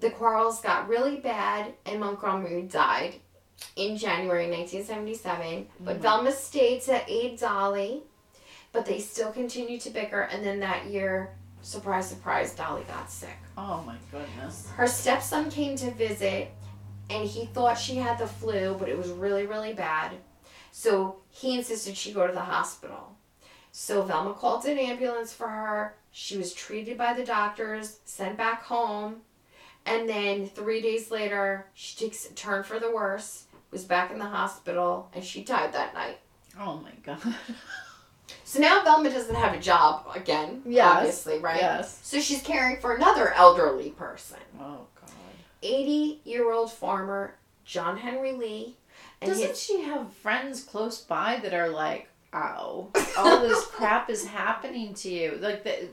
the 0.00 0.10
quarrels 0.10 0.60
got 0.62 0.88
really 0.88 1.16
bad, 1.16 1.74
and 1.84 2.00
Montgomery 2.00 2.62
died 2.62 3.16
in 3.76 3.98
January 3.98 4.48
1977. 4.48 5.66
But 5.80 5.94
mm-hmm. 5.94 6.02
Velma 6.02 6.32
stayed 6.32 6.80
to 6.82 7.02
aid 7.06 7.38
Dolly, 7.38 8.04
but 8.72 8.86
they 8.86 9.00
still 9.00 9.32
continued 9.32 9.82
to 9.82 9.90
bicker, 9.90 10.22
and 10.22 10.44
then 10.44 10.60
that 10.60 10.86
year, 10.86 11.34
surprise, 11.60 12.08
surprise, 12.08 12.54
Dolly 12.54 12.84
got 12.84 13.10
sick. 13.10 13.36
Oh 13.58 13.82
my 13.84 13.96
goodness. 14.10 14.70
Her 14.76 14.86
stepson 14.86 15.50
came 15.50 15.76
to 15.76 15.90
visit 15.90 16.50
and 17.10 17.28
he 17.28 17.46
thought 17.46 17.78
she 17.78 17.96
had 17.96 18.18
the 18.18 18.26
flu, 18.26 18.76
but 18.78 18.88
it 18.88 18.98
was 18.98 19.08
really, 19.08 19.46
really 19.46 19.72
bad. 19.72 20.12
So 20.72 21.16
he 21.30 21.56
insisted 21.56 21.96
she 21.96 22.12
go 22.12 22.26
to 22.26 22.32
the 22.32 22.40
hospital. 22.40 23.12
So 23.72 24.02
Velma 24.02 24.34
called 24.34 24.64
an 24.66 24.78
ambulance 24.78 25.32
for 25.32 25.48
her. 25.48 25.94
She 26.12 26.36
was 26.38 26.54
treated 26.54 26.96
by 26.96 27.12
the 27.12 27.24
doctors, 27.24 27.98
sent 28.04 28.36
back 28.36 28.62
home, 28.62 29.16
and 29.84 30.08
then 30.08 30.46
three 30.48 30.80
days 30.80 31.10
later, 31.10 31.66
she 31.74 31.96
takes 31.96 32.28
a 32.28 32.32
turn 32.34 32.64
for 32.64 32.78
the 32.80 32.90
worse, 32.90 33.44
was 33.70 33.84
back 33.84 34.10
in 34.10 34.18
the 34.18 34.24
hospital, 34.24 35.10
and 35.14 35.22
she 35.22 35.44
died 35.44 35.72
that 35.74 35.94
night. 35.94 36.18
Oh 36.58 36.76
my 36.82 36.92
god. 37.02 37.18
So 38.42 38.60
now 38.60 38.82
Velma 38.82 39.10
doesn't 39.10 39.34
have 39.34 39.54
a 39.54 39.60
job 39.60 40.06
again, 40.14 40.62
Yes. 40.64 40.96
obviously, 40.96 41.38
right? 41.40 41.60
Yes. 41.60 41.98
So 42.02 42.20
she's 42.20 42.42
caring 42.42 42.80
for 42.80 42.94
another 42.94 43.32
elderly 43.32 43.90
person. 43.90 44.38
Oh. 44.60 44.86
80 45.62 46.20
year 46.24 46.50
old 46.50 46.72
farmer 46.72 47.34
John 47.64 47.98
Henry 47.98 48.32
Lee. 48.32 48.76
And 49.20 49.30
Doesn't 49.30 49.48
his, 49.48 49.62
she 49.62 49.82
have 49.82 50.12
friends 50.12 50.62
close 50.62 51.00
by 51.00 51.38
that 51.42 51.54
are 51.54 51.68
like, 51.68 52.08
"Ow, 52.32 52.90
all 53.18 53.40
this 53.40 53.66
crap 53.66 54.10
is 54.10 54.26
happening 54.26 54.94
to 54.94 55.08
you"? 55.08 55.38
Like, 55.40 55.64
the, 55.64 55.88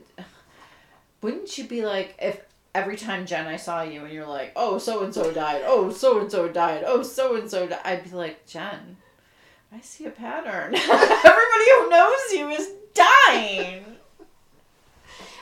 wouldn't 1.20 1.56
you 1.58 1.64
be 1.64 1.84
like, 1.84 2.14
if 2.20 2.40
every 2.74 2.96
time 2.96 3.24
Jen 3.24 3.46
I 3.46 3.56
saw 3.56 3.82
you 3.82 4.04
and 4.04 4.12
you're 4.12 4.26
like, 4.26 4.52
"Oh, 4.56 4.78
so 4.78 5.04
and 5.04 5.14
so 5.14 5.32
died. 5.32 5.62
Oh, 5.64 5.90
so 5.90 6.20
and 6.20 6.30
so 6.30 6.48
died. 6.48 6.84
Oh, 6.86 7.02
so 7.02 7.36
and 7.36 7.50
so 7.50 7.66
died," 7.66 7.80
I'd 7.84 8.04
be 8.04 8.10
like, 8.10 8.46
Jen, 8.46 8.96
I 9.72 9.80
see 9.80 10.06
a 10.06 10.10
pattern. 10.10 10.74
Everybody 10.76 11.70
who 11.70 11.88
knows 11.88 12.32
you 12.32 12.48
is 12.50 12.70
dying. 12.94 13.84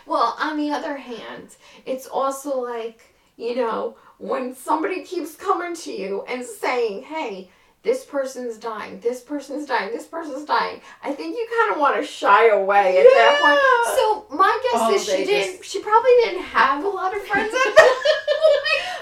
well, 0.06 0.36
on 0.40 0.56
the 0.56 0.70
other 0.70 0.96
hand, 0.96 1.56
it's 1.84 2.06
also 2.06 2.60
like, 2.60 3.14
you 3.36 3.56
know, 3.56 3.96
when 4.22 4.54
somebody 4.54 5.02
keeps 5.02 5.34
coming 5.34 5.74
to 5.74 5.92
you 5.92 6.22
and 6.28 6.44
saying, 6.44 7.02
hey, 7.02 7.50
this 7.82 8.04
person's 8.04 8.56
dying, 8.56 9.00
this 9.00 9.20
person's 9.20 9.66
dying, 9.66 9.90
this 9.90 10.06
person's 10.06 10.44
dying. 10.44 10.80
I 11.02 11.10
think 11.12 11.36
you 11.36 11.44
kind 11.58 11.72
of 11.74 11.80
want 11.80 11.96
to 11.96 12.06
shy 12.06 12.46
away 12.50 12.98
at 12.98 13.02
that 13.02 13.38
Yeah. 13.40 13.44
point. 13.44 13.96
So 13.96 14.36
my 14.36 14.60
guess 14.62 14.80
Oh, 14.84 14.94
is 14.94 15.04
she 15.04 15.24
didn't. 15.24 15.58
just- 15.58 15.70
She 15.72 15.80
probably 15.80 16.12
didn't 16.22 16.42
have 16.44 16.84
a 16.84 16.88
lot 16.88 17.16
of 17.16 17.22
friends 17.26 17.52
at 17.52 17.74
that 17.74 18.02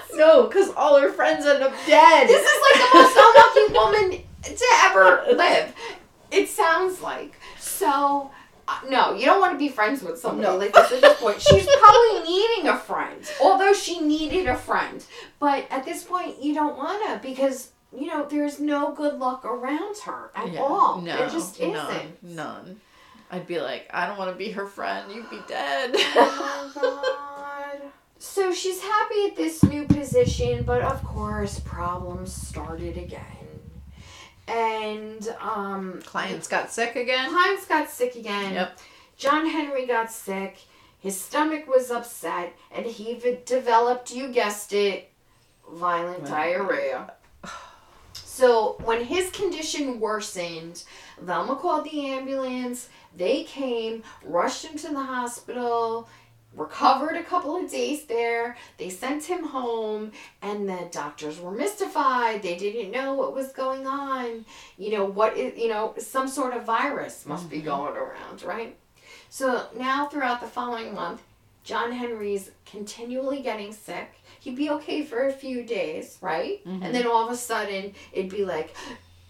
point. 0.09 0.17
No, 0.19 0.47
because 0.47 0.71
all 0.71 0.99
her 0.99 1.11
friends 1.11 1.45
end 1.45 1.61
up 1.63 1.73
dead. 1.85 2.27
This 2.27 2.41
is 2.45 2.61
like 2.71 2.91
the 2.91 2.97
most 2.97 3.15
unlucky 3.15 3.73
woman 4.09 4.23
to 4.43 4.65
ever 4.85 5.25
live. 5.35 5.73
It 6.31 6.49
sounds 6.49 7.01
like. 7.01 7.35
So, 7.59 8.31
Uh, 8.71 8.89
no, 8.89 9.13
you 9.15 9.25
don't 9.25 9.39
want 9.41 9.53
to 9.53 9.57
be 9.57 9.69
friends 9.69 10.01
with 10.01 10.17
somebody 10.19 10.47
No. 10.47 10.55
like 10.57 10.73
this 10.73 10.91
at 10.91 11.01
this 11.01 11.19
point. 11.19 11.41
She's 11.41 11.65
probably 11.65 12.23
needing 12.29 12.67
a 12.69 12.77
friend, 12.77 13.21
although 13.41 13.73
she 13.73 13.99
needed 13.99 14.47
a 14.47 14.55
friend. 14.55 15.03
But 15.39 15.65
at 15.69 15.83
this 15.85 16.03
point, 16.03 16.41
you 16.41 16.53
don't 16.53 16.77
want 16.77 17.03
to 17.07 17.19
because, 17.27 17.71
you 17.95 18.07
know, 18.07 18.25
there's 18.25 18.59
no 18.59 18.93
good 18.93 19.19
luck 19.19 19.43
around 19.45 19.97
her 20.05 20.31
at 20.35 20.51
Yeah, 20.53 20.61
all. 20.61 21.01
No, 21.01 21.17
there 21.17 21.29
just 21.29 21.59
isn't. 21.59 21.73
none, 21.73 22.13
none. 22.21 22.81
I'd 23.31 23.47
be 23.47 23.59
like, 23.61 23.89
I 23.93 24.05
don't 24.07 24.17
want 24.17 24.31
to 24.31 24.37
be 24.37 24.51
her 24.51 24.65
friend. 24.67 25.11
You'd 25.11 25.29
be 25.29 25.39
dead. 25.47 25.91
Oh, 25.95 26.71
God. 26.75 27.91
So 28.19 28.53
she's 28.53 28.81
happy 28.81 29.25
at 29.29 29.35
this 29.35 29.63
new 29.63 29.85
position, 29.87 30.63
but 30.63 30.81
of 30.81 31.03
course, 31.03 31.59
problems 31.61 32.31
started 32.33 32.97
again. 32.97 33.40
And 34.47 35.27
um, 35.39 36.01
Clients 36.03 36.47
got 36.47 36.71
sick 36.71 36.95
again. 36.95 37.29
Clients 37.29 37.65
got 37.65 37.89
sick 37.89 38.15
again. 38.15 38.53
Yep. 38.53 38.79
John 39.17 39.47
Henry 39.47 39.85
got 39.85 40.11
sick. 40.11 40.57
His 40.99 41.19
stomach 41.19 41.67
was 41.67 41.89
upset, 41.89 42.55
and 42.71 42.85
he 42.85 43.19
developed, 43.45 44.13
you 44.13 44.31
guessed 44.31 44.71
it, 44.73 45.09
violent 45.71 46.25
diarrhea. 46.25 47.13
So 48.13 48.77
when 48.85 49.03
his 49.05 49.29
condition 49.29 49.99
worsened, 49.99 50.83
Velma 51.21 51.55
called 51.57 51.83
the 51.83 52.07
ambulance. 52.07 52.89
They 53.15 53.43
came, 53.43 54.03
rushed 54.23 54.65
him 54.65 54.77
to 54.79 54.87
the 54.87 55.03
hospital, 55.03 56.09
recovered 56.55 57.15
a 57.15 57.23
couple 57.23 57.55
of 57.55 57.71
days 57.71 58.05
there. 58.05 58.57
They 58.77 58.89
sent 58.89 59.23
him 59.23 59.43
home, 59.43 60.11
and 60.41 60.67
the 60.67 60.89
doctors 60.91 61.39
were 61.39 61.51
mystified. 61.51 62.41
They 62.43 62.57
didn't 62.57 62.91
know 62.91 63.13
what 63.13 63.33
was 63.33 63.49
going 63.53 63.87
on. 63.87 64.45
You 64.77 64.91
know, 64.91 65.05
what 65.05 65.37
is, 65.37 65.57
you 65.57 65.69
know, 65.69 65.93
some 65.97 66.27
sort 66.27 66.53
of 66.53 66.63
virus 66.65 67.25
must 67.25 67.49
be 67.49 67.61
Mhm. 67.61 67.65
going 67.65 67.95
around, 67.95 68.43
right? 68.43 68.75
So 69.29 69.65
now, 69.77 70.07
throughout 70.07 70.41
the 70.41 70.47
following 70.47 70.93
month, 70.93 71.21
John 71.63 71.91
Henry's 71.91 72.51
continually 72.65 73.39
getting 73.41 73.71
sick. 73.71 74.09
He'd 74.39 74.55
be 74.55 74.69
okay 74.71 75.03
for 75.03 75.27
a 75.27 75.31
few 75.31 75.63
days, 75.63 76.17
right? 76.19 76.65
Mhm. 76.67 76.83
And 76.83 76.93
then 76.95 77.07
all 77.07 77.25
of 77.25 77.31
a 77.31 77.37
sudden, 77.37 77.93
it'd 78.11 78.31
be 78.31 78.43
like 78.43 78.73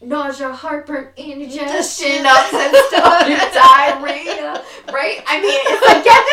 nausea, 0.04 0.52
heartburn, 0.52 1.10
indigestion, 1.18 2.26
upset 2.26 2.74
stomach, 2.88 3.54
diarrhea, 3.54 4.64
right? 4.92 5.22
I 5.28 5.40
mean, 5.42 5.60
it's 5.66 5.86
like, 5.88 6.04
get 6.04 6.26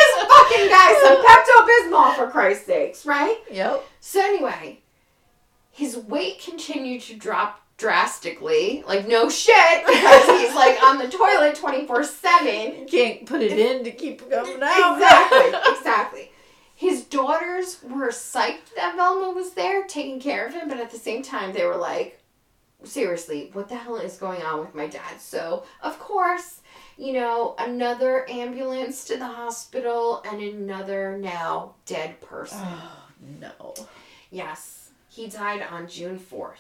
fucking 0.49 0.69
guy 0.69 1.01
some 1.03 1.25
Pepto 1.25 1.67
Bismol 1.69 2.17
for 2.17 2.31
Christ's 2.31 2.67
sakes, 2.67 3.07
right? 3.07 3.39
Yep. 3.51 3.85
So, 4.01 4.21
anyway, 4.21 4.81
his 5.71 5.97
weight 5.97 6.41
continued 6.41 7.03
to 7.03 7.15
drop 7.15 7.63
drastically. 7.77 8.85
Like, 8.87 9.07
no 9.09 9.29
shit, 9.29 9.87
because 9.87 10.27
he's 10.41 10.55
like 10.55 10.83
on 10.83 10.99
the 10.99 11.09
toilet 11.09 11.55
24 11.55 12.05
7. 12.05 12.79
You 12.79 12.87
can't 12.87 13.27
put 13.27 13.43
it 13.43 13.59
in 13.59 13.85
to 13.85 13.91
keep 13.91 14.23
it 14.23 14.31
coming 14.31 14.63
out. 14.63 14.95
Exactly, 14.95 15.73
exactly. 15.77 16.33
His 16.75 17.05
daughters 17.05 17.79
were 17.83 18.09
psyched 18.09 18.75
that 18.77 18.95
Velma 18.95 19.31
was 19.31 19.53
there 19.53 19.85
taking 19.87 20.21
care 20.21 20.47
of 20.47 20.55
him, 20.55 20.69
but 20.69 20.79
at 20.79 20.91
the 20.91 20.99
same 20.99 21.23
time, 21.23 21.53
they 21.53 21.65
were 21.65 21.77
like, 21.77 22.21
seriously, 22.85 23.51
what 23.53 23.69
the 23.69 23.75
hell 23.75 23.97
is 23.97 24.17
going 24.17 24.43
on 24.43 24.61
with 24.61 24.77
my 24.77 24.87
dad? 24.87 25.21
So, 25.21 25.65
of 25.83 25.99
course, 25.99 26.61
you 26.99 27.13
know, 27.13 27.55
another 27.59 28.29
ambulance 28.29 29.05
to 29.05 29.17
the 29.17 29.27
hospital 29.27 30.23
and 30.29 30.43
another 30.43 31.17
now 31.17 31.75
dead 31.87 32.21
person. 32.21 32.59
Oh, 32.61 33.07
no. 33.41 33.75
Yes, 34.31 34.91
he 35.09 35.29
died 35.29 35.63
on 35.71 35.87
June 35.89 36.19
4th. 36.19 36.57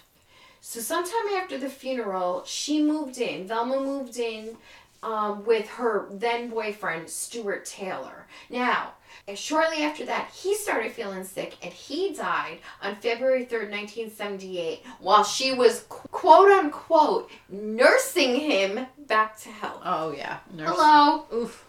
So, 0.61 0.81
sometime 0.81 1.35
after 1.37 1.59
the 1.59 1.69
funeral, 1.69 2.43
she 2.47 2.83
moved 2.83 3.19
in. 3.19 3.47
Velma 3.47 3.81
moved 3.81 4.19
in 4.19 4.57
um, 5.03 5.45
with 5.45 5.69
her 5.71 6.09
then 6.11 6.49
boyfriend, 6.51 7.11
Stuart 7.11 7.65
Taylor. 7.65 8.27
Now, 8.49 8.95
shortly 9.35 9.83
after 9.85 10.05
that, 10.07 10.31
he 10.31 10.55
started 10.55 10.93
feeling 10.93 11.25
sick 11.25 11.57
and 11.63 11.73
he 11.73 12.13
died 12.15 12.59
on 12.83 12.97
February 12.97 13.45
3rd, 13.45 13.71
1978, 13.71 14.83
while 15.01 15.25
she 15.25 15.53
was 15.53 15.85
quote 15.89 16.51
unquote 16.51 17.31
nursing 17.49 18.37
him 18.37 18.87
back 19.07 19.39
to 19.41 19.49
health. 19.51 19.83
Oh, 19.85 20.13
yeah. 20.17 20.39
Nurse. 20.55 20.71
Hello. 20.73 21.25
Oof. 21.33 21.65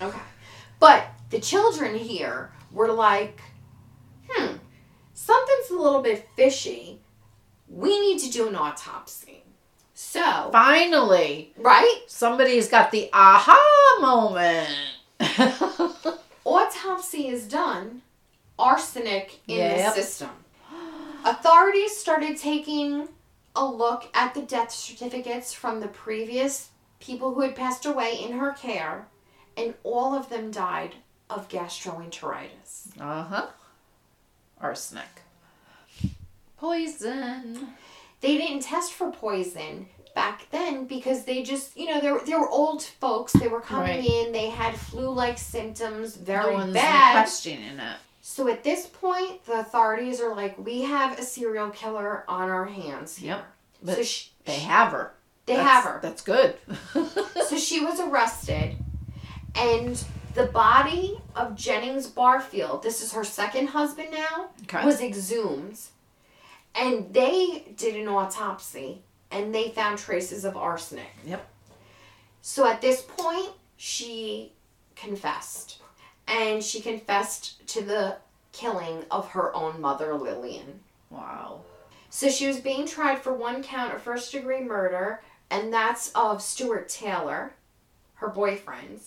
Okay. 0.00 0.18
But 0.78 1.08
the 1.30 1.40
children 1.40 1.94
here 1.94 2.50
were 2.72 2.92
like, 2.92 3.40
hmm, 4.28 4.56
something's 5.14 5.70
a 5.70 5.76
little 5.76 6.02
bit 6.02 6.28
fishy. 6.36 7.00
We 7.68 7.98
need 8.00 8.18
to 8.20 8.30
do 8.30 8.48
an 8.48 8.54
autopsy. 8.54 9.42
So, 9.94 10.50
Finally, 10.52 11.54
right? 11.56 12.02
somebody's 12.06 12.68
got 12.68 12.90
the 12.90 13.08
aha 13.14 13.98
moment. 14.00 14.68
Autopsy 16.46 17.26
is 17.28 17.48
done. 17.48 18.02
Arsenic 18.58 19.40
in 19.48 19.56
Yep. 19.58 19.94
the 19.96 20.02
system. 20.02 20.30
Authorities 21.24 21.96
started 21.96 22.38
taking 22.38 23.08
a 23.56 23.64
look 23.66 24.08
at 24.14 24.32
the 24.34 24.42
death 24.42 24.70
certificates 24.70 25.52
from 25.52 25.80
the 25.80 25.88
previous 25.88 26.70
people 27.00 27.34
who 27.34 27.40
had 27.40 27.56
passed 27.56 27.84
away 27.84 28.14
in 28.22 28.38
her 28.38 28.52
care, 28.52 29.08
and 29.56 29.74
all 29.82 30.14
of 30.14 30.28
them 30.28 30.50
died 30.52 30.94
of 31.28 31.48
gastroenteritis. 31.48 32.98
uh 33.00 33.24
huh. 33.24 33.46
Arsenic. 34.60 35.22
Poison. 36.58 37.74
They 38.20 38.38
didn't 38.38 38.60
test 38.62 38.92
for 38.92 39.10
poison 39.10 39.88
back 40.16 40.46
then 40.50 40.86
because 40.86 41.24
they 41.24 41.42
just, 41.44 41.76
you 41.76 41.86
know, 41.86 42.00
they 42.00 42.10
were, 42.10 42.22
they 42.26 42.34
were 42.34 42.48
old 42.48 42.82
folks. 42.82 43.32
They 43.34 43.46
were 43.48 43.60
coming 43.60 43.98
Right. 44.00 44.04
in. 44.26 44.32
They 44.32 44.48
had 44.50 44.74
flu-like 44.74 45.38
symptoms, 45.38 46.16
No 46.18 46.24
very 46.24 46.54
one's 46.54 46.72
bad. 46.72 47.12
questioning 47.12 47.78
it. 47.78 47.96
So 48.22 48.48
at 48.48 48.64
this 48.64 48.86
point, 48.86 49.44
the 49.44 49.60
authorities 49.60 50.20
are 50.20 50.34
like, 50.34 50.58
"We 50.58 50.82
have 50.82 51.16
a 51.18 51.22
serial 51.22 51.70
killer 51.70 52.24
on 52.26 52.48
our 52.50 52.64
hands 52.64 53.16
here." 53.18 53.36
Yep. 53.36 53.46
But 53.84 53.96
so 53.98 54.02
sh- 54.02 54.28
They 54.46 54.58
have 54.60 54.90
her. 54.90 55.12
they 55.44 55.54
That's- 55.54 55.70
have 55.72 55.84
her. 55.84 55.98
That's 56.02 56.22
good. 56.22 56.56
So 57.48 57.56
she 57.68 57.84
was 57.84 58.00
arrested, 58.00 58.78
and 59.54 60.02
the 60.34 60.46
body 60.46 61.20
of 61.36 61.54
Jennings 61.54 62.08
Barfield, 62.08 62.82
this 62.82 63.00
is 63.00 63.12
her 63.12 63.22
second 63.22 63.68
husband 63.68 64.08
now, 64.12 64.48
okay. 64.62 64.84
was 64.84 65.00
exhumed. 65.00 65.78
And 66.74 67.14
they 67.14 67.64
did 67.76 67.94
an 67.96 68.08
autopsy 68.08 69.02
and 69.30 69.54
they 69.54 69.70
found 69.70 69.98
traces 69.98 70.44
of 70.44 70.56
arsenic. 70.56 71.10
Yep. 71.26 71.46
So 72.42 72.66
at 72.66 72.80
this 72.80 73.02
point, 73.02 73.50
she 73.76 74.52
confessed. 74.94 75.80
And 76.28 76.62
she 76.62 76.80
confessed 76.80 77.66
to 77.68 77.82
the 77.82 78.16
killing 78.52 79.04
of 79.10 79.30
her 79.30 79.54
own 79.54 79.80
mother, 79.80 80.14
Lillian. 80.14 80.80
wow. 81.10 81.60
So 82.08 82.30
she 82.30 82.46
was 82.46 82.60
being 82.60 82.86
tried 82.86 83.18
for 83.20 83.34
one 83.34 83.62
count 83.62 83.92
of 83.94 84.00
first 84.00 84.32
degree 84.32 84.62
murder, 84.62 85.22
and 85.50 85.72
that's 85.72 86.10
of 86.14 86.40
Stuart 86.40 86.88
Taylor, 86.88 87.52
her 88.14 88.28
boyfriend. 88.28 89.00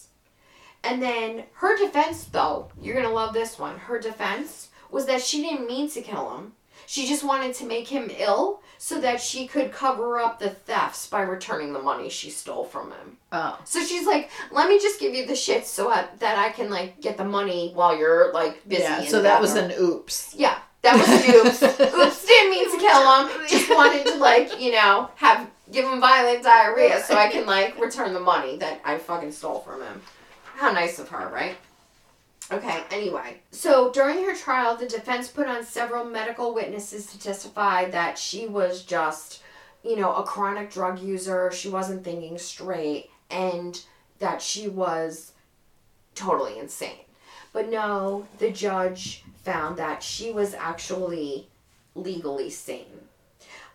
And 0.83 1.01
then 1.01 1.45
her 1.53 1.75
defense, 1.77 2.25
though, 2.25 2.69
you're 2.79 2.95
gonna 2.95 3.13
love 3.13 3.33
this 3.33 3.57
one. 3.57 3.77
Her 3.77 3.99
defense 3.99 4.69
was 4.91 5.07
that 5.07 5.21
she 5.21 5.41
didn't 5.41 5.67
mean 5.67 5.89
to 5.89 6.01
kill 6.01 6.37
him. 6.37 6.53
She 6.89 7.05
just 7.05 7.23
wanted 7.23 7.53
to 7.53 7.67
make 7.67 7.87
him 7.87 8.09
ill 8.17 8.61
so 8.79 8.99
that 8.99 9.21
she 9.21 9.45
could 9.45 9.71
cover 9.71 10.17
up 10.17 10.39
the 10.39 10.49
thefts 10.49 11.05
by 11.05 11.21
returning 11.21 11.71
the 11.71 11.79
money 11.79 12.09
she 12.09 12.31
stole 12.31 12.63
from 12.63 12.89
him. 12.89 13.17
Oh. 13.31 13.59
So 13.63 13.85
she's 13.85 14.07
like, 14.07 14.31
"Let 14.51 14.67
me 14.67 14.79
just 14.79 14.99
give 14.99 15.13
you 15.13 15.27
the 15.27 15.35
shit 15.35 15.67
so 15.67 15.91
I, 15.91 16.07
that 16.17 16.39
I 16.39 16.49
can 16.49 16.71
like 16.71 16.99
get 16.99 17.15
the 17.15 17.25
money 17.25 17.73
while 17.75 17.95
you're 17.95 18.33
like 18.33 18.67
busy." 18.67 18.81
Yeah. 18.81 19.03
So 19.03 19.21
that 19.21 19.39
was 19.39 19.53
bathroom." 19.53 19.79
an 19.79 19.83
oops. 19.83 20.33
Yeah, 20.35 20.57
that 20.81 20.97
was 20.97 21.07
an 21.07 21.35
oops. 21.35 21.61
oops, 21.79 22.25
didn't 22.25 22.49
mean 22.49 22.71
to 22.71 22.77
kill 22.79 23.27
him. 23.27 23.47
Just 23.47 23.69
wanted 23.69 24.07
to 24.07 24.15
like, 24.15 24.59
you 24.59 24.71
know, 24.71 25.11
have 25.17 25.47
give 25.71 25.85
him 25.85 26.01
violent 26.01 26.41
diarrhea 26.41 27.03
so 27.03 27.13
I 27.13 27.27
can 27.27 27.45
like 27.45 27.79
return 27.79 28.15
the 28.15 28.19
money 28.19 28.57
that 28.57 28.81
I 28.83 28.97
fucking 28.97 29.33
stole 29.33 29.59
from 29.59 29.83
him. 29.83 30.01
How 30.55 30.71
nice 30.71 30.97
of 30.97 31.09
her, 31.09 31.29
right? 31.29 31.55
Okay, 32.51 32.83
anyway. 32.89 33.41
So 33.51 33.91
during 33.91 34.25
her 34.25 34.35
trial, 34.35 34.75
the 34.75 34.87
defense 34.87 35.27
put 35.27 35.47
on 35.47 35.63
several 35.63 36.03
medical 36.05 36.53
witnesses 36.53 37.05
to 37.07 37.19
testify 37.19 37.89
that 37.91 38.17
she 38.17 38.47
was 38.47 38.83
just, 38.83 39.43
you 39.83 39.95
know, 39.95 40.15
a 40.15 40.23
chronic 40.23 40.71
drug 40.71 40.99
user, 40.99 41.51
she 41.51 41.69
wasn't 41.69 42.03
thinking 42.03 42.37
straight, 42.39 43.11
and 43.29 43.83
that 44.17 44.41
she 44.41 44.67
was 44.67 45.33
totally 46.15 46.57
insane. 46.57 47.05
But 47.53 47.69
no, 47.69 48.25
the 48.39 48.51
judge 48.51 49.23
found 49.43 49.77
that 49.77 50.01
she 50.01 50.31
was 50.31 50.53
actually 50.53 51.47
legally 51.95 52.49
sane. 52.49 52.85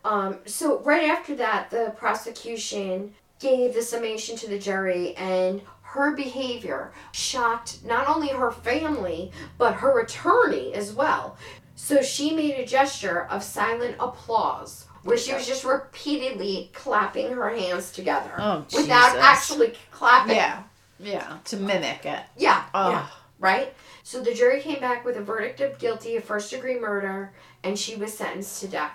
Um, 0.05 0.39
so 0.47 0.81
right 0.81 1.09
after 1.09 1.35
that, 1.37 1.71
the 1.71 1.95
prosecution 1.97 3.15
gave 3.41 3.75
the 3.75 3.83
summation 3.83 4.37
to 4.37 4.49
the 4.49 4.59
jury, 4.59 5.15
and 5.17 5.63
her 5.95 6.15
behavior 6.17 6.93
shocked 7.13 7.79
not 7.85 8.09
only 8.09 8.29
her 8.29 8.51
family 8.51 9.31
but 9.59 9.75
her 9.75 10.01
attorney 10.01 10.75
as 10.75 10.93
well. 10.93 11.37
So 11.77 12.03
she 12.03 12.35
made 12.35 12.55
a 12.55 12.67
gesture 12.67 13.25
of 13.27 13.43
silent 13.43 13.97
applause. 14.01 14.87
Where 15.05 15.17
she 15.19 15.35
was 15.35 15.47
just 15.47 15.65
repeatedly 15.65 16.71
clapping 16.73 17.31
her 17.33 17.51
hands 17.51 17.93
together 17.93 18.33
Oh, 18.39 18.65
without 18.75 19.09
Jesus. 19.13 19.21
actually 19.23 19.75
clapping. 19.91 20.37
Yeah. 20.37 20.63
Yeah. 20.99 21.39
To 21.45 21.57
mimic 21.59 22.07
it. 22.07 22.21
Yeah. 22.39 22.65
Oh. 22.75 22.91
yeah. 22.91 23.07
Right? 23.39 23.75
So 24.03 24.21
the 24.23 24.33
jury 24.35 24.61
came 24.63 24.81
back 24.81 25.05
with 25.05 25.17
a 25.17 25.21
verdict 25.21 25.61
of 25.61 25.79
guilty 25.79 26.17
of 26.17 26.25
first 26.25 26.51
degree 26.51 26.79
murder 26.81 27.33
and 27.63 27.79
she 27.79 27.97
was 27.97 28.17
sentenced 28.17 28.61
to 28.63 28.69
death. 28.69 28.93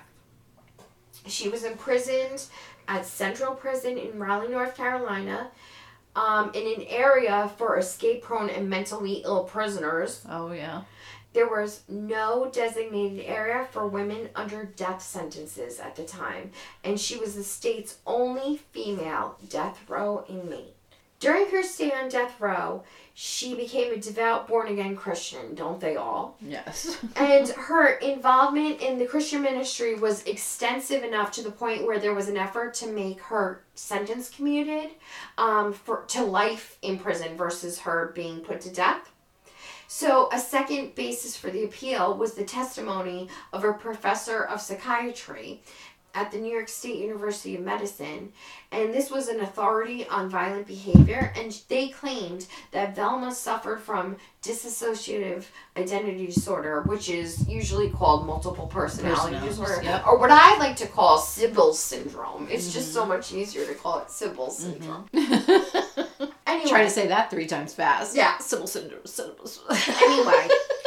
She 1.28 1.48
was 1.48 1.64
imprisoned 1.64 2.44
at 2.88 3.06
Central 3.06 3.54
Prison 3.54 3.98
in 4.00 4.18
Raleigh, 4.20 4.48
North 4.50 4.76
Carolina, 4.76 5.52
um, 6.16 6.52
in 6.54 6.82
an 6.82 6.86
area 6.88 7.52
for 7.58 7.78
escape 7.78 8.24
prone 8.24 8.50
and 8.50 8.70
mentally 8.70 9.22
ill 9.24 9.44
prisoners. 9.44 10.26
Oh 10.30 10.52
yeah. 10.52 10.84
There 11.34 11.48
was 11.48 11.84
no 11.88 12.50
designated 12.52 13.24
area 13.26 13.68
for 13.72 13.88
women 13.88 14.30
under 14.36 14.66
death 14.66 15.02
sentences 15.02 15.80
at 15.80 15.96
the 15.96 16.04
time, 16.04 16.52
and 16.84 17.00
she 17.00 17.18
was 17.18 17.36
the 17.36 17.44
state's 17.44 17.98
only 18.08 18.58
female 18.72 19.38
death 19.48 19.80
row 19.88 20.26
inmate. 20.28 20.76
During 21.20 21.50
her 21.50 21.64
stay 21.64 21.92
on 21.92 22.08
death 22.08 22.40
row, 22.40 22.84
she 23.14 23.54
became 23.54 23.92
a 23.92 23.98
devout 23.98 24.48
born 24.48 24.70
again 24.70 24.96
Christian, 24.96 25.54
don't 25.54 25.82
they 25.82 25.98
all? 25.98 26.38
Yes. 26.42 26.98
And 27.18 27.50
her 27.50 27.96
involvement 27.96 28.82
in 28.82 28.98
the 28.98 29.06
Christian 29.06 29.42
ministry 29.42 29.96
was 29.96 30.24
extensive 30.24 31.04
enough 31.04 31.32
to 31.34 31.42
the 31.42 31.52
point 31.52 31.86
where 31.86 32.00
there 32.00 32.14
was 32.14 32.30
an 32.30 32.38
effort 32.38 32.74
to 32.76 32.88
make 32.88 33.20
her 33.24 33.64
sentence 33.76 34.30
commuted 34.30 34.92
um, 35.38 35.74
for 35.74 36.06
to 36.08 36.24
life 36.24 36.78
in 36.82 36.98
prison 36.98 37.36
versus 37.36 37.80
her 37.80 38.14
being 38.16 38.40
put 38.40 38.62
to 38.62 38.72
death. 38.72 39.12
So, 39.92 40.30
a 40.32 40.40
second 40.40 40.94
basis 40.94 41.36
for 41.36 41.50
the 41.50 41.64
appeal 41.64 42.16
was 42.16 42.36
the 42.36 42.44
testimony 42.44 43.28
of 43.52 43.64
a 43.64 43.74
professor 43.74 44.44
of 44.44 44.62
psychiatry 44.62 45.64
at 46.14 46.32
the 46.32 46.38
New 46.38 46.52
York 46.52 46.68
State 46.68 46.98
University 46.98 47.56
of 47.56 47.62
Medicine. 47.62 48.32
And 48.72 48.94
this 48.94 49.10
was 49.10 49.28
an 49.28 49.40
authority 49.40 50.08
on 50.08 50.30
violent 50.30 50.68
behavior. 50.68 51.34
And 51.36 51.60
they 51.70 51.90
claimed 51.90 52.48
that 52.72 52.96
Velma 52.96 53.34
suffered 53.34 53.82
from 53.82 54.18
dissociative 54.44 55.46
identity 55.76 56.28
disorder, 56.28 56.82
which 56.84 57.10
is 57.10 57.48
usually 57.48 57.90
called 57.90 58.26
multiple 58.26 58.68
personality 58.68 59.36
Personalities, 59.36 59.58
disorder, 59.58 59.84
yep. 59.84 60.08
or 60.08 60.18
what 60.18 60.32
I 60.32 60.58
like 60.58 60.76
to 60.78 60.88
call 60.88 61.18
Sybil 61.18 61.74
syndrome. 61.74 62.48
It's 62.50 62.74
just 62.74 62.94
so 62.94 63.02
mm-hmm. 63.02 63.10
much 63.10 63.34
easier 63.34 63.66
to 63.66 63.74
call 63.74 64.00
it 64.00 64.10
Sybil 64.10 64.48
mm-hmm. 64.48 65.06
syndrome. 65.14 66.30
Anyway, 66.50 66.70
Try 66.70 66.84
to 66.84 66.90
say 66.90 67.08
that 67.08 67.30
three 67.30 67.46
times 67.46 67.76
fast. 67.76 68.16
Yeah. 68.16 68.38
Sybil 68.40 68.66
syndrome. 68.66 69.06
Sybil. 69.06 69.48
anyway. 69.70 70.48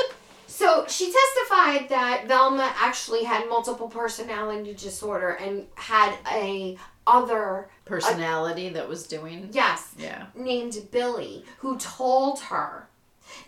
So 0.52 0.84
she 0.86 1.10
testified 1.10 1.88
that 1.88 2.28
Velma 2.28 2.72
actually 2.76 3.24
had 3.24 3.48
multiple 3.48 3.88
personality 3.88 4.74
disorder 4.74 5.30
and 5.30 5.66
had 5.76 6.14
a 6.30 6.76
other 7.06 7.68
Personality 7.84 8.68
that 8.68 8.88
was 8.88 9.06
doing. 9.06 9.48
yes 9.50 9.94
Yeah. 9.98 10.26
named 10.34 10.76
Billy 10.90 11.44
who 11.58 11.78
told 11.78 12.38
her 12.40 12.86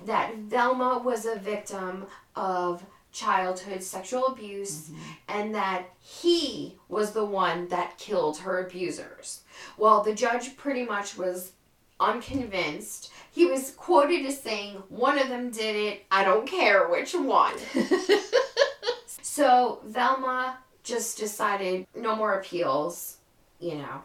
that 0.06 0.34
Velma 0.36 1.02
was 1.04 1.26
a 1.26 1.36
victim 1.36 2.06
of 2.34 2.84
childhood 3.12 3.82
sexual 3.82 4.26
abuse 4.26 4.88
mm-hmm. 4.88 5.00
and 5.28 5.54
that 5.54 5.84
he 6.00 6.78
was 6.88 7.12
the 7.12 7.24
one 7.24 7.68
that 7.68 7.98
killed 7.98 8.38
her 8.38 8.64
abusers. 8.66 9.42
Well, 9.76 10.02
the 10.02 10.14
judge 10.14 10.56
pretty 10.56 10.84
much 10.84 11.16
was 11.16 11.52
unconvinced. 12.00 13.12
He 13.34 13.46
was 13.46 13.72
quoted 13.72 14.24
as 14.26 14.40
saying, 14.40 14.76
One 14.88 15.18
of 15.18 15.28
them 15.28 15.50
did 15.50 15.74
it, 15.74 16.04
I 16.08 16.22
don't 16.22 16.46
care 16.46 16.88
which 16.88 17.14
one. 17.14 17.54
so 19.22 19.80
Velma 19.84 20.58
just 20.84 21.18
decided 21.18 21.84
no 21.96 22.14
more 22.14 22.34
appeals, 22.34 23.16
you 23.58 23.74
know. 23.74 24.04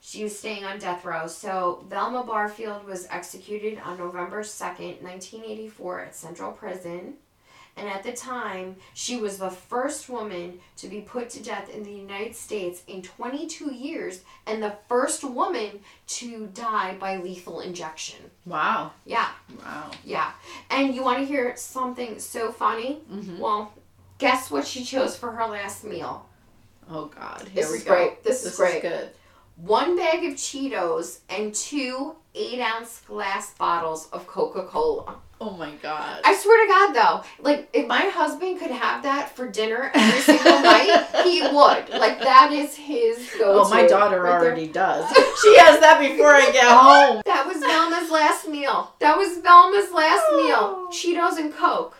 She 0.00 0.22
was 0.22 0.38
staying 0.38 0.66
on 0.66 0.78
death 0.78 1.06
row. 1.06 1.26
So 1.28 1.86
Velma 1.88 2.24
Barfield 2.24 2.84
was 2.84 3.06
executed 3.10 3.80
on 3.82 3.96
November 3.96 4.42
2nd, 4.42 5.00
1984 5.02 6.00
at 6.00 6.14
Central 6.14 6.52
Prison. 6.52 7.14
And 7.78 7.88
at 7.88 8.02
the 8.02 8.12
time, 8.12 8.76
she 8.94 9.16
was 9.16 9.38
the 9.38 9.50
first 9.50 10.08
woman 10.08 10.58
to 10.78 10.88
be 10.88 11.00
put 11.00 11.30
to 11.30 11.42
death 11.42 11.70
in 11.70 11.84
the 11.84 11.92
United 11.92 12.34
States 12.34 12.82
in 12.88 13.02
22 13.02 13.72
years 13.72 14.22
and 14.46 14.60
the 14.62 14.74
first 14.88 15.22
woman 15.22 15.78
to 16.08 16.48
die 16.48 16.96
by 16.98 17.16
lethal 17.18 17.60
injection. 17.60 18.18
Wow. 18.46 18.92
Yeah, 19.06 19.28
Wow. 19.64 19.90
yeah. 20.04 20.32
And 20.70 20.94
you 20.94 21.04
want 21.04 21.18
to 21.18 21.24
hear 21.24 21.56
something 21.56 22.18
so 22.18 22.50
funny? 22.50 23.00
Mhm. 23.10 23.38
Well, 23.38 23.72
guess 24.18 24.50
what 24.50 24.66
she 24.66 24.84
chose 24.84 25.16
for 25.16 25.30
her 25.32 25.46
last 25.46 25.84
meal? 25.84 26.26
Oh 26.90 27.04
God. 27.06 27.42
Here 27.52 27.62
This 27.62 27.70
we 27.70 27.76
is 27.78 27.84
go. 27.84 27.94
great. 27.94 28.24
This 28.24 28.44
is 28.44 28.56
great. 28.56 28.82
good. 28.82 29.10
One 29.56 29.96
bag 29.96 30.24
of 30.24 30.34
Cheetos 30.34 31.18
and 31.28 31.54
two 31.54 32.16
eight 32.34 32.60
ounce 32.60 33.00
glass 33.06 33.52
bottles 33.54 34.08
of 34.12 34.26
Coca 34.26 34.62
Cola. 34.64 35.16
Oh 35.40 35.50
my 35.56 35.70
God. 35.82 36.20
I 36.24 36.34
swear 36.36 36.66
to 36.66 36.68
God, 36.68 36.92
though, 36.92 37.42
like 37.42 37.68
if 37.72 37.86
my 37.86 38.00
husband 38.06 38.58
could 38.58 38.72
have 38.72 39.04
that 39.04 39.34
for 39.36 39.48
dinner 39.48 39.90
every 39.94 40.20
single 40.20 40.60
night, 40.62 41.06
he 41.22 41.42
would. 41.42 41.90
Like 42.00 42.20
that 42.20 42.50
is 42.52 42.74
his 42.74 43.30
go-to. 43.38 43.52
Well, 43.52 43.70
my 43.70 43.86
daughter 43.86 44.20
right 44.20 44.40
there. 44.40 44.50
already 44.50 44.66
does. 44.66 45.10
She 45.38 45.56
has 45.56 45.78
that 45.78 46.00
before 46.00 46.34
I 46.34 46.50
get 46.50 46.66
home. 46.66 47.22
That 47.24 47.46
was 47.46 47.58
Velma's 47.58 48.10
last 48.10 48.48
meal. 48.48 48.92
That 48.98 49.16
was 49.16 49.38
Velma's 49.38 49.92
last 49.92 50.24
oh. 50.28 50.44
meal. 50.44 50.56
Oh. 50.60 50.88
Cheetos 50.92 51.38
and 51.38 51.54
Coke. 51.54 51.96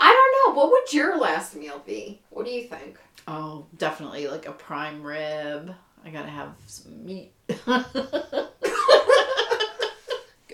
I 0.00 0.10
don't 0.10 0.56
know. 0.56 0.60
What 0.60 0.72
would 0.72 0.92
your 0.92 1.16
last 1.16 1.54
meal 1.54 1.80
be? 1.86 2.20
What 2.30 2.46
do 2.46 2.50
you 2.50 2.64
think? 2.64 2.98
Oh, 3.28 3.66
definitely 3.76 4.26
like 4.26 4.46
a 4.46 4.52
prime 4.52 5.04
rib. 5.04 5.72
I 6.04 6.10
gotta 6.10 6.30
have 6.30 6.56
some 6.66 7.04
meat. 7.04 7.32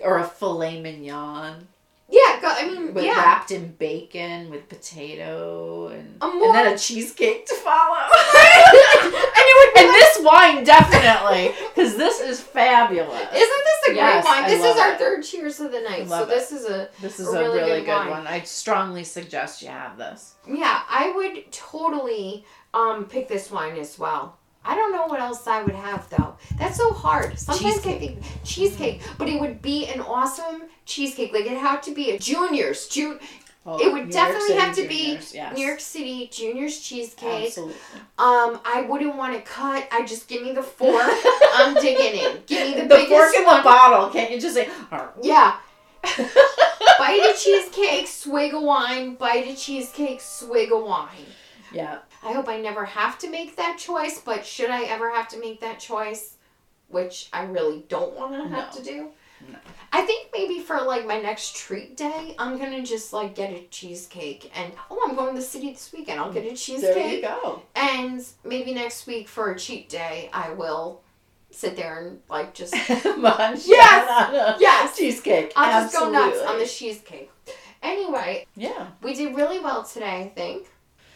or 0.03 0.19
a 0.19 0.27
filet 0.27 0.79
mignon 0.79 1.67
Yeah, 2.09 2.39
I 2.41 2.65
mean, 2.71 2.93
with 2.93 3.03
yeah. 3.03 3.15
wrapped 3.21 3.51
in 3.51 3.73
bacon 3.73 4.49
with 4.49 4.69
potato 4.69 5.87
and, 5.89 6.17
A 6.21 6.25
and 6.25 6.39
more- 6.39 6.53
then 6.53 6.73
a 6.73 6.77
cheesecake 6.77 7.45
to 7.47 7.53
follow. 7.55 7.97
and 9.05 9.77
and 9.77 9.93
this 9.93 10.19
wine 10.21 10.63
definitely, 10.63 11.53
because 11.75 11.97
this 11.97 12.19
is 12.21 12.39
fabulous. 12.39 13.11
Isn't 13.33 13.33
this 13.33 13.89
a 13.89 13.93
Yes, 13.93 14.23
great 14.23 14.31
wine? 14.33 14.43
I 14.43 14.49
This 14.49 14.63
is 14.63 14.77
our 14.81 14.91
it. 14.93 14.99
third 14.99 15.23
cheers 15.23 15.59
of 15.59 15.71
the 15.71 15.81
night. 15.81 16.07
So 16.07 16.25
this 16.25 16.51
is 16.51 16.65
a 16.65 16.89
This 17.01 17.19
is 17.19 17.27
a 17.27 17.37
a 17.37 17.41
really 17.43 17.59
really, 17.59 17.79
good 17.81 17.85
good, 18.03 18.09
one. 18.09 18.25
I 18.27 18.41
strongly 18.41 19.03
suggest 19.03 19.61
you 19.61 19.67
have 19.69 19.97
this. 19.97 20.35
yeah. 20.47 20.81
I 20.89 21.11
would 21.15 21.51
totally 21.51 22.45
um 22.73 23.05
pick 23.05 23.27
this 23.27 23.51
wine 23.51 23.77
as 23.77 23.99
well. 23.99 24.37
I 24.65 24.75
don't 24.75 24.91
know 24.91 25.05
what 25.07 25.19
else 25.21 25.47
I 25.47 25.61
would 25.63 25.75
have 25.75 26.09
though. 26.09 26.35
That's 26.57 26.77
so 26.77 26.91
hard. 26.91 27.37
Sometimes 27.39 27.75
Cheesecake. 27.75 27.95
I 27.95 27.99
think 27.99 28.23
cheesecake, 28.43 29.01
but 29.17 29.29
it 29.29 29.39
would 29.39 29.61
be 29.61 29.87
an 29.87 30.01
awesome 30.01 30.63
cheesecake. 30.87 31.33
Like 31.33 31.45
it 31.45 31.57
had 31.57 31.83
to 31.83 31.93
be 31.93 32.11
a 32.11 32.19
juniors. 32.19 32.87
June. 32.87 33.19
Oh, 33.69 33.77
It 33.85 33.91
would 33.91 34.05
New 34.05 34.11
definitely 34.13 34.55
have 34.55 34.73
to 34.77 34.87
be 34.87 35.19
yes. 35.33 35.53
New 35.57 35.65
York 35.65 35.81
City 35.81 36.29
juniors 36.31 36.79
cheesecake. 36.79 37.47
Absolutely. 37.47 37.75
Um, 38.17 38.61
I 38.63 38.85
wouldn't 38.87 39.17
want 39.17 39.33
to 39.35 39.41
cut. 39.41 39.85
I 39.91 40.05
just 40.05 40.29
give 40.29 40.41
me 40.41 40.53
the 40.53 40.63
fork. 40.63 41.03
I'm 41.53 41.73
digging 41.75 42.17
in. 42.21 42.37
Give 42.45 42.65
me 42.65 42.73
the, 42.75 42.81
The, 42.83 42.95
biggest 42.95 43.09
fork 43.09 43.35
in 43.35 43.43
the 43.43 43.61
bottle. 43.63 44.09
Can't 44.09 44.31
you 44.31 44.39
just 44.39 44.55
say? 44.55 44.69
"Arr." 44.89 45.11
Yeah. 45.21 45.57
bite 46.97 47.33
a 47.35 47.37
cheesecake, 47.37 48.07
swig 48.07 48.53
of 48.53 48.63
wine, 48.63 49.15
bite 49.15 49.47
a 49.47 49.55
cheesecake, 49.55 50.21
swig 50.21 50.71
of 50.71 50.83
wine. 50.83 51.09
yeah. 51.73 51.99
I 52.23 52.31
hope 52.33 52.47
I 52.49 52.59
never 52.59 52.83
have 52.85 53.17
to 53.19 53.29
make 53.29 53.55
that 53.57 53.77
choice, 53.77 54.19
but 54.19 54.45
should 54.45 54.69
I 54.69 54.83
ever 54.83 55.11
have 55.11 55.27
to 55.29 55.39
make 55.39 55.59
that 55.61 55.79
choice, 55.79 56.35
which 56.87 57.29
I 57.33 57.43
really 57.43 57.85
don't 57.89 58.15
want 58.15 58.33
to 58.33 58.47
have 58.55 58.73
No. 58.73 58.79
to 58.79 58.83
do, 58.83 59.07
No. 59.51 59.59
I 59.91 60.01
think 60.01 60.29
maybe 60.33 60.59
for 60.59 60.81
like 60.81 61.05
my 61.07 61.19
next 61.21 61.55
treat 61.55 61.95
day, 61.97 62.35
I'm 62.37 62.57
gonna 62.57 62.83
just 62.83 63.13
like 63.13 63.35
get 63.35 63.51
a 63.51 63.63
cheesecake 63.69 64.51
and 64.55 64.73
oh, 64.91 64.99
I'm 65.07 65.15
going 65.15 65.33
to 65.35 65.41
the 65.41 65.45
city 65.45 65.71
this 65.71 65.91
weekend. 65.93 66.19
I'll 66.19 66.31
get 66.33 66.45
a 66.45 66.55
cheesecake. 66.55 66.93
There 66.93 67.07
you 67.13 67.21
go. 67.21 67.61
and 67.75 68.23
maybe 68.43 68.73
next 68.73 69.07
week 69.07 69.27
for 69.27 69.51
a 69.51 69.57
cheat 69.57 69.89
day, 69.89 70.29
I 70.33 70.51
will 70.51 71.01
sit 71.51 71.75
there 71.77 71.99
and 72.07 72.19
like 72.29 72.53
just 72.53 72.73
Munch 73.17 73.61
Yes! 73.65 74.07
down 74.07 74.35
on 74.35 74.55
a 74.55 74.57
yes, 74.59 74.97
cheesecake. 74.97 75.53
I'll 75.55 75.83
just 75.83 75.95
go 75.95 76.09
nuts 76.11 76.41
on 76.41 76.59
the 76.59 76.65
cheesecake. 76.65 77.31
Anyway, 77.81 78.45
Yeah. 78.55 78.87
We 79.01 79.13
did 79.13 79.35
really 79.35 79.59
well 79.59 79.83
today, 79.83 80.23
I 80.23 80.27
think. 80.35 80.67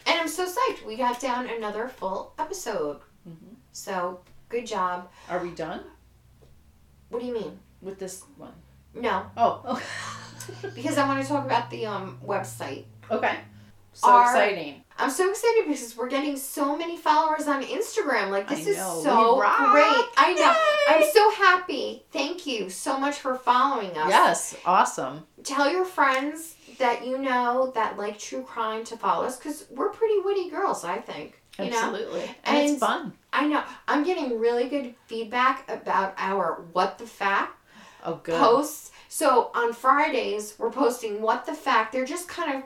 And 0.06 0.18
I'm 0.18 0.28
so 0.28 0.46
psyched. 0.46 0.86
We 0.86 0.96
got 0.96 1.20
down 1.20 1.48
another 1.48 1.88
full 1.88 2.32
episode. 2.38 3.00
Mhm. 3.28 3.56
So, 3.72 4.20
good 4.48 4.66
job. 4.66 5.08
Are 5.28 5.38
we 5.40 5.50
done 5.50 5.82
What 7.10 7.20
do 7.20 7.26
you 7.26 7.34
mean? 7.34 7.58
with 7.82 7.98
this 7.98 8.22
one? 8.36 8.54
No, 8.94 9.26
Oh. 9.36 9.82
because 10.74 10.98
I 10.98 11.06
want 11.06 11.22
to 11.22 11.28
talk 11.28 11.44
about 11.44 11.70
the 11.70 11.86
um 11.86 12.18
website. 12.24 12.84
okay. 13.10 13.36
So 13.94 14.08
Our- 14.08 14.24
exciting. 14.24 14.78
I'm 14.98 15.10
so 15.10 15.28
excited 15.30 15.64
because 15.66 15.96
we're 15.96 16.08
getting 16.08 16.36
so 16.36 16.76
many 16.76 16.96
followers 16.98 17.48
on 17.48 17.62
Instagram. 17.64 18.28
Like 18.30 18.46
this 18.48 18.66
is 18.66 18.76
so 18.76 19.36
great. 19.36 20.04
I 20.16 20.34
know. 20.36 20.52
Yay! 20.52 21.04
I'm 21.04 21.10
so 21.12 21.30
happy. 21.32 22.04
Thank 22.12 22.46
you 22.46 22.68
so 22.70 22.98
much 22.98 23.16
for 23.16 23.34
following 23.36 23.90
us. 23.96 24.08
Yes. 24.10 24.56
Awesome. 24.66 25.26
Tell 25.44 25.70
your 25.70 25.84
friends 25.86 26.54
that 26.78 27.06
you 27.06 27.18
know 27.18 27.72
that 27.74 27.96
like 27.98 28.18
true 28.18 28.42
crime 28.42 28.84
to 28.84 28.96
follow 28.96 29.24
us 29.24 29.38
because 29.38 29.64
we're 29.70 29.88
pretty 29.90 30.18
witty 30.24 30.50
girls, 30.50 30.84
I 30.84 30.98
think. 30.98 31.40
You 31.58 31.70
know? 31.70 31.78
Absolutely. 31.78 32.22
And, 32.44 32.56
And- 32.58 32.70
it's 32.70 32.78
fun. 32.78 33.12
I 33.32 33.46
know. 33.46 33.62
I'm 33.88 34.04
getting 34.04 34.38
really 34.38 34.68
good 34.68 34.94
feedback 35.06 35.68
about 35.70 36.14
our 36.18 36.64
what 36.72 36.98
the 36.98 37.06
fact 37.06 37.56
Oh, 38.04 38.20
good. 38.22 38.38
posts. 38.38 38.90
So 39.08 39.50
on 39.54 39.72
Fridays, 39.72 40.54
we're 40.58 40.70
posting 40.70 41.20
what 41.20 41.44
the 41.46 41.54
fact. 41.54 41.92
They're 41.92 42.04
just 42.04 42.28
kind 42.28 42.56
of 42.56 42.62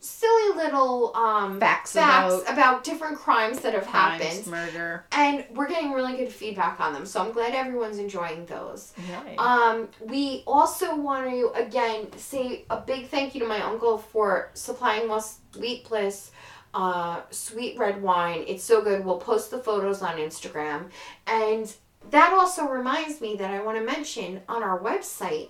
silly 0.00 0.56
little 0.56 1.12
um, 1.16 1.58
Facts 1.58 1.92
facts 1.92 2.34
about 2.42 2.52
about 2.52 2.84
different 2.84 3.18
crimes 3.18 3.58
that 3.60 3.74
have 3.74 3.86
crimes, 3.86 4.22
happened. 4.22 4.46
murder. 4.46 5.04
And 5.10 5.44
we're 5.54 5.68
getting 5.68 5.90
really 5.92 6.16
good 6.16 6.32
feedback 6.32 6.78
on 6.78 6.92
them. 6.92 7.04
So 7.04 7.20
I'm 7.20 7.32
glad 7.32 7.54
everyone's 7.54 7.98
enjoying 7.98 8.46
those. 8.46 8.92
Right. 9.10 9.36
Um, 9.38 9.88
we 10.04 10.44
also 10.46 10.94
want 10.94 11.28
to 11.30 11.50
again 11.54 12.16
say 12.16 12.64
a 12.70 12.80
big 12.80 13.08
thank 13.08 13.34
you 13.34 13.40
to 13.40 13.46
my 13.46 13.60
uncle 13.60 13.98
for 13.98 14.50
supplying 14.54 15.10
us 15.10 15.40
Sweet 15.52 15.88
Bliss 15.88 16.30
uh, 16.74 17.22
sweet 17.30 17.78
red 17.78 18.00
wine. 18.02 18.44
It's 18.46 18.62
so 18.62 18.82
good. 18.82 19.04
We'll 19.04 19.18
post 19.18 19.50
the 19.50 19.58
photos 19.58 20.02
on 20.02 20.16
Instagram. 20.18 20.90
And 21.26 21.72
that 22.10 22.32
also 22.32 22.66
reminds 22.68 23.20
me 23.20 23.36
that 23.36 23.50
I 23.50 23.62
want 23.62 23.78
to 23.78 23.84
mention 23.84 24.40
on 24.48 24.62
our 24.62 24.78
website, 24.80 25.48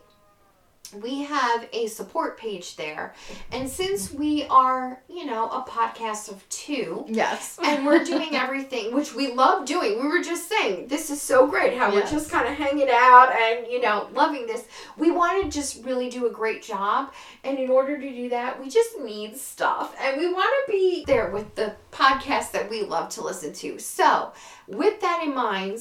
we 1.03 1.23
have 1.25 1.69
a 1.75 1.87
support 1.87 2.39
page 2.39 2.77
there. 2.77 3.15
And 3.53 3.69
since 3.69 4.11
we 4.11 4.45
are, 4.45 5.03
you 5.07 5.27
know, 5.27 5.47
a 5.51 5.61
podcast 5.69 6.31
of 6.31 6.49
two, 6.49 7.05
yes. 7.07 7.59
and 7.63 7.85
we're 7.85 8.03
doing 8.05 8.35
everything 8.35 8.95
which 8.95 9.15
we 9.15 9.35
love 9.35 9.67
doing. 9.67 10.01
We 10.01 10.09
were 10.09 10.23
just 10.23 10.49
saying 10.49 10.89
this 10.89 11.11
is 11.11 11.21
so 11.21 11.47
great 11.47 11.77
how 11.77 11.93
Yes. 11.93 12.11
we're 12.11 12.19
just 12.19 12.31
kind 12.31 12.49
of 12.49 12.55
hanging 12.55 12.89
out 12.91 13.31
and 13.35 13.67
you 13.71 13.83
know 13.83 14.09
loving 14.15 14.47
this. 14.47 14.65
We 14.97 15.11
want 15.11 15.45
to 15.45 15.51
just 15.51 15.85
really 15.85 16.09
do 16.09 16.27
a 16.27 16.31
great 16.31 16.63
job, 16.63 17.13
and 17.45 17.59
in 17.59 17.69
order 17.69 18.01
to 18.01 18.11
do 18.11 18.31
that, 18.31 18.59
we 18.59 18.71
just 18.71 18.99
need 18.99 19.37
stuff, 19.37 19.95
and 20.01 20.17
we 20.17 20.33
want 20.33 20.51
to 20.65 20.73
be 20.73 21.05
there 21.07 21.31
with 21.31 21.55
the 21.55 21.75
podcast 21.93 22.53
that 22.53 22.71
we 22.71 22.83
love 22.83 23.11
to 23.11 23.21
listen 23.23 23.53
to. 23.53 23.79
So, 23.79 24.33
with 24.67 25.03
that 25.03 25.23
in 25.23 25.35
mind. 25.35 25.81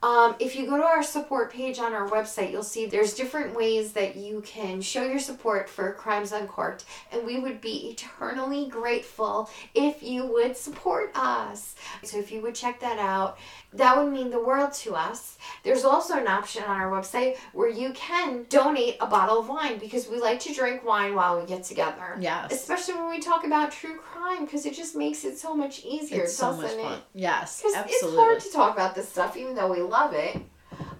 Um, 0.00 0.36
if 0.38 0.54
you 0.54 0.66
go 0.66 0.76
to 0.76 0.84
our 0.84 1.02
support 1.02 1.52
page 1.52 1.80
on 1.80 1.92
our 1.92 2.08
website, 2.08 2.52
you'll 2.52 2.62
see 2.62 2.86
there's 2.86 3.14
different 3.14 3.56
ways 3.56 3.92
that 3.94 4.14
you 4.14 4.42
can 4.42 4.80
show 4.80 5.02
your 5.02 5.18
support 5.18 5.68
for 5.68 5.92
Crimes 5.94 6.30
Uncorked, 6.30 6.84
and 7.10 7.26
we 7.26 7.40
would 7.40 7.60
be 7.60 7.90
eternally 7.90 8.68
grateful 8.68 9.50
if 9.74 10.00
you 10.00 10.24
would 10.24 10.56
support 10.56 11.10
us. 11.16 11.74
So 12.04 12.18
if 12.18 12.30
you 12.30 12.40
would 12.42 12.54
check 12.54 12.78
that 12.80 13.00
out, 13.00 13.38
that 13.74 13.96
would 13.98 14.10
mean 14.12 14.30
the 14.30 14.40
world 14.42 14.72
to 14.72 14.94
us. 14.94 15.36
There's 15.62 15.84
also 15.84 16.16
an 16.16 16.26
option 16.26 16.62
on 16.64 16.80
our 16.80 16.90
website 16.90 17.36
where 17.52 17.68
you 17.68 17.92
can 17.92 18.46
donate 18.48 18.96
a 19.00 19.06
bottle 19.06 19.38
of 19.40 19.48
wine 19.48 19.78
because 19.78 20.08
we 20.08 20.18
like 20.20 20.40
to 20.40 20.54
drink 20.54 20.84
wine 20.84 21.14
while 21.14 21.38
we 21.38 21.46
get 21.46 21.64
together. 21.64 22.16
Yes. 22.18 22.50
Especially 22.52 22.94
when 22.94 23.10
we 23.10 23.18
talk 23.20 23.44
about 23.44 23.70
true 23.70 23.98
crime 23.98 24.46
because 24.46 24.64
it 24.64 24.72
just 24.74 24.96
makes 24.96 25.24
it 25.24 25.38
so 25.38 25.54
much 25.54 25.84
easier, 25.84 26.22
It's 26.24 26.34
so 26.34 26.56
much 26.56 26.72
it? 26.72 26.80
fun. 26.80 26.98
Yes. 27.14 27.60
Because 27.62 27.84
it's 27.88 28.14
hard 28.14 28.40
to 28.40 28.50
talk 28.52 28.72
about 28.74 28.94
this 28.94 29.08
stuff 29.08 29.36
even 29.36 29.54
though 29.54 29.70
we 29.70 29.80
love 29.82 30.14
it. 30.14 30.40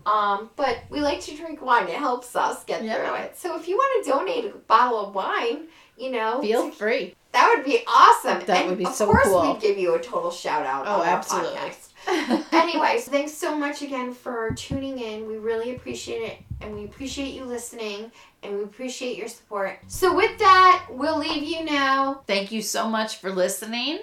Um, 0.07 0.51
but 0.57 0.79
we 0.91 1.01
like 1.01 1.21
to 1.23 1.37
drink 1.37 1.61
wine. 1.63 1.89
It 1.89 1.95
helps 1.97 2.35
us 2.37 2.65
get 2.65 2.83
Yeah. 2.83 2.95
through 2.97 3.15
it. 3.25 3.39
So 3.39 3.57
if 3.57 3.69
you 3.69 3.77
want 3.77 4.05
to 4.05 4.11
donate 4.11 4.45
a 4.47 4.57
bottle 4.59 5.07
of 5.07 5.15
wine, 5.15 5.69
you 5.99 6.11
know, 6.11 6.41
Feel 6.41 6.71
free. 6.71 7.15
that 7.33 7.53
would 7.55 7.65
be 7.65 7.83
awesome. 7.87 8.41
That 8.47 8.61
and 8.61 8.69
would 8.71 8.79
be 8.79 8.87
of 8.87 8.95
so 8.95 9.07
course 9.07 9.25
cool. 9.25 9.53
we'd 9.53 9.61
give 9.61 9.77
you 9.77 9.95
a 9.95 9.99
total 10.01 10.31
shout 10.31 10.65
out. 10.65 10.85
Oh, 10.87 11.03
absolutely. 11.03 11.59
podcast. 11.59 11.88
Anyways, 12.53 13.07
thanks 13.09 13.33
so 13.33 13.55
much 13.57 13.83
again 13.83 14.15
for 14.15 14.51
tuning 14.53 14.99
in. 14.99 15.27
We 15.29 15.37
really 15.37 15.75
appreciate 15.77 16.23
it, 16.23 16.39
and 16.61 16.75
we 16.75 16.85
appreciate 16.85 17.35
you 17.35 17.45
listening, 17.45 18.11
and 18.43 18.57
we 18.57 18.63
appreciate 18.65 19.17
your 19.19 19.29
support. 19.29 19.79
So 19.89 20.15
with 20.15 20.39
that, 20.39 20.87
we'll 20.91 21.19
leave 21.19 21.43
you 21.43 21.65
now. 21.65 22.23
Thank 22.27 22.51
you 22.53 22.63
so 22.63 22.89
much 22.89 23.17
for 23.17 23.31
listening. 23.31 24.01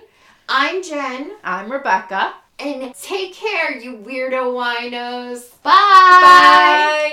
I'm 0.48 0.84
Jen, 0.84 1.32
I'm 1.44 1.72
Rebecca. 1.72 2.36
and 2.60 2.94
take 2.96 3.34
care, 3.34 3.76
you 3.78 3.98
weirdo 3.98 4.54
winos. 4.54 5.50
Bye. 5.64 5.72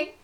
Bye. 0.09 0.22